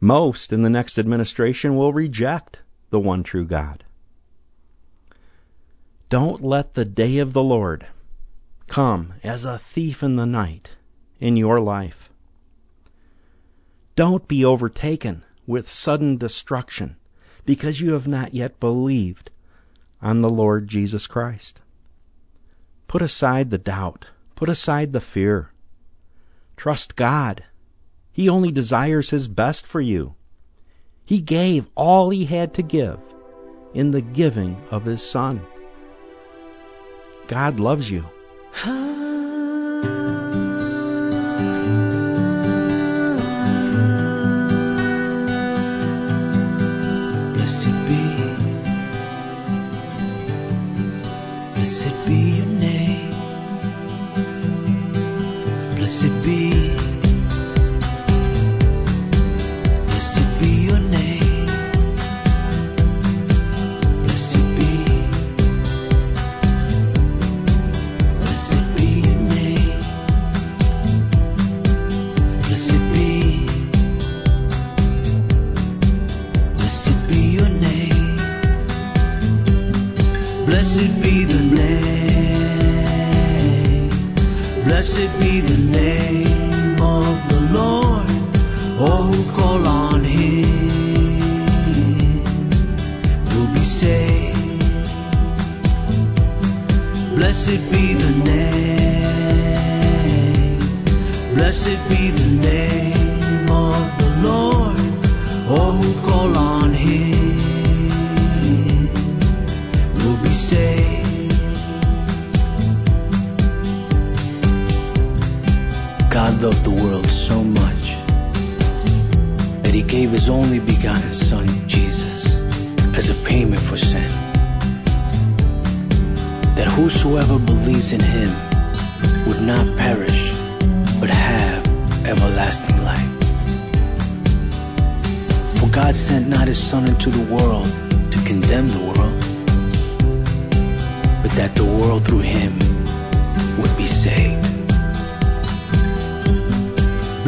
Most 0.00 0.52
in 0.52 0.62
the 0.62 0.70
next 0.70 0.98
administration 0.98 1.76
will 1.76 1.92
reject 1.92 2.60
the 2.90 3.00
one 3.00 3.22
true 3.22 3.44
God. 3.44 3.84
Don't 6.08 6.42
let 6.42 6.74
the 6.74 6.84
day 6.84 7.18
of 7.18 7.32
the 7.32 7.42
Lord 7.42 7.86
come 8.66 9.14
as 9.22 9.44
a 9.44 9.58
thief 9.58 10.02
in 10.02 10.16
the 10.16 10.26
night 10.26 10.70
in 11.20 11.36
your 11.36 11.60
life. 11.60 12.10
Don't 13.96 14.28
be 14.28 14.44
overtaken 14.44 15.24
with 15.46 15.70
sudden 15.70 16.16
destruction 16.16 16.96
because 17.44 17.80
you 17.80 17.92
have 17.92 18.06
not 18.06 18.34
yet 18.34 18.60
believed 18.60 19.30
on 20.00 20.22
the 20.22 20.30
Lord 20.30 20.68
Jesus 20.68 21.06
Christ. 21.06 21.60
Put 22.86 23.02
aside 23.02 23.50
the 23.50 23.58
doubt, 23.58 24.06
put 24.34 24.48
aside 24.48 24.92
the 24.92 25.00
fear. 25.00 25.50
Trust 26.56 26.96
God. 26.96 27.44
He 28.12 28.28
only 28.28 28.50
desires 28.50 29.10
His 29.10 29.28
best 29.28 29.66
for 29.66 29.80
you. 29.80 30.14
He 31.08 31.22
gave 31.22 31.66
all 31.74 32.10
He 32.10 32.26
had 32.26 32.52
to 32.52 32.62
give 32.62 32.98
in 33.72 33.92
the 33.92 34.02
giving 34.02 34.60
of 34.70 34.84
His 34.84 35.02
Son. 35.02 35.40
God 37.28 37.58
loves 37.58 37.90
you. 37.90 38.04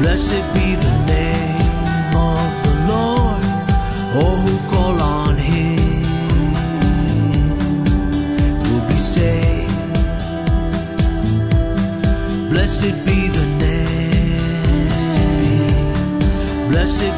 blessed 0.00 0.44
be 0.54 0.76
the 0.76 0.92
name 1.06 2.16
of 2.16 2.48
the 2.64 2.74
Lord. 2.88 3.44
All 4.16 4.36
who 4.44 4.54
call 4.70 4.96
on 5.02 5.36
him 5.36 6.52
will 8.62 8.84
be 8.88 8.98
saved. 8.98 9.98
Blessed 12.48 12.96
be 13.04 13.28
the 13.28 13.46
name. 13.66 14.88
Blessed 16.70 17.14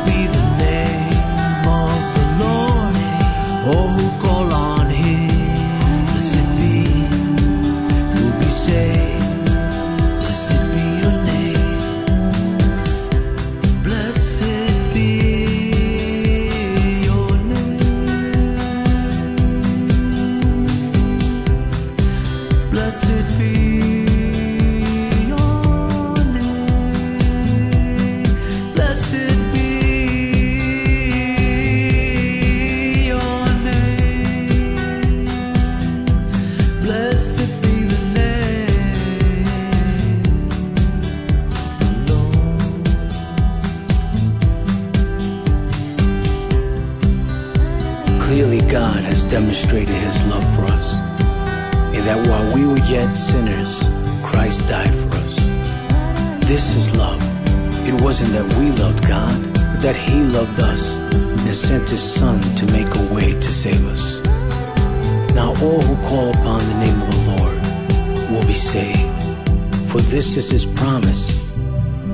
This 70.36 70.66
promise 70.66 71.34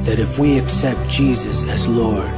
that 0.07 0.21
if 0.21 0.39
we 0.39 0.57
accept 0.57 1.11
Jesus 1.11 1.65
as 1.65 1.89
Lord 1.89 2.31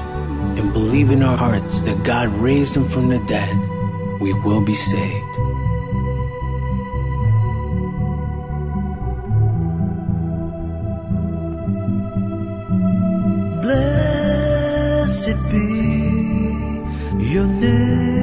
and 0.56 0.72
believe 0.72 1.10
in 1.10 1.22
our 1.22 1.36
hearts 1.36 1.82
that 1.82 2.02
God 2.02 2.30
raised 2.30 2.74
him 2.74 2.88
from 2.88 3.10
the 3.10 3.18
dead, 3.26 3.54
we 4.18 4.32
will 4.32 4.62
be 4.62 4.74
saved. 4.74 5.34
Blessed 13.60 15.36
be 15.52 17.24
your 17.30 17.46
name. 17.46 18.13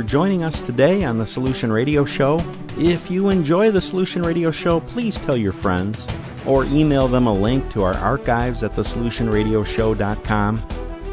For 0.00 0.06
joining 0.06 0.42
us 0.42 0.62
today 0.62 1.04
on 1.04 1.18
the 1.18 1.26
Solution 1.26 1.70
Radio 1.70 2.06
Show. 2.06 2.40
If 2.78 3.10
you 3.10 3.28
enjoy 3.28 3.70
the 3.70 3.82
Solution 3.82 4.22
Radio 4.22 4.50
Show, 4.50 4.80
please 4.80 5.18
tell 5.18 5.36
your 5.36 5.52
friends 5.52 6.08
or 6.46 6.64
email 6.70 7.06
them 7.06 7.26
a 7.26 7.34
link 7.34 7.70
to 7.72 7.82
our 7.82 7.94
archives 7.96 8.62
at 8.64 8.74
thesolutionradioshow.com. 8.76 10.62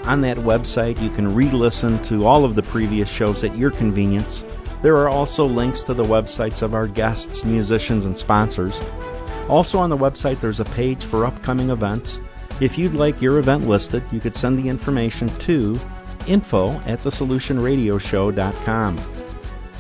On 0.05 0.21
that 0.21 0.38
website, 0.38 1.01
you 1.01 1.09
can 1.09 1.35
re 1.35 1.51
listen 1.51 2.01
to 2.03 2.25
all 2.25 2.45
of 2.45 2.55
the 2.55 2.63
previous 2.63 3.09
shows 3.09 3.43
at 3.43 3.57
your 3.57 3.71
convenience. 3.71 4.45
There 4.81 4.95
are 4.95 5.09
also 5.09 5.45
links 5.45 5.83
to 5.83 5.93
the 5.93 6.05
websites 6.05 6.61
of 6.61 6.73
our 6.73 6.88
guests, 6.88 7.43
musicians, 7.43 8.05
and 8.05 8.17
sponsors. 8.17 8.79
Also 9.49 9.79
on 9.79 9.89
the 9.89 9.97
website, 9.97 10.39
there's 10.39 10.61
a 10.61 10.65
page 10.65 11.03
for 11.03 11.25
upcoming 11.25 11.71
events. 11.71 12.21
If 12.61 12.77
you'd 12.77 12.95
like 12.95 13.21
your 13.21 13.38
event 13.38 13.67
listed, 13.67 14.01
you 14.13 14.21
could 14.21 14.38
send 14.38 14.57
the 14.57 14.69
information 14.69 15.27
to 15.39 15.77
info 16.28 16.73
at 16.82 17.03
thesolutionradioshow.com. 17.03 18.97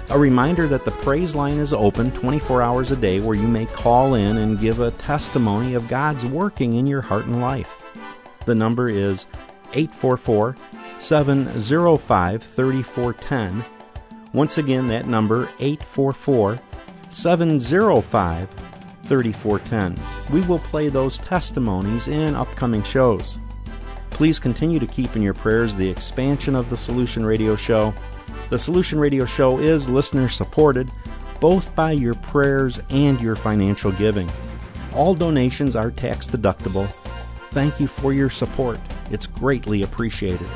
A 0.09 0.17
reminder 0.17 0.69
that 0.69 0.85
the 0.85 0.91
praise 0.91 1.35
line 1.35 1.59
is 1.59 1.73
open 1.73 2.11
24 2.11 2.61
hours 2.61 2.91
a 2.91 2.95
day 2.95 3.19
where 3.19 3.35
you 3.35 3.47
may 3.47 3.65
call 3.65 4.13
in 4.13 4.37
and 4.37 4.59
give 4.59 4.79
a 4.79 4.91
testimony 4.91 5.73
of 5.73 5.89
God's 5.89 6.25
working 6.25 6.75
in 6.75 6.87
your 6.87 7.01
heart 7.01 7.25
and 7.25 7.41
life. 7.41 7.83
The 8.45 8.55
number 8.55 8.89
is 8.89 9.27
844 9.73 10.55
705 10.99 12.43
3410. 12.43 13.65
Once 14.33 14.57
again, 14.57 14.87
that 14.87 15.07
number 15.07 15.49
844 15.59 16.59
705 17.09 18.49
3410. 19.03 20.33
We 20.33 20.41
will 20.47 20.59
play 20.59 20.89
those 20.89 21.17
testimonies 21.19 22.07
in 22.07 22.35
upcoming 22.35 22.83
shows. 22.83 23.39
Please 24.17 24.39
continue 24.39 24.79
to 24.79 24.87
keep 24.87 25.15
in 25.15 25.21
your 25.21 25.35
prayers 25.35 25.75
the 25.75 25.87
expansion 25.87 26.55
of 26.55 26.71
the 26.71 26.77
Solution 26.77 27.23
Radio 27.23 27.55
Show. 27.55 27.93
The 28.49 28.57
Solution 28.57 28.99
Radio 28.99 29.27
Show 29.27 29.59
is 29.59 29.87
listener 29.87 30.27
supported 30.27 30.89
both 31.39 31.75
by 31.75 31.91
your 31.91 32.15
prayers 32.15 32.79
and 32.89 33.21
your 33.21 33.35
financial 33.35 33.91
giving. 33.91 34.27
All 34.95 35.13
donations 35.13 35.75
are 35.75 35.91
tax 35.91 36.25
deductible. 36.25 36.87
Thank 37.51 37.79
you 37.79 37.85
for 37.85 38.11
your 38.11 38.31
support. 38.31 38.79
It's 39.11 39.27
greatly 39.27 39.83
appreciated. 39.83 40.47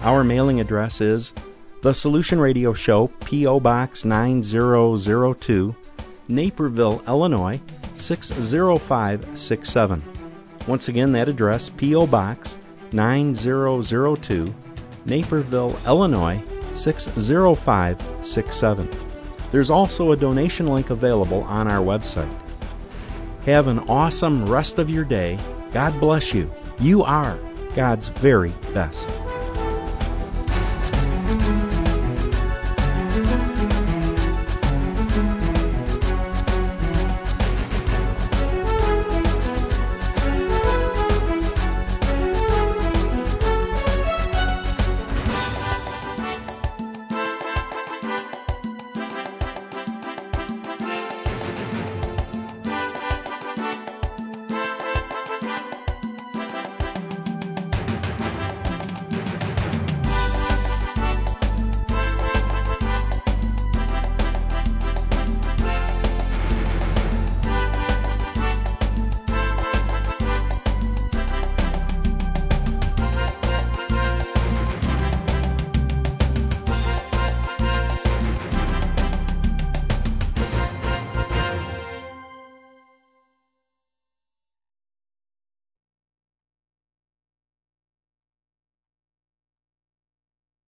Our 0.00 0.22
mailing 0.22 0.60
address 0.60 1.00
is 1.00 1.34
The 1.82 1.92
Solution 1.92 2.38
Radio 2.38 2.74
Show, 2.74 3.08
P.O. 3.24 3.58
Box 3.58 4.04
9002, 4.04 5.74
Naperville, 6.28 7.02
Illinois 7.08 7.60
60567. 7.96 10.02
Once 10.68 10.88
again, 10.88 11.10
that 11.10 11.28
address, 11.28 11.70
P.O. 11.70 12.06
Box 12.06 12.60
9002, 12.94 14.54
Naperville, 15.04 15.76
Illinois 15.86 16.40
60567. 16.74 18.88
There's 19.50 19.70
also 19.70 20.12
a 20.12 20.16
donation 20.16 20.66
link 20.66 20.88
available 20.90 21.42
on 21.44 21.70
our 21.70 21.84
website. 21.84 22.32
Have 23.44 23.68
an 23.68 23.80
awesome 23.80 24.46
rest 24.46 24.78
of 24.78 24.88
your 24.88 25.04
day. 25.04 25.38
God 25.72 26.00
bless 26.00 26.32
you. 26.32 26.50
You 26.80 27.02
are 27.02 27.38
God's 27.74 28.08
very 28.08 28.54
best. 28.72 29.10